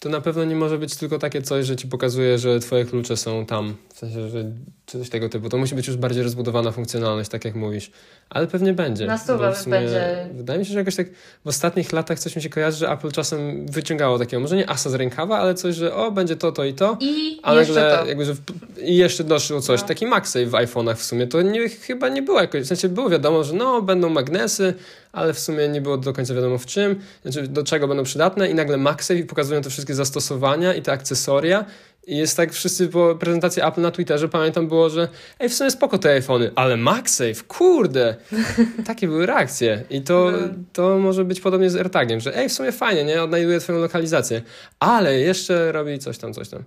To 0.00 0.08
na 0.08 0.20
pewno 0.20 0.44
nie 0.44 0.56
może 0.56 0.78
być 0.78 0.96
tylko 0.96 1.18
takie 1.18 1.42
coś, 1.42 1.66
że 1.66 1.76
ci 1.76 1.88
pokazuje, 1.88 2.38
że 2.38 2.60
twoje 2.60 2.84
klucze 2.84 3.16
są 3.16 3.46
tam. 3.46 3.74
W 3.94 3.98
sensie, 3.98 4.28
że 4.28 4.44
coś 4.86 5.08
tego 5.10 5.28
typu. 5.28 5.48
To 5.48 5.58
musi 5.58 5.74
być 5.74 5.86
już 5.86 5.96
bardziej 5.96 6.22
rozbudowana 6.22 6.72
funkcjonalność, 6.72 7.30
tak 7.30 7.44
jak 7.44 7.54
mówisz. 7.54 7.90
Ale 8.30 8.46
pewnie 8.46 8.72
będzie. 8.72 9.06
Na 9.06 9.18
stówę 9.18 9.54
będzie. 9.66 10.28
Wydaje 10.34 10.58
mi 10.58 10.66
się, 10.66 10.72
że 10.72 10.78
jakoś 10.78 10.96
tak 10.96 11.06
w 11.44 11.48
ostatnich 11.48 11.92
latach 11.92 12.18
coś 12.18 12.36
mi 12.36 12.42
się 12.42 12.48
kojarzy, 12.48 12.78
że 12.78 12.90
Apple 12.90 13.10
czasem 13.10 13.66
wyciągało 13.66 14.18
takiego, 14.18 14.40
może 14.40 14.56
nie 14.56 14.70
asa 14.70 14.90
z 14.90 14.94
rękawa, 14.94 15.38
ale 15.38 15.54
coś, 15.54 15.74
że 15.74 15.94
o, 15.94 16.10
będzie 16.10 16.36
to, 16.36 16.52
to 16.52 16.64
i 16.64 16.74
to. 16.74 16.96
I 17.00 17.40
a 17.42 17.54
jeszcze 17.54 17.74
nagle, 17.74 17.98
to. 17.98 18.06
Jakby, 18.06 18.24
że 18.24 18.34
w, 18.34 18.40
I 18.82 18.96
jeszcze 18.96 19.24
doszło 19.24 19.60
coś. 19.60 19.80
No. 19.80 19.88
Taki 19.88 20.06
MagSafe 20.06 20.46
w 20.46 20.52
iPhone'ach 20.52 20.94
w 20.94 21.04
sumie. 21.04 21.26
To 21.26 21.42
nie, 21.42 21.68
chyba 21.68 22.08
nie 22.08 22.22
było 22.22 22.40
jakoś, 22.40 22.62
w 22.62 22.66
sensie 22.66 22.88
było 22.88 23.08
wiadomo, 23.08 23.44
że 23.44 23.54
no, 23.54 23.82
będą 23.82 24.08
magnesy, 24.08 24.74
ale 25.12 25.32
w 25.32 25.38
sumie 25.38 25.68
nie 25.68 25.80
było 25.80 25.96
do 25.96 26.12
końca 26.12 26.34
wiadomo 26.34 26.58
w 26.58 26.66
czym, 26.66 26.96
znaczy 27.22 27.48
do 27.48 27.64
czego 27.64 27.88
będą 27.88 28.02
przydatne 28.02 28.50
i 28.50 28.54
nagle 28.54 28.76
MagSafe 28.76 29.22
pokazują 29.22 29.62
te 29.62 29.70
wszystkie 29.70 29.94
zastosowania 29.94 30.74
i 30.74 30.82
te 30.82 30.92
akcesoria 30.92 31.64
i 32.08 32.16
jest 32.16 32.36
tak, 32.36 32.52
wszyscy 32.52 32.88
po 32.88 33.14
prezentacji 33.14 33.62
Apple 33.62 33.80
na 33.80 33.90
Twitterze, 33.90 34.28
pamiętam 34.28 34.68
było, 34.68 34.90
że 34.90 35.08
ej, 35.38 35.48
w 35.48 35.54
sumie 35.54 35.70
spoko 35.70 35.98
te 35.98 36.10
iPhony, 36.12 36.50
ale 36.54 36.76
MagSafe, 36.76 37.34
kurde! 37.48 38.16
Takie 38.86 39.08
były 39.08 39.26
reakcje. 39.26 39.84
I 39.90 40.02
to, 40.02 40.30
no. 40.30 40.38
to 40.72 40.98
może 40.98 41.24
być 41.24 41.40
podobnie 41.40 41.70
z 41.70 41.76
AirTagiem, 41.76 42.20
że 42.20 42.36
ej, 42.36 42.48
w 42.48 42.52
sumie 42.52 42.72
fajnie, 42.72 43.04
nie? 43.04 43.22
Odnajduje 43.22 43.60
twoją 43.60 43.78
lokalizację, 43.78 44.42
ale 44.80 45.18
jeszcze 45.18 45.72
robi 45.72 45.98
coś 45.98 46.18
tam, 46.18 46.34
coś 46.34 46.48
tam. 46.48 46.64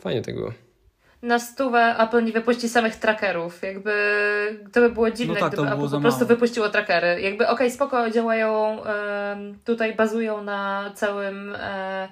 Fajnie 0.00 0.22
tego 0.22 0.40
było 0.40 0.63
na 1.24 1.38
stówę 1.38 1.96
Apple 1.98 2.24
nie 2.24 2.32
wypuści 2.32 2.68
samych 2.68 2.96
trackerów. 2.96 3.62
Jakby 3.62 3.92
to 4.72 4.80
by 4.80 4.90
było 4.90 5.10
dziwne, 5.10 5.34
no 5.34 5.40
tak, 5.40 5.52
gdyby 5.52 5.68
Apple 5.68 5.90
po 5.90 6.00
prostu 6.00 6.20
mało. 6.20 6.28
wypuściło 6.28 6.68
trackery. 6.68 7.20
Jakby 7.20 7.44
okej, 7.44 7.54
okay, 7.54 7.70
spoko, 7.70 8.10
działają, 8.10 8.78
tutaj 9.64 9.94
bazują 9.94 10.42
na 10.42 10.90
całym, 10.94 11.54
e, 11.54 12.08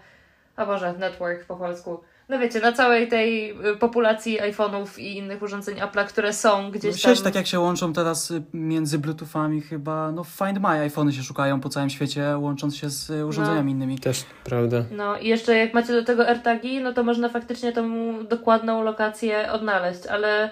a 0.57 0.67
Boże, 0.67 0.95
network 0.99 1.45
po 1.45 1.57
polsku 1.57 2.01
no 2.33 2.39
wiecie, 2.39 2.61
na 2.61 2.73
całej 2.73 3.09
tej 3.09 3.51
y, 3.51 3.77
populacji 3.77 4.41
iPhone'ów 4.41 4.99
i 4.99 5.17
innych 5.17 5.43
urządzeń 5.43 5.77
Apple'a, 5.77 6.07
które 6.07 6.33
są 6.33 6.71
gdzieś 6.71 7.03
tam... 7.03 7.17
tak 7.17 7.35
jak 7.35 7.47
się 7.47 7.61
łączą 7.61 7.93
teraz 7.93 8.31
y, 8.31 8.43
między 8.53 8.99
Bluetoothami 8.99 9.61
chyba, 9.61 10.13
no 10.13 10.25
Find 10.25 10.61
My 10.61 10.69
iPhony 10.69 11.13
się 11.13 11.23
szukają 11.23 11.61
po 11.61 11.69
całym 11.69 11.91
świecie, 11.91 12.37
łącząc 12.39 12.77
się 12.77 12.91
z 12.91 13.11
y, 13.11 13.27
urządzeniami 13.27 13.75
no. 13.75 13.77
innymi. 13.77 13.99
Też, 13.99 14.25
prawda. 14.45 14.85
No 14.91 15.19
i 15.19 15.29
jeszcze 15.29 15.57
jak 15.57 15.75
macie 15.75 15.93
do 15.93 16.05
tego 16.05 16.29
AirTagi, 16.29 16.81
no 16.81 16.93
to 16.93 17.03
można 17.03 17.29
faktycznie 17.29 17.73
tą 17.73 17.93
dokładną 18.27 18.83
lokację 18.83 19.53
odnaleźć, 19.53 20.07
ale 20.07 20.51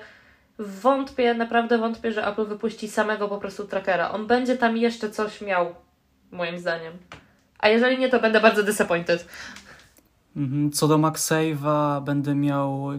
wątpię, 0.58 1.34
naprawdę 1.34 1.78
wątpię, 1.78 2.12
że 2.12 2.26
Apple 2.26 2.46
wypuści 2.46 2.88
samego 2.88 3.28
po 3.28 3.38
prostu 3.38 3.64
trackera. 3.64 4.10
On 4.10 4.26
będzie 4.26 4.56
tam 4.56 4.76
jeszcze 4.76 5.10
coś 5.10 5.40
miał, 5.40 5.74
moim 6.30 6.58
zdaniem. 6.58 6.92
A 7.58 7.68
jeżeli 7.68 7.98
nie, 7.98 8.08
to 8.08 8.20
będę 8.20 8.40
bardzo 8.40 8.62
disappointed. 8.62 9.26
Mhm. 10.36 10.72
Co 10.72 10.88
do 10.88 10.98
MagSave'a, 10.98 12.04
będę 12.04 12.34
miał 12.34 12.92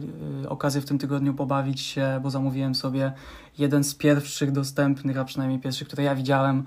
y, 0.44 0.48
okazję 0.48 0.80
w 0.80 0.84
tym 0.84 0.98
tygodniu 0.98 1.34
pobawić 1.34 1.80
się, 1.80 2.20
bo 2.22 2.30
zamówiłem 2.30 2.74
sobie 2.74 3.12
jeden 3.58 3.84
z 3.84 3.94
pierwszych 3.94 4.52
dostępnych, 4.52 5.18
a 5.18 5.24
przynajmniej 5.24 5.60
pierwszych, 5.60 5.88
które 5.88 6.02
ja 6.02 6.14
widziałem, 6.14 6.64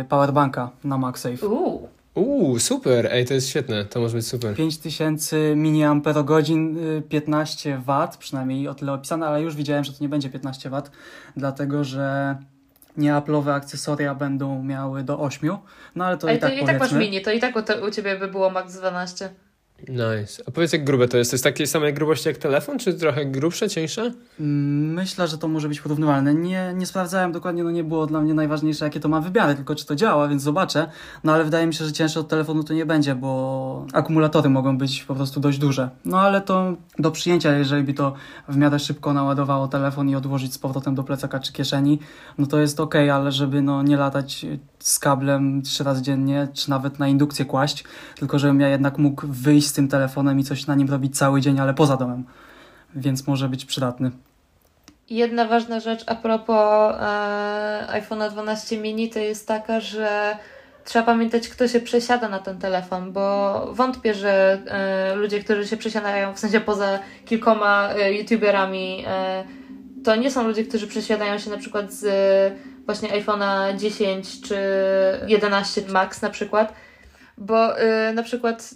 y, 0.00 0.04
powerbanka 0.04 0.70
na 0.84 0.98
MagSafe. 0.98 1.48
Uuu. 1.48 1.88
Uuu, 2.14 2.58
super, 2.58 3.06
ej, 3.10 3.24
to 3.24 3.34
jest 3.34 3.48
świetne, 3.48 3.84
to 3.84 4.00
może 4.00 4.16
być 4.16 4.26
super. 4.26 4.56
5000 4.56 5.36
mAh, 5.56 6.02
15 7.08 7.82
W, 7.86 8.16
przynajmniej 8.18 8.68
o 8.68 8.74
tyle 8.74 8.92
opisane, 8.92 9.26
ale 9.26 9.42
już 9.42 9.56
widziałem, 9.56 9.84
że 9.84 9.92
to 9.92 9.98
nie 10.00 10.08
będzie 10.08 10.30
15 10.30 10.70
W, 10.70 10.82
dlatego 11.36 11.84
że 11.84 12.36
nieaplowe 12.96 13.54
akcesoria 13.54 14.14
będą 14.14 14.62
miały 14.62 15.02
do 15.02 15.20
8, 15.20 15.50
no 15.96 16.04
ale 16.04 16.18
to 16.18 16.30
Ej, 16.30 16.36
i 16.36 16.40
tak 16.40 16.50
to 16.50 16.56
i 16.56 16.66
tak 16.66 16.78
masz 16.78 16.92
mini, 16.92 17.22
to 17.22 17.30
i 17.32 17.40
tak 17.40 17.56
u, 17.56 17.86
u 17.86 17.90
Ciebie 17.90 18.18
by 18.18 18.28
było 18.28 18.50
max 18.50 18.74
12. 18.74 19.30
Nice. 19.88 20.42
A 20.46 20.50
powiedz, 20.50 20.72
jak 20.72 20.84
grube 20.84 21.08
to 21.08 21.16
jest? 21.16 21.30
To 21.30 21.34
jest 21.34 21.44
takiej 21.44 21.66
samej 21.66 21.94
grubości 21.94 22.28
jak 22.28 22.38
telefon, 22.38 22.78
czy 22.78 22.94
trochę 22.94 23.26
grubsze, 23.26 23.68
cieńsze? 23.68 24.12
Mm, 24.40 24.92
myślę, 24.92 25.28
że 25.28 25.38
to 25.38 25.48
może 25.48 25.68
być 25.68 25.80
porównywalne. 25.80 26.34
Nie, 26.34 26.74
nie 26.76 26.86
sprawdzałem 26.86 27.32
dokładnie, 27.32 27.64
no 27.64 27.70
nie 27.70 27.84
było 27.84 28.06
dla 28.06 28.20
mnie 28.20 28.34
najważniejsze, 28.34 28.84
jakie 28.84 29.00
to 29.00 29.08
ma 29.08 29.20
wymiary, 29.20 29.54
tylko 29.54 29.74
czy 29.74 29.86
to 29.86 29.96
działa, 29.96 30.28
więc 30.28 30.42
zobaczę. 30.42 30.90
No 31.24 31.32
ale 31.32 31.44
wydaje 31.44 31.66
mi 31.66 31.74
się, 31.74 31.84
że 31.84 31.92
cięższe 31.92 32.20
od 32.20 32.28
telefonu 32.28 32.64
to 32.64 32.74
nie 32.74 32.86
będzie, 32.86 33.14
bo 33.14 33.86
akumulatory 33.92 34.50
mogą 34.50 34.78
być 34.78 35.04
po 35.04 35.14
prostu 35.14 35.40
dość 35.40 35.58
duże. 35.58 35.90
No 36.04 36.20
ale 36.20 36.40
to 36.40 36.76
do 36.98 37.10
przyjęcia, 37.10 37.56
jeżeli 37.56 37.82
by 37.82 37.94
to 37.94 38.12
w 38.48 38.56
miarę 38.56 38.78
szybko 38.78 39.12
naładowało 39.12 39.68
telefon 39.68 40.08
i 40.08 40.16
odłożyć 40.16 40.54
z 40.54 40.58
powrotem 40.58 40.94
do 40.94 41.04
plecaka 41.04 41.40
czy 41.40 41.52
kieszeni, 41.52 41.98
no 42.38 42.46
to 42.46 42.58
jest 42.58 42.80
ok, 42.80 42.94
ale 42.94 43.32
żeby 43.32 43.62
no 43.62 43.82
nie 43.82 43.96
latać 43.96 44.46
z 44.80 44.98
kablem 44.98 45.62
trzy 45.62 45.84
razy 45.84 46.02
dziennie, 46.02 46.48
czy 46.54 46.70
nawet 46.70 46.98
na 46.98 47.08
indukcję 47.08 47.44
kłaść, 47.44 47.84
tylko 48.16 48.38
żebym 48.38 48.60
ja 48.60 48.68
jednak 48.68 48.98
mógł 48.98 49.26
wyjść 49.26 49.68
z 49.68 49.72
tym 49.72 49.88
telefonem 49.88 50.40
i 50.40 50.44
coś 50.44 50.66
na 50.66 50.74
nim 50.74 50.90
robić 50.90 51.18
cały 51.18 51.40
dzień, 51.40 51.60
ale 51.60 51.74
poza 51.74 51.96
domem. 51.96 52.24
Więc 52.94 53.26
może 53.26 53.48
być 53.48 53.64
przydatny. 53.64 54.10
Jedna 55.10 55.44
ważna 55.44 55.80
rzecz 55.80 56.04
a 56.06 56.14
propos 56.14 56.94
e, 57.00 58.00
iPhone'a 58.00 58.30
12 58.30 58.78
mini 58.78 59.10
to 59.10 59.18
jest 59.18 59.48
taka, 59.48 59.80
że 59.80 60.36
trzeba 60.84 61.04
pamiętać, 61.04 61.48
kto 61.48 61.68
się 61.68 61.80
przesiada 61.80 62.28
na 62.28 62.38
ten 62.38 62.58
telefon, 62.58 63.12
bo 63.12 63.66
wątpię, 63.74 64.14
że 64.14 64.58
e, 64.66 65.14
ludzie, 65.14 65.40
którzy 65.44 65.68
się 65.68 65.76
przesiadają, 65.76 66.34
w 66.34 66.38
sensie 66.38 66.60
poza 66.60 66.98
kilkoma 67.24 67.90
e, 67.94 68.12
youtuberami, 68.12 69.04
e, 69.06 69.44
to 70.04 70.16
nie 70.16 70.30
są 70.30 70.46
ludzie, 70.46 70.64
którzy 70.64 70.86
przesiadają 70.86 71.38
się 71.38 71.50
na 71.50 71.56
przykład 71.56 71.92
z 71.92 72.04
właśnie 72.86 73.08
iPhone'a 73.08 73.76
10 73.76 74.40
czy 74.40 74.56
11 75.26 75.82
Max 75.88 76.22
na 76.22 76.30
przykład, 76.30 76.74
bo 77.38 77.80
y, 77.80 78.12
na 78.14 78.22
przykład 78.22 78.74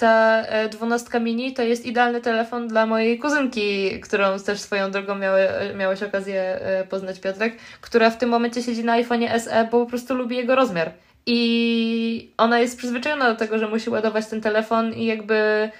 ta 0.00 0.42
e, 0.42 0.68
dwunastka 0.68 1.20
mini 1.20 1.54
to 1.54 1.62
jest 1.62 1.86
idealny 1.86 2.20
telefon 2.20 2.68
dla 2.68 2.86
mojej 2.86 3.18
kuzynki, 3.18 4.00
którą 4.00 4.38
też 4.38 4.60
swoją 4.60 4.90
drogą 4.90 5.14
miały, 5.14 5.40
miałeś 5.76 6.02
okazję 6.02 6.42
e, 6.42 6.84
poznać 6.84 7.20
Piotrek, 7.20 7.56
która 7.80 8.10
w 8.10 8.18
tym 8.18 8.28
momencie 8.30 8.62
siedzi 8.62 8.84
na 8.84 9.02
iPhone'ie 9.02 9.38
SE, 9.38 9.68
bo 9.70 9.84
po 9.84 9.86
prostu 9.86 10.14
lubi 10.14 10.36
jego 10.36 10.54
rozmiar. 10.54 10.92
I 11.26 12.32
ona 12.36 12.58
jest 12.58 12.78
przyzwyczajona 12.78 13.30
do 13.30 13.36
tego, 13.36 13.58
że 13.58 13.68
musi 13.68 13.90
ładować 13.90 14.26
ten 14.26 14.40
telefon 14.40 14.92
i 14.94 15.06
jakby 15.06 15.70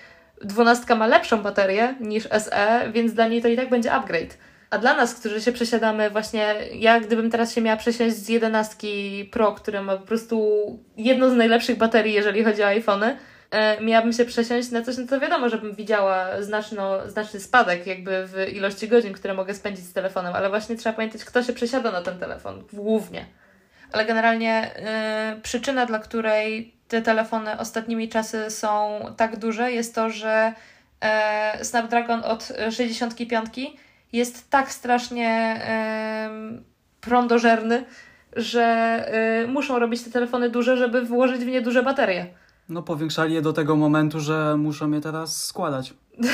dwunastka 0.45 0.95
ma 0.95 1.07
lepszą 1.07 1.43
baterię 1.43 1.95
niż 2.01 2.25
SE, 2.25 2.91
więc 2.93 3.13
dla 3.13 3.29
niej 3.29 3.43
to 3.43 3.49
i 3.49 3.57
tak 3.57 3.69
będzie 3.71 3.93
upgrade. 3.93 4.39
A 4.71 4.79
dla 4.79 4.95
nas, 4.95 5.15
którzy 5.15 5.41
się 5.41 5.53
przesiadamy 5.53 6.11
właśnie, 6.11 6.55
ja 6.73 7.01
gdybym 7.01 7.31
teraz 7.31 7.55
się 7.55 7.61
miała 7.61 7.77
przesiąść 7.77 8.17
z 8.17 8.29
11 8.29 8.89
Pro, 9.31 9.53
które 9.53 9.83
ma 9.83 9.97
po 9.97 10.07
prostu 10.07 10.79
jedną 10.97 11.31
z 11.31 11.37
najlepszych 11.37 11.79
baterii, 11.79 12.15
jeżeli 12.15 12.45
chodzi 12.45 12.63
o 12.63 12.67
iPhony, 12.67 13.17
e, 13.51 13.81
miałabym 13.81 14.13
się 14.13 14.25
przesiąść 14.25 14.71
na 14.71 14.83
coś, 14.83 14.97
no 14.99 15.07
to 15.07 15.21
wiadomo, 15.21 15.49
żebym 15.49 15.75
widziała 15.75 16.43
znaczno, 16.43 17.09
znaczny 17.09 17.41
spadek 17.41 17.87
jakby 17.87 18.27
w 18.27 18.53
ilości 18.53 18.89
godzin, 18.89 19.13
które 19.13 19.35
mogę 19.35 19.55
spędzić 19.55 19.85
z 19.85 19.93
telefonem, 19.93 20.35
ale 20.35 20.49
właśnie 20.49 20.77
trzeba 20.77 20.97
pamiętać, 20.97 21.25
kto 21.25 21.43
się 21.43 21.53
przesiada 21.53 21.91
na 21.91 22.03
ten 22.03 22.19
telefon, 22.19 22.65
głównie. 22.73 23.27
Ale 23.93 24.05
generalnie 24.05 24.71
yy, 25.35 25.41
przyczyna, 25.41 25.87
dla 25.87 25.99
której 25.99 26.75
te 26.89 27.03
telefony 27.03 27.59
ostatnimi 27.59 28.09
czasy 28.09 28.51
są 28.51 29.01
tak 29.17 29.37
duże, 29.37 29.73
jest 29.73 29.95
to, 29.95 30.11
że 30.11 30.53
yy, 31.59 31.65
Snapdragon 31.65 32.25
od 32.25 32.53
65 32.71 33.49
jest 34.13 34.51
tak 34.51 34.73
strasznie 34.73 35.61
prądożerny, 37.01 37.85
że 38.37 39.05
yy, 39.43 39.53
muszą 39.53 39.79
robić 39.79 40.03
te 40.03 40.11
telefony 40.11 40.51
duże, 40.51 40.77
żeby 40.77 41.03
włożyć 41.03 41.45
w 41.45 41.47
nie 41.47 41.63
duże 41.63 41.83
baterie. 41.83 42.27
No 42.69 42.83
powiększali 42.83 43.35
je 43.35 43.43
do 43.43 43.53
tego 43.53 43.77
momentu, 43.77 44.21
że 44.21 44.57
muszą 44.57 44.91
je 44.91 45.01
teraz 45.01 45.45
składać. 45.45 45.95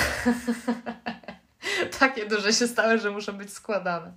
Takie 2.01 2.27
duże 2.27 2.53
się 2.53 2.66
stały, 2.66 2.99
że 2.99 3.11
muszą 3.11 3.33
być 3.33 3.53
składane. 3.53 4.12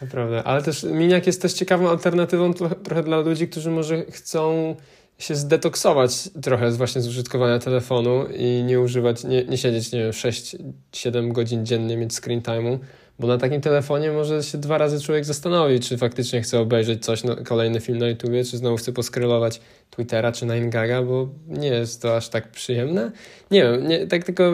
To 0.00 0.06
prawda, 0.06 0.44
ale 0.44 0.62
też 0.62 0.82
miniak 0.82 1.26
jest 1.26 1.42
też 1.42 1.52
ciekawą 1.52 1.90
alternatywą 1.90 2.54
trochę 2.84 3.02
dla 3.02 3.20
ludzi, 3.20 3.48
którzy 3.48 3.70
może 3.70 4.04
chcą 4.04 4.76
się 5.18 5.34
zdetoksować 5.34 6.30
trochę 6.42 6.70
właśnie 6.70 7.02
z 7.02 7.08
użytkowania 7.08 7.58
telefonu 7.58 8.26
i 8.36 8.62
nie 8.66 8.80
używać, 8.80 9.24
nie, 9.24 9.44
nie 9.44 9.58
siedzieć, 9.58 9.92
nie 9.92 9.98
wiem, 9.98 10.10
6-7 10.10 11.32
godzin 11.32 11.66
dziennie 11.66 11.96
mieć 11.96 12.14
screen 12.14 12.40
time'u, 12.40 12.78
bo 13.18 13.26
na 13.26 13.38
takim 13.38 13.60
telefonie 13.60 14.12
może 14.12 14.42
się 14.42 14.58
dwa 14.58 14.78
razy 14.78 15.00
człowiek 15.00 15.24
zastanowić, 15.24 15.88
czy 15.88 15.98
faktycznie 15.98 16.42
chce 16.42 16.60
obejrzeć 16.60 17.04
coś, 17.04 17.24
no, 17.24 17.36
kolejny 17.36 17.80
film 17.80 17.98
na 17.98 18.08
YouTubie, 18.08 18.44
czy 18.44 18.56
znowu 18.56 18.76
chce 18.76 18.92
poskrylować 18.92 19.60
Twittera 19.90 20.32
czy 20.32 20.46
9gaga, 20.46 21.06
bo 21.06 21.28
nie 21.46 21.68
jest 21.68 22.02
to 22.02 22.16
aż 22.16 22.28
tak 22.28 22.50
przyjemne. 22.50 23.12
Nie 23.50 23.62
wiem, 23.62 23.88
nie, 23.88 24.06
tak 24.06 24.24
tylko 24.24 24.44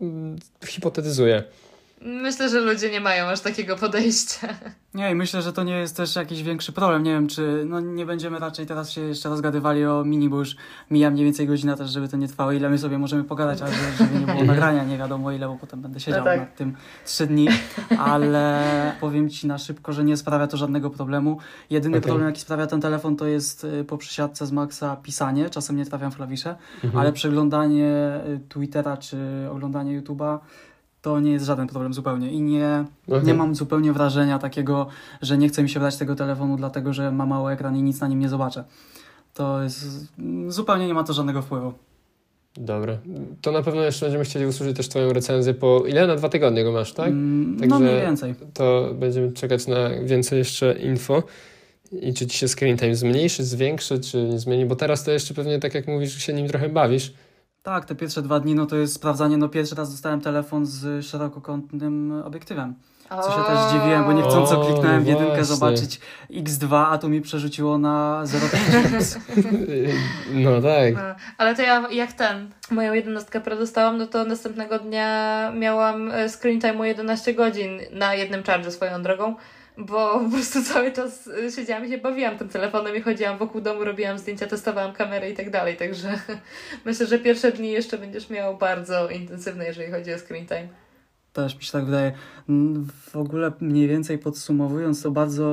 mm, 0.00 0.36
hipotetyzuję. 0.66 1.42
Myślę, 2.00 2.48
że 2.48 2.60
ludzie 2.60 2.90
nie 2.90 3.00
mają 3.00 3.26
aż 3.26 3.40
takiego 3.40 3.76
podejścia. 3.76 4.48
Nie, 4.94 5.10
i 5.10 5.14
myślę, 5.14 5.42
że 5.42 5.52
to 5.52 5.62
nie 5.64 5.78
jest 5.78 5.96
też 5.96 6.16
jakiś 6.16 6.42
większy 6.42 6.72
problem. 6.72 7.02
Nie 7.02 7.10
wiem, 7.12 7.28
czy 7.28 7.64
no 7.66 7.80
nie 7.80 8.06
będziemy 8.06 8.38
raczej 8.38 8.66
teraz 8.66 8.90
się 8.90 9.00
jeszcze 9.00 9.28
rozgadywali 9.28 9.84
o 9.86 10.04
mini, 10.04 10.28
bo 10.28 10.38
już 10.38 10.56
mija 10.90 11.10
mniej 11.10 11.24
więcej 11.24 11.46
godzina 11.46 11.76
też, 11.76 11.90
żeby 11.90 12.08
to 12.08 12.16
nie 12.16 12.28
trwało. 12.28 12.52
Ile 12.52 12.70
my 12.70 12.78
sobie 12.78 12.98
możemy 12.98 13.24
pogadać, 13.24 13.62
ale 13.62 13.72
żeby 13.98 14.18
nie 14.20 14.26
było 14.26 14.44
nagrania, 14.54 14.84
nie 14.84 14.98
wiadomo 14.98 15.32
ile, 15.32 15.48
bo 15.48 15.56
potem 15.56 15.80
będę 15.82 16.00
siedział 16.00 16.20
No 16.20 16.24
tak. 16.24 16.40
nad 16.40 16.56
tym 16.56 16.76
trzy 17.06 17.26
dni. 17.26 17.48
Ale 17.98 18.62
powiem 19.00 19.30
ci 19.30 19.46
na 19.46 19.58
szybko, 19.58 19.92
że 19.92 20.04
nie 20.04 20.16
sprawia 20.16 20.46
to 20.46 20.56
żadnego 20.56 20.90
problemu. 20.90 21.38
Jedyny 21.70 21.98
Okej. 21.98 22.06
problem, 22.08 22.28
jaki 22.28 22.40
sprawia 22.40 22.66
ten 22.66 22.80
telefon, 22.80 23.16
to 23.16 23.26
jest 23.26 23.64
y, 23.64 23.84
po 23.84 23.98
przysiadce 23.98 24.46
z 24.46 24.52
Maxa 24.52 24.96
pisanie. 24.96 25.50
Czasem 25.50 25.76
nie 25.76 25.86
trafiam 25.86 26.10
w 26.12 26.16
klawisze, 26.16 26.56
Mhm. 26.84 27.00
ale 27.00 27.12
przeglądanie 27.12 28.20
y, 28.26 28.40
Twittera 28.48 28.96
czy 28.96 29.16
oglądanie 29.50 30.02
YouTube'a 30.02 30.38
to 31.02 31.20
nie 31.20 31.32
jest 31.32 31.44
żaden 31.44 31.66
problem 31.66 31.94
zupełnie. 31.94 32.32
I 32.32 32.40
nie, 32.40 32.84
Okej. 33.08 33.22
nie 33.24 33.34
mam 33.34 33.54
zupełnie 33.54 33.92
wrażenia 33.92 34.38
takiego, 34.38 34.86
że 35.22 35.38
nie 35.38 35.48
chce 35.48 35.62
mi 35.62 35.68
się 35.68 35.80
brać 35.80 35.96
tego 35.96 36.14
telefonu, 36.16 36.56
dlatego 36.56 36.92
że 36.92 37.12
ma 37.12 37.26
mały 37.26 37.52
ekran 37.52 37.76
i 37.76 37.82
nic 37.82 38.00
na 38.00 38.08
nim 38.08 38.18
nie 38.20 38.28
zobaczę. 38.28 38.64
To 39.34 39.62
jest. 39.62 39.86
Zupełnie 40.48 40.86
nie 40.86 40.94
ma 40.94 41.04
to 41.04 41.12
żadnego 41.12 41.42
wpływu. 41.42 41.72
Dobra. 42.56 42.98
To 43.42 43.52
na 43.52 43.62
pewno 43.62 43.82
jeszcze 43.82 44.06
będziemy 44.06 44.24
chcieli 44.24 44.46
usłyszeć 44.46 44.76
też 44.76 44.88
twoją 44.88 45.12
recenzję 45.12 45.54
po... 45.54 45.84
Ile? 45.86 46.06
Na 46.06 46.16
dwa 46.16 46.28
tygodnie 46.28 46.64
go 46.64 46.72
masz, 46.72 46.92
tak? 46.92 47.08
Mm, 47.08 47.54
No 47.54 47.60
Także- 47.60 47.78
mniej 47.78 48.00
więcej. 48.00 48.34
To 48.54 48.90
będziemy 48.94 49.32
czekać 49.32 49.66
na 49.66 49.90
więcej 50.04 50.38
jeszcze 50.38 50.78
info. 50.78 51.22
I 51.92 52.14
czy 52.14 52.26
ci 52.26 52.38
się 52.38 52.48
screen 52.48 52.76
time 52.78 52.94
zmniejszy, 52.96 53.44
zwiększy, 53.44 54.00
czy 54.00 54.22
nie 54.22 54.38
zmieni? 54.38 54.66
Bo 54.66 54.76
teraz 54.76 55.04
to 55.04 55.10
jeszcze 55.10 55.34
pewnie, 55.34 55.58
tak 55.58 55.74
jak 55.74 55.86
mówisz, 55.88 56.18
się 56.18 56.32
nim 56.32 56.48
trochę 56.48 56.68
bawisz. 56.68 57.12
Tak, 57.68 57.84
te 57.84 57.94
pierwsze 57.94 58.22
dwa 58.22 58.40
dni 58.40 58.54
no 58.54 58.66
to 58.66 58.76
jest 58.76 58.94
sprawdzanie. 58.94 59.36
No 59.36 59.48
pierwszy 59.48 59.74
raz 59.74 59.90
dostałem 59.90 60.20
telefon 60.20 60.66
z 60.66 61.06
szerokokątnym 61.06 62.22
obiektywem. 62.24 62.74
Co 63.08 63.30
się 63.30 63.44
też 63.44 63.58
zdziwiłem, 63.58 64.04
bo 64.04 64.12
niechcąco 64.12 64.60
O, 64.60 64.64
kliknąłem 64.64 65.02
w 65.02 65.06
no 65.06 65.10
jedynkę 65.10 65.34
właśnie. 65.34 65.44
zobaczyć 65.44 66.00
X2, 66.30 66.86
a 66.90 66.98
tu 66.98 67.08
mi 67.08 67.20
przerzuciło 67.20 67.78
na 67.78 68.22
0,5X. 68.24 69.18
No 70.34 70.62
tak. 70.62 70.94
No, 70.94 71.00
ale 71.38 71.56
to 71.56 71.62
ja 71.62 71.88
jak 71.90 72.12
ten, 72.12 72.50
moją 72.70 72.92
jedenastkę 72.92 73.40
predostałam, 73.40 73.98
no 73.98 74.06
to 74.06 74.24
następnego 74.24 74.78
dnia 74.78 75.50
miałam 75.54 76.10
e, 76.10 76.28
screen 76.28 76.60
time 76.60 76.88
11 76.88 77.34
godzin 77.34 77.80
na 77.92 78.14
jednym 78.14 78.42
charge 78.42 78.70
swoją 78.70 79.02
drogą, 79.02 79.34
bo 79.78 80.20
po 80.20 80.30
prostu 80.30 80.62
cały 80.62 80.92
czas 80.92 81.28
e, 81.28 81.50
siedziałam 81.50 81.86
i 81.86 81.90
się 81.90 81.98
bawiłam 81.98 82.38
tym 82.38 82.48
telefonem 82.48 82.96
i 82.96 83.00
chodziłam 83.00 83.38
wokół 83.38 83.60
domu, 83.60 83.84
robiłam 83.84 84.18
zdjęcia, 84.18 84.46
testowałam 84.46 84.92
kamerę 84.92 85.30
i 85.30 85.34
tak 85.34 85.50
dalej, 85.50 85.76
także 85.76 86.18
myślę, 86.84 87.06
że 87.06 87.18
pierwsze 87.18 87.52
dni 87.52 87.70
jeszcze 87.70 87.98
będziesz 87.98 88.30
miał 88.30 88.56
bardzo 88.56 89.08
intensywne, 89.08 89.64
jeżeli 89.64 89.92
chodzi 89.92 90.14
o 90.14 90.18
screen 90.18 90.46
time. 90.46 90.68
Też 91.32 91.56
mi 91.56 91.62
się 91.62 91.72
tak 91.72 91.84
wydaje. 91.84 92.12
W 93.10 93.16
ogóle 93.16 93.52
mniej 93.60 93.88
więcej 93.88 94.18
podsumowując, 94.18 95.02
to 95.02 95.10
bardzo 95.10 95.46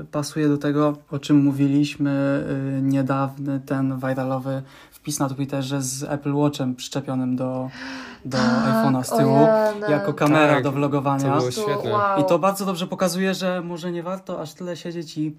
y, 0.00 0.04
pasuje 0.04 0.48
do 0.48 0.58
tego, 0.58 0.98
o 1.10 1.18
czym 1.18 1.36
mówiliśmy 1.36 2.44
y, 2.78 2.82
niedawny, 2.82 3.60
ten 3.66 3.98
viralowy 3.98 4.62
wpis 5.00 5.18
na 5.18 5.28
Twitterze 5.28 5.82
z 5.82 6.02
Apple 6.02 6.34
Watchem 6.34 6.74
przyczepionym 6.74 7.36
do, 7.36 7.70
do 8.24 8.38
iPhone'a 8.38 9.04
z 9.04 9.08
tyłu, 9.18 9.38
jako 9.90 10.14
kamera 10.14 10.54
Tak, 10.54 10.64
do 10.64 10.72
vlogowania. 10.72 11.32
to 11.32 11.38
było 11.38 11.50
świetne. 11.50 11.90
Wow. 11.90 12.20
I 12.20 12.24
to 12.24 12.38
bardzo 12.38 12.66
dobrze 12.66 12.86
pokazuje, 12.86 13.34
że 13.34 13.60
może 13.60 13.92
nie 13.92 14.02
warto 14.02 14.40
aż 14.40 14.54
tyle 14.54 14.76
siedzieć 14.76 15.18
i 15.18 15.36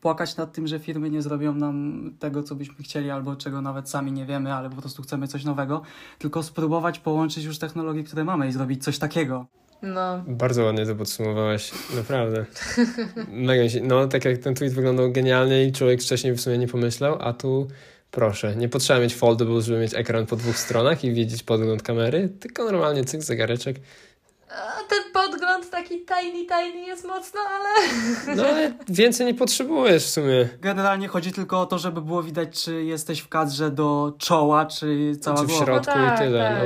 płakać 0.00 0.36
nad 0.36 0.52
tym, 0.52 0.66
że 0.66 0.78
firmy 0.78 1.10
nie 1.10 1.22
zrobią 1.22 1.54
nam 1.54 2.10
tego, 2.18 2.42
co 2.42 2.54
byśmy 2.54 2.84
chcieli, 2.84 3.10
albo 3.10 3.36
czego 3.36 3.62
nawet 3.62 3.90
sami 3.90 4.12
nie 4.12 4.26
wiemy, 4.26 4.54
ale 4.54 4.70
po 4.70 4.76
prostu 4.76 5.02
chcemy 5.02 5.28
coś 5.28 5.44
nowego, 5.44 5.82
tylko 6.18 6.42
spróbować 6.42 6.98
połączyć 6.98 7.44
już 7.44 7.58
technologie, 7.58 8.04
które 8.04 8.24
mamy 8.24 8.48
i 8.48 8.52
zrobić 8.52 8.84
coś 8.84 8.98
takiego. 8.98 9.46
No. 9.82 10.24
Bardzo 10.26 10.64
ładnie 10.64 10.86
to 10.86 10.94
podsumowałeś, 10.94 11.72
naprawdę. 11.96 12.44
Mega 13.28 13.68
się, 13.68 13.80
no 13.80 14.06
tak 14.06 14.24
jak 14.24 14.38
ten 14.38 14.54
tweet 14.54 14.72
wyglądał 14.72 15.12
genialnie 15.12 15.64
i 15.64 15.72
człowiek 15.72 16.02
wcześniej 16.02 16.32
w 16.32 16.40
sumie 16.40 16.58
nie 16.58 16.68
pomyślał, 16.68 17.16
a 17.20 17.32
tu 17.32 17.68
proszę, 18.10 18.56
nie 18.56 18.68
potrzeba 18.68 19.00
mieć 19.00 19.14
foldable, 19.14 19.62
żeby 19.62 19.78
mieć 19.78 19.94
ekran 19.94 20.26
po 20.26 20.36
dwóch 20.36 20.58
stronach 20.58 21.04
i 21.04 21.12
widzieć 21.12 21.42
podgląd 21.42 21.82
kamery, 21.82 22.28
tylko 22.40 22.64
normalnie 22.64 23.04
cyk, 23.04 23.22
zegareczek. 23.22 23.76
A 24.50 24.82
ten 24.88 25.12
podgląd 25.12 25.70
taki 25.70 25.88
tiny, 25.88 26.46
tiny 26.46 26.86
jest 26.86 27.04
mocno, 27.04 27.40
ale... 27.40 27.88
No 28.36 28.46
ale 28.46 28.72
więcej 28.88 29.26
nie 29.26 29.34
potrzebujesz 29.34 30.04
w 30.04 30.10
sumie. 30.10 30.48
Generalnie 30.60 31.08
chodzi 31.08 31.32
tylko 31.32 31.60
o 31.60 31.66
to, 31.66 31.78
żeby 31.78 32.02
było 32.02 32.22
widać, 32.22 32.64
czy 32.64 32.84
jesteś 32.84 33.20
w 33.20 33.28
kadrze 33.28 33.70
do 33.70 34.12
czoła, 34.18 34.66
czy 34.66 35.12
cała 35.20 35.40
Czy 35.40 35.46
w 35.46 35.50
środku 35.50 35.98
No 35.98 36.06
tak, 36.06 36.20
i 36.20 36.22
tyle, 36.22 36.62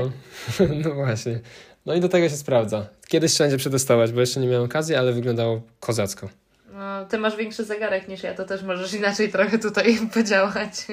no. 0.61 0.67
no 0.85 0.95
właśnie. 0.95 1.41
No 1.87 1.95
i 1.95 2.01
do 2.01 2.09
tego 2.09 2.29
się 2.29 2.37
sprawdza. 2.37 2.87
Kiedyś 3.09 3.33
trzeba 3.33 3.45
będzie 3.47 3.59
przetestować, 3.59 4.13
bo 4.13 4.21
jeszcze 4.21 4.41
nie 4.41 4.49
miałem 4.49 4.65
okazji, 4.65 4.95
ale 4.95 5.13
wyglądało 5.13 5.63
kozacko. 5.81 6.29
No, 6.83 7.05
ty 7.05 7.19
masz 7.19 7.37
większy 7.37 7.65
zegarek 7.65 8.09
niż 8.09 8.23
ja, 8.23 8.35
to 8.35 8.45
też 8.45 8.63
możesz 8.63 8.95
inaczej 8.95 9.33
trochę 9.33 9.59
tutaj 9.59 9.99
podziałać. 10.15 10.87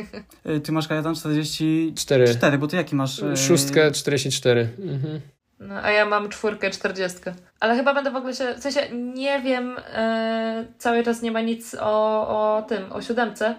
Y, 0.46 0.60
Ty 0.60 0.72
masz 0.72 0.88
kajetan 0.88 1.16
44, 1.16 2.28
Cztery. 2.28 2.58
bo 2.58 2.68
ty 2.68 2.76
jaki 2.76 2.96
masz? 2.96 3.20
y, 3.20 3.38
Szóstkę 3.38 3.92
44. 3.92 4.70
Mhm. 4.80 5.22
No, 5.60 5.76
a 5.84 5.92
ja 5.92 6.06
mam 6.06 6.30
czwórkę, 6.30 6.70
czterdziestkę. 6.70 7.34
Ale 7.60 7.76
chyba 7.76 7.94
będę 7.94 8.12
w 8.12 8.16
ogóle 8.16 8.34
się, 8.36 8.54
w 8.58 8.60
sensie 8.60 8.80
nie 8.96 9.42
wiem, 9.42 9.76
e, 9.94 10.66
cały 10.78 11.04
czas 11.04 11.22
nie 11.22 11.32
ma 11.32 11.42
nic 11.42 11.76
o, 11.80 12.28
o 12.58 12.62
tym, 12.62 12.92
o 12.92 13.02
siódemce, 13.02 13.56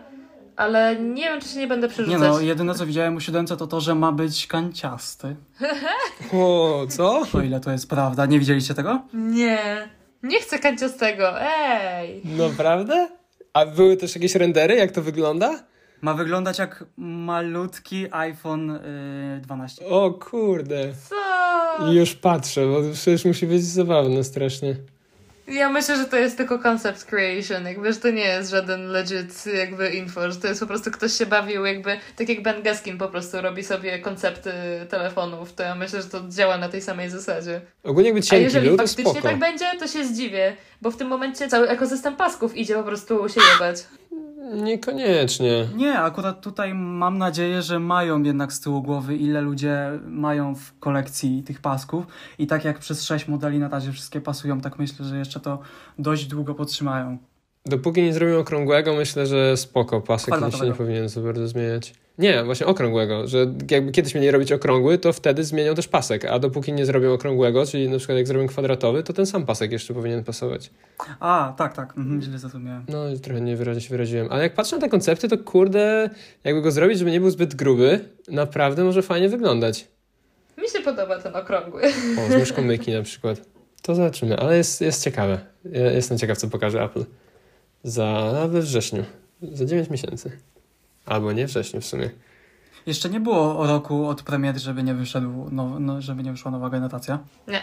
ale 0.57 0.97
nie 0.97 1.23
wiem, 1.23 1.41
czy 1.41 1.49
się 1.49 1.59
nie 1.59 1.67
będę 1.67 1.87
Nie 1.87 1.93
przerzucać. 1.93 2.21
no, 2.21 2.41
jedyne 2.41 2.75
co 2.75 2.87
widziałem 2.87 3.17
u 3.17 3.21
siódemce 3.21 3.57
to 3.57 3.67
to, 3.67 3.81
że 3.81 3.95
ma 3.95 4.13
być 4.13 4.47
kanciasty. 4.47 5.37
O, 6.33 6.87
co? 6.89 7.23
O 7.35 7.41
ile 7.41 7.61
to 7.61 7.71
jest 7.71 7.89
prawda. 7.91 8.27
Nie 8.27 8.39
widzieliście 8.39 8.75
tego? 8.75 9.03
Nie, 9.15 9.89
nie 10.23 10.41
chcę 10.41 10.59
kanciastego, 10.59 11.43
ej! 11.43 12.23
Naprawdę? 12.25 13.09
A 13.53 13.67
były 13.67 13.97
też 13.97 14.15
jakieś 14.15 14.35
rendery, 14.35 14.75
jak 14.75 14.93
to 14.93 15.03
wygląda? 15.03 15.65
Ma 16.01 16.15
wyglądać 16.15 16.59
jak 16.59 16.85
malutki 16.97 18.07
iPhone 18.11 18.71
y, 18.71 19.41
12. 19.43 19.87
O 19.87 20.11
kurde. 20.11 20.93
Co? 21.09 21.93
Już 21.93 22.15
patrzę, 22.15 22.67
bo 22.67 22.81
przecież 22.93 23.25
musi 23.25 23.47
być 23.47 23.65
zabawne 23.65 24.25
strasznie. 24.25 24.77
Ja 25.51 25.71
myślę, 25.71 25.97
że 25.97 26.05
to 26.05 26.17
jest 26.17 26.37
tylko 26.37 26.59
concept 26.59 27.05
creation, 27.05 27.65
jakby, 27.65 27.93
że 27.93 28.01
to 28.01 28.11
nie 28.11 28.25
jest 28.25 28.51
żaden 28.51 28.87
legit 28.87 29.47
jakby 29.47 29.91
info, 29.91 30.31
że 30.31 30.41
to 30.41 30.49
jest 30.49 30.61
po 30.61 30.67
prostu 30.67 30.91
ktoś 30.91 31.13
się 31.13 31.27
bawił 31.27 31.65
jakby, 31.65 31.97
tak 32.17 32.29
jak 32.29 32.43
Ben 32.43 32.63
Gaskin 32.63 32.99
po 32.99 33.09
prostu 33.09 33.41
robi 33.41 33.65
sobie 33.65 33.99
koncepty 33.99 34.53
telefonów, 34.89 35.53
to 35.53 35.63
ja 35.63 35.75
myślę, 35.75 36.03
że 36.03 36.09
to 36.09 36.21
działa 36.29 36.59
na 36.59 36.69
tej 36.69 36.83
samej 36.83 37.11
zasadzie. 37.11 37.61
Ogólnie 37.85 38.09
jakby 38.09 38.21
A 38.21 38.23
cienki 38.23 38.45
jeżeli 38.45 38.69
był, 38.69 38.77
to 38.77 38.87
faktycznie 38.87 39.23
tak 39.23 39.39
będzie, 39.39 39.65
to 39.79 39.87
się 39.87 40.05
zdziwię, 40.05 40.57
bo 40.83 40.91
w 40.91 40.97
tym 40.97 41.09
momencie 41.09 41.49
cały 41.49 41.69
ekosystem 41.69 42.17
pasków 42.17 42.57
idzie 42.57 42.75
po 42.75 42.83
prostu 42.83 43.29
się 43.29 43.41
jebać. 43.53 43.77
Niekoniecznie. 44.55 45.69
Nie, 45.77 45.99
akurat 45.99 46.41
tutaj 46.41 46.75
mam 46.75 47.19
nadzieję, 47.19 47.63
że 47.63 47.81
mają 47.81 48.23
jednak 48.23 48.53
z 48.53 48.61
tyłu 48.61 48.83
głowy, 48.83 49.17
ile 49.17 49.41
ludzie 49.41 49.91
mają 50.07 50.55
w 50.55 50.79
kolekcji 50.79 51.43
tych 51.43 51.61
pasków. 51.61 52.07
I 52.39 52.47
tak 52.47 52.65
jak 52.65 52.79
przez 52.79 53.05
sześć 53.05 53.29
modeli 53.29 53.59
na 53.59 53.69
razie 53.69 53.93
wszystkie 53.93 54.21
pasują, 54.21 54.61
tak 54.61 54.79
myślę, 54.79 55.05
że 55.05 55.19
jeszcze 55.19 55.41
to 55.41 55.59
dość 55.99 56.27
długo 56.27 56.55
podtrzymają. 56.55 57.19
Dopóki 57.67 58.03
nie 58.03 58.13
zrobią 58.13 58.39
okrągłego, 58.39 58.95
myślę, 58.95 59.27
że 59.27 59.57
spoko. 59.57 60.01
Pasek 60.01 60.35
się 60.59 60.65
nie 60.67 60.73
powinien 60.73 61.09
za 61.09 61.21
bardzo 61.21 61.49
zmieniać. 61.49 61.95
Nie, 62.21 62.45
właśnie 62.45 62.67
okrągłego, 62.67 63.27
że 63.27 63.47
jakby 63.71 63.93
kiedyś 63.93 64.15
mieli 64.15 64.31
robić 64.31 64.53
okrągły, 64.53 64.99
to 64.99 65.13
wtedy 65.13 65.45
zmienią 65.45 65.75
też 65.75 65.89
pasek, 65.89 66.25
a 66.25 66.39
dopóki 66.39 66.73
nie 66.73 66.87
zrobią 66.87 67.13
okrągłego, 67.13 67.67
czyli 67.67 67.89
na 67.89 67.99
przykład 67.99 68.19
jak 68.19 68.27
zrobią 68.27 68.47
kwadratowy, 68.47 69.03
to 69.03 69.13
ten 69.13 69.27
sam 69.27 69.47
pasek 69.47 69.73
jeszcze 69.73 69.95
powinien 69.95 70.25
pasować. 70.25 70.71
A, 71.21 71.55
tak, 71.59 71.77
tak, 71.77 71.99
mhm, 71.99 72.23
źle 72.23 72.39
zrozumiałem. 72.39 72.85
No, 72.89 73.05
trochę 73.23 73.41
niewyraźnie 73.41 73.81
się 73.81 73.89
wyraziłem. 73.91 74.29
Ale 74.31 74.43
jak 74.43 74.55
patrzę 74.55 74.77
na 74.77 74.83
te 74.83 74.89
koncepty, 74.89 75.29
to 75.29 75.39
kurde, 75.39 76.11
jakby 76.45 76.63
go 76.63 76.71
zrobić, 76.71 76.99
żeby 76.99 77.11
nie 77.11 77.21
był 77.21 77.31
zbyt 77.31 77.55
gruby, 77.55 78.01
naprawdę 78.29 78.85
może 78.85 79.03
fajnie 79.03 79.29
wyglądać. 79.29 79.89
Mi 80.59 80.69
się 80.69 80.81
podoba 80.81 81.19
ten 81.19 81.37
okrągły. 81.37 81.83
O, 82.19 82.33
z 82.33 82.37
myszką 82.37 82.63
myki 82.63 82.93
na 82.93 83.03
przykład. 83.03 83.41
To 83.83 83.95
zobaczymy, 83.95 84.37
ale 84.37 84.57
jest, 84.57 84.81
jest 84.81 85.05
ciekawe. 85.05 85.39
Ja 85.73 85.91
jestem 85.91 86.19
ciekaw, 86.19 86.39
co 86.39 86.49
pokaże 86.49 86.83
Apple. 86.83 87.05
Za 87.83 88.33
we 88.49 88.61
wrześniu. 88.61 89.05
Za 89.53 89.65
9 89.65 89.91
miesięcy. 89.91 90.31
Albo 91.11 91.33
nie 91.33 91.47
wrześniu 91.47 91.81
w 91.81 91.87
sumie. 91.87 92.11
Jeszcze 92.87 93.09
nie 93.09 93.21
było 93.21 93.67
roku 93.67 94.07
od 94.07 94.23
premiery, 94.23 94.59
żeby 94.59 94.83
nie 94.83 94.95
wyszedł, 94.95 95.49
no, 95.53 95.81
no, 95.81 96.01
żeby 96.01 96.23
nie 96.23 96.31
wyszła 96.33 96.51
nowa 96.51 96.71
generacja. 96.71 97.19
Nie. 97.49 97.61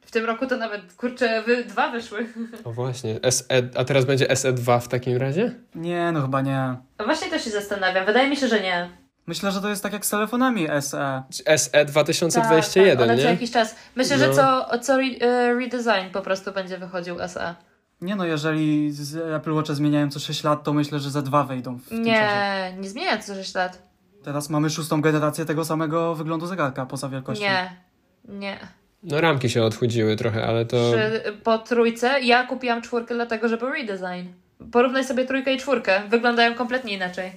W 0.00 0.10
tym 0.10 0.24
roku 0.24 0.46
to 0.46 0.56
nawet, 0.56 0.92
kurczę, 0.94 1.42
wy, 1.46 1.64
dwa 1.64 1.90
wyszły. 1.90 2.26
O 2.64 2.72
właśnie, 2.72 3.20
SE, 3.30 3.44
a 3.76 3.84
teraz 3.84 4.04
będzie 4.04 4.26
SE2 4.26 4.80
w 4.80 4.88
takim 4.88 5.16
razie? 5.16 5.54
Nie, 5.74 6.12
no 6.12 6.22
chyba 6.22 6.40
nie. 6.40 6.58
A 6.98 7.04
właśnie 7.04 7.30
też 7.30 7.44
się 7.44 7.50
zastanawiam, 7.50 8.06
wydaje 8.06 8.30
mi 8.30 8.36
się, 8.36 8.48
że 8.48 8.60
nie. 8.60 8.90
Myślę, 9.26 9.52
że 9.52 9.60
to 9.60 9.68
jest 9.68 9.82
tak 9.82 9.92
jak 9.92 10.06
z 10.06 10.10
telefonami 10.10 10.66
SE. 10.80 11.22
SE 11.56 11.70
tak, 11.70 11.86
2021, 11.86 13.02
one 13.10 13.16
co 13.16 13.22
nie? 13.22 13.30
jakiś 13.30 13.50
czas. 13.50 13.76
Myślę, 13.96 14.16
No. 14.18 14.24
że 14.26 14.32
co, 14.34 14.78
co 14.78 14.94
re, 14.94 15.04
e, 15.20 15.54
redesign 15.54 16.10
po 16.12 16.20
prostu 16.22 16.52
będzie 16.52 16.78
wychodził 16.78 17.16
SE. 17.28 17.54
Nie 18.00 18.16
no, 18.16 18.24
jeżeli 18.24 18.92
z 18.92 19.16
Apple 19.16 19.54
Watche 19.54 19.74
zmieniają 19.74 20.10
co 20.10 20.20
6 20.20 20.44
lat, 20.44 20.64
to 20.64 20.72
myślę, 20.72 20.98
że 20.98 21.10
za 21.10 21.22
dwa 21.22 21.44
wejdą 21.44 21.76
w 21.76 21.88
tym 21.88 22.04
czasie. 22.04 22.10
Nie, 22.10 22.76
nie 22.80 22.88
zmienia 22.88 23.18
co 23.18 23.34
6 23.34 23.54
lat. 23.54 23.88
Teraz 24.22 24.50
mamy 24.50 24.70
szóstą 24.70 25.00
generację 25.00 25.44
tego 25.44 25.64
samego 25.64 26.14
wyglądu 26.14 26.46
zegarka 26.46 26.86
poza 26.86 27.08
wielkością. 27.08 27.44
Nie, 27.44 27.76
nie. 28.24 28.58
No 29.02 29.20
ramki 29.20 29.50
się 29.50 29.62
odchudziły 29.62 30.16
trochę, 30.16 30.46
ale 30.46 30.64
to... 30.66 30.76
Przy, 30.76 31.22
po 31.44 31.58
trójce 31.58 32.20
ja 32.20 32.46
kupiłam 32.46 32.82
czwórkę 32.82 33.14
dlatego, 33.14 33.48
że 33.48 33.56
był 33.56 33.68
redesign. 33.68 34.28
Porównaj 34.72 35.04
sobie 35.04 35.24
trójkę 35.24 35.54
i 35.54 35.58
czwórkę. 35.58 36.02
Wyglądają 36.08 36.54
kompletnie 36.54 36.94
inaczej. 36.94 37.32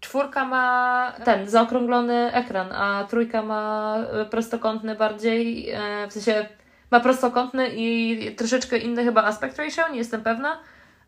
Czwórka 0.00 0.44
ma 0.44 1.12
ten 1.24 1.48
zaokrąglony 1.48 2.32
ekran, 2.32 2.72
a 2.72 3.06
trójka 3.10 3.42
ma 3.42 3.96
prostokątny 4.30 4.94
bardziej, 4.94 5.70
e, 5.70 6.08
w 6.08 6.12
sensie 6.12 6.48
ma 6.90 7.00
prostokątny 7.00 7.68
i 7.76 8.34
troszeczkę 8.36 8.78
inny 8.78 9.04
chyba 9.04 9.24
aspect 9.24 9.58
ratio, 9.58 9.88
nie 9.92 9.98
jestem 9.98 10.22
pewna, 10.22 10.60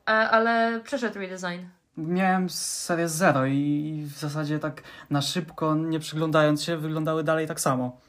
e, 0.07 0.11
ale 0.11 0.81
przeszedł 0.85 1.19
redesign. 1.19 1.61
Miałem 1.97 2.51
serię 2.51 3.09
Zero 3.09 3.47
i 3.47 4.05
w 4.15 4.19
zasadzie 4.19 4.59
tak 4.59 4.83
na 5.11 5.23
szybko, 5.23 5.75
nie 5.75 6.01
przyglądając 6.01 6.63
się, 6.63 6.77
wyglądały 6.77 7.25
dalej 7.25 7.47
tak 7.47 7.61
samo. 7.61 8.01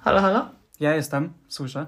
Halo, 0.00 0.20
halo? 0.20 0.48
Ja 0.80 0.94
jestem, 0.94 1.32
słyszę. 1.48 1.86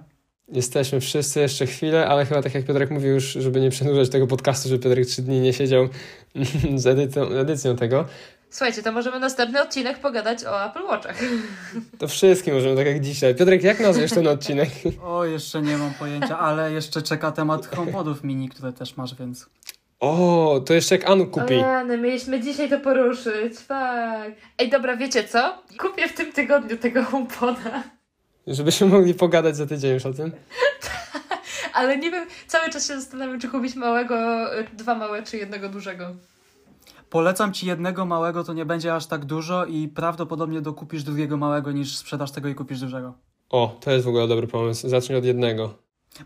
Jesteśmy 0.52 1.00
wszyscy 1.00 1.40
jeszcze 1.40 1.66
chwilę, 1.66 2.08
ale 2.08 2.26
chyba 2.26 2.42
tak 2.42 2.54
jak 2.54 2.64
Piotrek 2.64 2.90
mówił 2.90 3.14
już, 3.14 3.24
żeby 3.24 3.60
nie 3.60 3.70
przedłużać 3.70 4.08
tego 4.08 4.26
podcastu, 4.26 4.68
żeby 4.68 4.82
Piotrek 4.82 5.06
trzy 5.06 5.22
dni 5.22 5.40
nie 5.40 5.52
siedział 5.52 5.88
z 6.76 6.86
edycją, 6.86 7.22
edycją 7.22 7.76
tego, 7.76 8.04
Słuchajcie, 8.50 8.82
to 8.82 8.92
możemy 8.92 9.20
następny 9.20 9.62
odcinek 9.62 9.98
pogadać 9.98 10.44
o 10.44 10.64
Apple 10.64 10.82
Watchach. 10.82 11.18
to 11.98 12.08
wszystkim 12.08 12.54
możemy, 12.54 12.76
tak 12.76 12.86
jak 12.86 13.00
dzisiaj. 13.00 13.34
Piotrek, 13.34 13.62
jak 13.62 13.80
nazwiesz 13.80 14.10
ten 14.10 14.26
odcinek? 14.28 14.68
O, 15.02 15.24
jeszcze 15.24 15.62
nie 15.62 15.78
mam 15.78 15.94
pojęcia, 15.94 16.38
ale 16.38 16.72
jeszcze 16.72 17.02
czeka 17.02 17.32
temat 17.32 17.66
HomePodów 17.66 18.24
mini, 18.24 18.48
które 18.48 18.72
też 18.72 18.96
masz, 18.96 19.14
więc... 19.14 19.46
O, 20.00 20.60
to 20.66 20.74
jeszcze 20.74 20.94
jak 20.94 21.10
Anu 21.10 21.26
kupi. 21.26 21.54
Rany, 21.54 21.98
mieliśmy 21.98 22.40
dzisiaj 22.40 22.70
to 22.70 22.80
poruszyć, 22.80 23.54
fuck. 23.58 24.40
Ej, 24.58 24.70
dobra, 24.70 24.96
wiecie 24.96 25.24
co? 25.24 25.62
Kupię 25.78 26.08
w 26.08 26.12
tym 26.14 26.32
tygodniu 26.32 26.76
tego 26.76 27.04
HomePoda. 27.04 27.82
Żebyśmy 28.46 28.86
mogli 28.86 29.14
pogadać 29.14 29.56
za 29.56 29.66
tydzień 29.66 29.94
już 29.94 30.06
o 30.06 30.12
tym. 30.12 30.32
Ale 31.74 31.98
nie 31.98 32.10
wiem, 32.10 32.26
cały 32.46 32.70
czas 32.70 32.88
się 32.88 33.00
zastanawiam, 33.00 33.40
czy 33.40 33.48
kupić 33.48 33.74
małego, 33.74 34.46
dwa 34.72 34.94
małe, 34.94 35.22
czy 35.22 35.36
jednego 35.36 35.68
dużego. 35.68 36.14
Polecam 37.10 37.52
ci 37.52 37.66
jednego 37.66 38.04
małego, 38.04 38.44
to 38.44 38.52
nie 38.52 38.66
będzie 38.66 38.94
aż 38.94 39.06
tak 39.06 39.24
dużo 39.24 39.64
i 39.64 39.88
prawdopodobnie 39.88 40.60
dokupisz 40.60 41.02
drugiego 41.02 41.36
małego 41.36 41.72
niż 41.72 41.96
sprzedasz 41.96 42.30
tego 42.30 42.48
i 42.48 42.54
kupisz 42.54 42.80
dużego. 42.80 43.14
O, 43.50 43.76
to 43.80 43.90
jest 43.90 44.04
w 44.04 44.08
ogóle 44.08 44.28
dobry 44.28 44.46
pomysł. 44.46 44.88
Zacznij 44.88 45.18
od 45.18 45.24
jednego. 45.24 45.74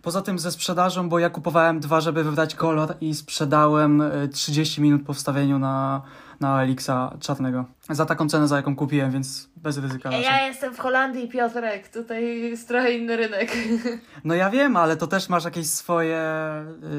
Poza 0.03 0.23
tym 0.23 0.39
ze 0.39 0.53
sprzedażą, 0.53 1.09
bo 1.09 1.19
ja 1.19 1.31
kupowałem 1.31 1.81
dwa, 1.81 2.01
żeby 2.01 2.25
wybrać 2.25 2.55
kolor 2.55 2.95
i 3.01 3.15
sprzedałem 3.15 4.01
y, 4.01 4.29
30 4.29 4.81
minut 4.83 5.03
po 5.07 5.13
wstawieniu 5.13 5.59
na, 5.59 6.03
na 6.41 6.63
Elixa 6.63 7.17
czarnego. 7.21 7.65
Za 7.91 8.07
taką 8.07 8.29
cenę, 8.29 8.49
za 8.49 8.57
jaką 8.57 8.77
kupiłem, 8.77 9.11
więc 9.11 9.49
bez 9.57 9.79
ryzyka 9.79 10.11
raczej. 10.11 10.25
Ja 10.25 10.47
jestem 10.47 10.75
w 10.75 10.79
Holandii, 10.79 11.29
Piotrek. 11.29 11.89
Tutaj 11.89 12.41
jest 12.41 12.69
trochę 12.69 12.93
inny 12.93 13.17
rynek. 13.17 13.57
No 14.25 14.35
ja 14.35 14.51
wiem, 14.51 14.77
ale 14.77 14.97
to 14.97 15.07
też 15.07 15.29
masz 15.29 15.45
jakieś 15.45 15.67
swoje 15.67 16.21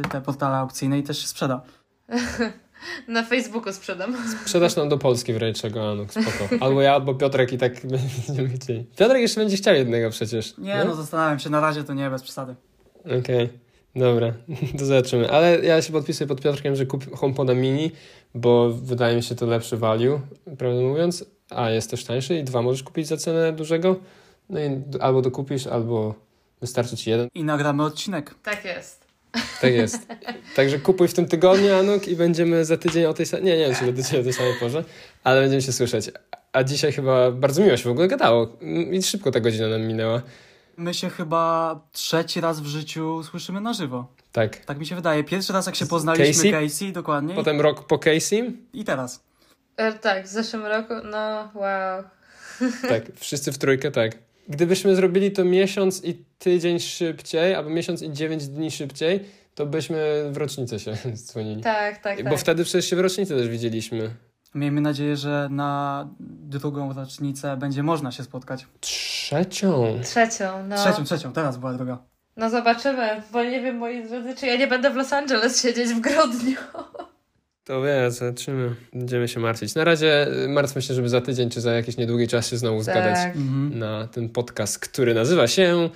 y, 0.05 0.09
te 0.09 0.21
portale 0.21 0.57
aukcyjne 0.57 0.99
i 0.99 1.03
też 1.03 1.21
się 1.21 1.27
sprzeda. 1.27 1.61
Na 3.07 3.23
Facebooku 3.23 3.73
sprzedam. 3.73 4.15
Sprzedasz 4.41 4.75
nam 4.75 4.89
do 4.89 4.97
Polski 4.97 5.33
w 5.33 5.37
razie 5.37 5.53
czego, 5.53 5.91
Anu, 5.91 6.05
spoko. 6.09 6.65
Albo 6.65 6.81
ja, 6.81 6.93
albo 6.93 7.15
Piotrek 7.15 7.53
i 7.53 7.57
tak 7.57 7.73
będziemy 8.27 8.49
chcieli. 8.49 8.85
Piotrek 8.97 9.21
jeszcze 9.21 9.41
będzie 9.41 9.57
chciał 9.57 9.75
jednego 9.75 10.09
przecież. 10.09 10.57
Nie, 10.57 10.83
no 10.85 10.95
zastanawiam 10.95 11.39
się, 11.39 11.49
na 11.49 11.59
razie 11.59 11.83
to 11.83 11.93
nie, 11.93 12.09
bez 12.09 12.23
przesady. 12.23 12.55
Okej, 13.19 13.49
dobra, 13.95 14.33
to 14.79 14.85
zobaczymy. 14.85 15.31
Ale 15.31 15.59
ja 15.59 15.81
się 15.81 15.93
podpisuję 15.93 16.27
pod 16.27 16.41
Piotrkiem, 16.41 16.75
że 16.75 16.85
kup 16.85 17.15
HomePoda 17.15 17.53
mini, 17.53 17.91
bo 18.35 18.69
wydaje 18.69 19.15
mi 19.15 19.23
się 19.23 19.35
to 19.35 19.45
lepszy 19.45 19.77
value, 19.77 20.19
prawdę 20.57 20.81
mówiąc. 20.81 21.25
A 21.49 21.69
jest 21.69 21.89
też 21.89 22.03
tańszy 22.03 22.37
i 22.37 22.43
dwa 22.43 22.61
możesz 22.61 22.83
kupić 22.83 23.07
za 23.07 23.17
cenę 23.17 23.53
dużego. 23.53 23.95
No 24.49 24.59
i 24.59 24.81
albo 24.99 25.21
dokupisz, 25.21 25.67
albo 25.67 26.15
wystarczy 26.61 26.97
ci 26.97 27.09
jeden. 27.09 27.27
I 27.35 27.43
nagramy 27.43 27.83
odcinek. 27.83 28.35
Tak 28.43 28.65
jest. 28.65 29.02
Tak 29.61 29.73
jest. 29.73 30.07
Także 30.55 30.79
kupuj 30.79 31.07
w 31.07 31.13
tym 31.13 31.27
tygodniu, 31.27 31.75
Anuk, 31.75 32.07
i 32.07 32.15
będziemy 32.15 32.65
za 32.65 32.77
tydzień 32.77 33.05
o 33.05 33.13
tej 33.13 33.25
samej... 33.25 33.45
Nie, 33.45 33.57
nie 33.57 33.65
wiem, 33.65 33.75
czy 33.75 33.85
za 33.85 33.91
tydzień 33.91 34.21
o 34.21 34.23
tej 34.23 34.33
samej 34.33 34.53
porze, 34.59 34.83
ale 35.23 35.41
będziemy 35.41 35.61
się 35.61 35.71
słyszeć. 35.73 36.11
A 36.53 36.63
dzisiaj 36.63 36.91
chyba 36.91 37.31
bardzo 37.31 37.61
miło 37.61 37.77
się 37.77 37.83
w 37.83 37.91
ogóle 37.91 38.07
gadało. 38.07 38.47
I 38.91 39.03
szybko 39.03 39.31
ta 39.31 39.39
godzina 39.39 39.67
nam 39.67 39.81
minęła. 39.81 40.21
My 40.77 40.93
się 40.93 41.09
chyba 41.09 41.79
trzeci 41.91 42.41
raz 42.41 42.61
w 42.61 42.65
życiu 42.65 43.23
słyszymy 43.23 43.61
na 43.61 43.73
żywo. 43.73 44.07
Tak. 44.31 44.57
Tak 44.57 44.79
mi 44.79 44.85
się 44.85 44.95
wydaje. 44.95 45.23
Pierwszy 45.23 45.53
raz 45.53 45.65
jak 45.65 45.75
się 45.75 45.85
poznaliśmy, 45.85 46.51
Casey? 46.51 46.51
Casey, 46.51 46.91
dokładnie. 46.91 47.35
Potem 47.35 47.61
rok 47.61 47.87
po 47.87 47.99
Casey. 47.99 48.57
I 48.73 48.83
teraz. 48.83 49.23
E, 49.77 49.93
tak, 49.93 50.25
w 50.25 50.27
zeszłym 50.27 50.65
roku, 50.65 50.93
no 51.03 51.51
wow. 51.53 52.03
Tak, 52.89 53.03
wszyscy 53.15 53.51
w 53.51 53.57
trójkę, 53.57 53.91
tak. 53.91 54.17
Gdybyśmy 54.47 54.95
zrobili 54.95 55.31
to 55.31 55.45
miesiąc 55.45 56.03
i 56.03 56.25
tydzień 56.39 56.79
szybciej, 56.79 57.55
albo 57.55 57.69
miesiąc 57.69 58.01
i 58.01 58.11
dziewięć 58.11 58.47
dni 58.47 58.71
szybciej, 58.71 59.25
to 59.55 59.65
byśmy 59.65 60.23
w 60.31 60.37
rocznicę 60.37 60.79
się 60.79 60.93
dzwonili. 61.15 61.61
Tak, 61.61 61.97
tak, 61.97 62.23
Bo 62.23 62.29
tak. 62.29 62.39
wtedy 62.39 62.63
przecież 62.63 62.89
się 62.89 62.95
w 62.95 62.99
rocznicę 62.99 63.35
też 63.35 63.47
widzieliśmy. 63.47 64.09
Miejmy 64.55 64.81
nadzieję, 64.81 65.17
że 65.17 65.47
na 65.51 66.07
drugą 66.19 66.93
rocznicę 66.93 67.57
będzie 67.57 67.83
można 67.83 68.11
się 68.11 68.23
spotkać. 68.23 68.65
Trzecią. 68.79 69.99
Trzecią, 70.03 70.67
no. 70.67 70.75
Trzecią, 70.75 71.03
trzecią, 71.03 71.33
teraz 71.33 71.57
była 71.57 71.73
druga. 71.73 71.97
No 72.37 72.49
zobaczymy, 72.49 73.21
bo 73.31 73.43
nie 73.43 73.61
wiem, 73.61 73.77
moi 73.77 74.07
drodzy, 74.09 74.35
czy 74.35 74.47
ja 74.47 74.55
nie 74.55 74.67
będę 74.67 74.89
w 74.89 74.95
Los 74.95 75.13
Angeles 75.13 75.61
siedzieć 75.61 75.89
w 75.89 75.99
grudniu. 75.99 76.55
To 77.65 77.81
wie, 77.81 78.11
zobaczymy. 78.11 78.75
Będziemy 78.93 79.27
się 79.27 79.39
martwić. 79.39 79.75
Na 79.75 79.83
razie 79.83 80.27
y, 80.43 80.47
martwmy 80.47 80.81
się, 80.81 80.93
żeby 80.93 81.09
za 81.09 81.21
tydzień 81.21 81.49
czy 81.49 81.61
za 81.61 81.71
jakiś 81.73 81.97
niedługi 81.97 82.27
czas 82.27 82.47
się 82.49 82.57
znowu 82.57 82.83
zgadać 82.83 83.15
Tak. 83.15 83.35
Mhm. 83.35 83.79
na 83.79 84.07
ten 84.07 84.29
podcast, 84.29 84.79
który 84.79 85.13
nazywa 85.13 85.47
się... 85.47 85.89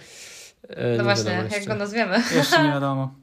e, 0.69 0.91
No 0.91 0.97
nie 0.97 1.03
właśnie, 1.03 1.47
jak 1.51 1.65
go 1.65 1.75
nazwiemy. 1.75 2.15
Jeszcze 2.35 2.63
nie 2.63 2.69
wiadomo. 2.79 3.13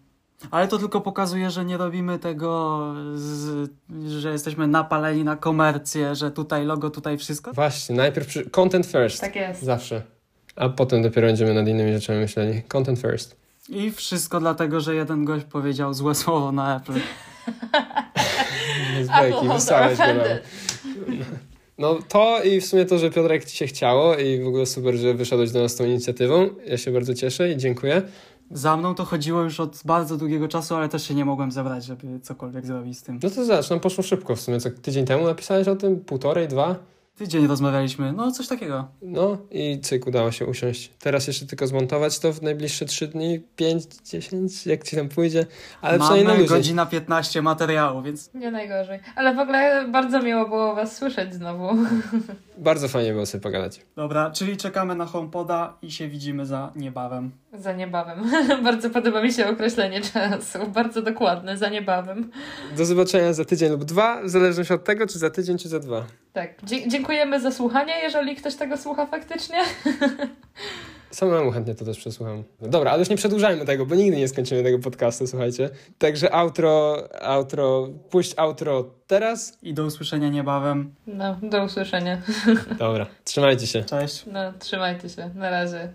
Ale 0.50 0.68
to 0.68 0.78
tylko 0.78 1.00
pokazuje, 1.00 1.50
że 1.50 1.64
nie 1.64 1.76
robimy 1.76 2.18
tego, 2.18 2.80
z, 3.14 3.70
że 4.06 4.32
jesteśmy 4.32 4.66
napaleni 4.66 5.24
na 5.24 5.36
komercję, 5.36 6.14
że 6.14 6.30
tutaj 6.30 6.64
logo, 6.64 6.90
tutaj 6.90 7.18
wszystko. 7.18 7.52
Właśnie, 7.52 7.96
najpierw 7.96 8.26
przy... 8.26 8.50
content 8.50 8.86
first. 8.86 9.20
Tak 9.20 9.36
jest. 9.36 9.62
Zawsze. 9.62 10.02
A 10.56 10.68
potem 10.68 11.02
dopiero 11.02 11.26
będziemy 11.26 11.54
nad 11.54 11.68
innymi 11.68 11.92
rzeczami 11.92 12.18
myśleli. 12.18 12.62
Content 12.62 12.98
first. 13.00 13.36
I 13.68 13.90
wszystko 13.90 14.40
dlatego, 14.40 14.80
że 14.80 14.94
jeden 14.94 15.24
gość 15.24 15.44
powiedział 15.44 15.94
złe 15.94 16.14
słowo 16.14 16.52
na 16.52 16.76
Apple. 16.76 16.92
Z 19.04 19.08
bajki, 19.08 19.48
wysłałeś 19.48 19.98
go. 19.98 20.04
No 21.78 21.98
to 22.08 22.42
i 22.42 22.60
w 22.60 22.66
sumie 22.66 22.84
to, 22.84 22.98
że 22.98 23.10
Piotrek 23.10 23.44
ci 23.44 23.56
się 23.56 23.66
chciało 23.66 24.16
i 24.16 24.40
w 24.42 24.46
ogóle 24.46 24.66
super, 24.66 24.94
że 24.94 25.14
wyszedłeś 25.14 25.50
do 25.50 25.62
nas 25.62 25.72
z 25.72 25.76
tą 25.76 25.84
inicjatywą. 25.84 26.48
Ja 26.66 26.78
się 26.78 26.90
bardzo 26.90 27.14
cieszę 27.14 27.50
i 27.50 27.56
dziękuję. 27.56 28.02
Za 28.50 28.76
mną 28.76 28.94
to 28.94 29.04
chodziło 29.04 29.42
już 29.42 29.60
od 29.60 29.82
bardzo 29.84 30.16
długiego 30.16 30.48
czasu, 30.48 30.74
ale 30.74 30.88
też 30.88 31.08
się 31.08 31.14
nie 31.14 31.24
mogłem 31.24 31.52
zebrać, 31.52 31.84
żeby 31.84 32.20
cokolwiek 32.20 32.66
zrobić 32.66 32.98
z 32.98 33.02
tym. 33.02 33.20
No 33.22 33.30
to 33.30 33.44
zobacz, 33.44 33.70
nam 33.70 33.80
poszło 33.80 34.04
szybko 34.04 34.36
w 34.36 34.40
sumie. 34.40 34.60
Co 34.60 34.70
tydzień 34.70 35.04
temu 35.04 35.24
napisałeś 35.24 35.68
o 35.68 35.76
tym? 35.76 36.00
Półtorej, 36.00 36.48
dwa? 36.48 36.76
Tydzień 37.18 37.46
rozmawialiśmy, 37.46 38.12
no 38.12 38.32
coś 38.32 38.48
takiego. 38.48 38.88
No 39.02 39.38
i 39.50 39.80
cyk, 39.80 40.06
udało 40.06 40.30
się 40.32 40.46
usiąść. 40.46 40.90
Teraz 40.98 41.26
jeszcze 41.26 41.46
tylko 41.46 41.66
zmontować 41.66 42.18
to 42.18 42.32
w 42.32 42.42
najbliższe 42.42 42.84
trzy 42.84 43.08
dni, 43.08 43.40
pięć, 43.56 43.84
dziesięć, 44.04 44.66
jak 44.66 44.82
ci 44.82 44.96
tam 44.96 45.08
pójdzie. 45.08 45.46
Ale 45.80 45.98
przynajmniej 45.98 46.26
na 46.26 46.34
Mamy 46.34 46.46
godzina 46.46 46.86
15 46.86 47.42
materiału, 47.42 48.02
więc 48.02 48.34
Nie 48.34 48.50
najgorzej. 48.50 49.00
Ale 49.16 49.34
w 49.34 49.38
ogóle 49.38 49.88
bardzo 49.88 50.22
miło 50.22 50.48
było 50.48 50.74
Was 50.74 50.96
słyszeć 50.96 51.34
znowu. 51.34 51.68
Bardzo 52.58 52.88
fajnie 52.88 53.12
było 53.12 53.26
sobie 53.26 53.42
pogadać. 53.42 53.80
dobra, 53.96 54.30
czyli 54.30 54.56
czekamy 54.56 54.94
na 54.94 55.06
HomePoda 55.06 55.76
i 55.82 55.90
się 55.90 56.08
widzimy 56.08 56.46
za 56.46 56.72
niebawem. 56.76 57.30
Za 57.58 57.72
niebawem. 57.72 58.30
bardzo 58.64 58.90
podoba 58.90 59.22
mi 59.22 59.32
się 59.32 59.48
określenie 59.48 60.00
czasu. 60.00 60.58
Bardzo 60.74 61.02
dokładne, 61.02 61.56
za 61.56 61.68
niebawem. 61.68 62.30
Do 62.76 62.84
zobaczenia 62.84 63.32
za 63.32 63.44
tydzień 63.44 63.70
lub 63.70 63.84
dwa, 63.84 64.22
w 64.22 64.28
zależności 64.28 64.72
od 64.72 64.84
tego, 64.84 65.06
czy 65.06 65.18
za 65.18 65.30
tydzień, 65.30 65.58
czy 65.58 65.68
za 65.68 65.78
dwa. 65.78 66.06
Tak. 66.34 66.64
Dzie- 66.64 66.88
dziękujemy 66.88 67.40
za 67.40 67.50
słuchanie, 67.50 67.92
jeżeli 68.02 68.36
ktoś 68.36 68.54
tego 68.54 68.76
słucha 68.76 69.06
faktycznie. 69.06 69.56
Samemu 71.10 71.50
chętnie 71.52 71.74
to 71.74 71.84
też 71.84 71.98
przesłucham. 71.98 72.44
No 72.60 72.68
dobra, 72.68 72.90
ale 72.90 73.00
już 73.00 73.08
nie 73.08 73.16
przedłużajmy 73.16 73.64
tego, 73.64 73.86
bo 73.86 73.94
nigdy 73.94 74.16
nie 74.16 74.28
skończymy 74.28 74.62
tego 74.62 74.78
podcastu, 74.78 75.26
słuchajcie. 75.26 75.70
Także 75.98 76.32
outro, 76.34 76.96
outro, 77.22 77.88
puść 78.10 78.34
outro 78.36 78.84
teraz. 79.06 79.58
I 79.62 79.74
do 79.74 79.84
usłyszenia 79.84 80.28
niebawem. 80.28 80.94
No, 81.06 81.36
do 81.42 81.64
usłyszenia. 81.64 82.22
Dobra, 82.78 83.06
trzymajcie 83.24 83.66
się. 83.66 83.84
Cześć. 83.84 84.24
No, 84.26 84.52
trzymajcie 84.58 85.08
się. 85.08 85.30
Na 85.34 85.50
razie. 85.50 85.88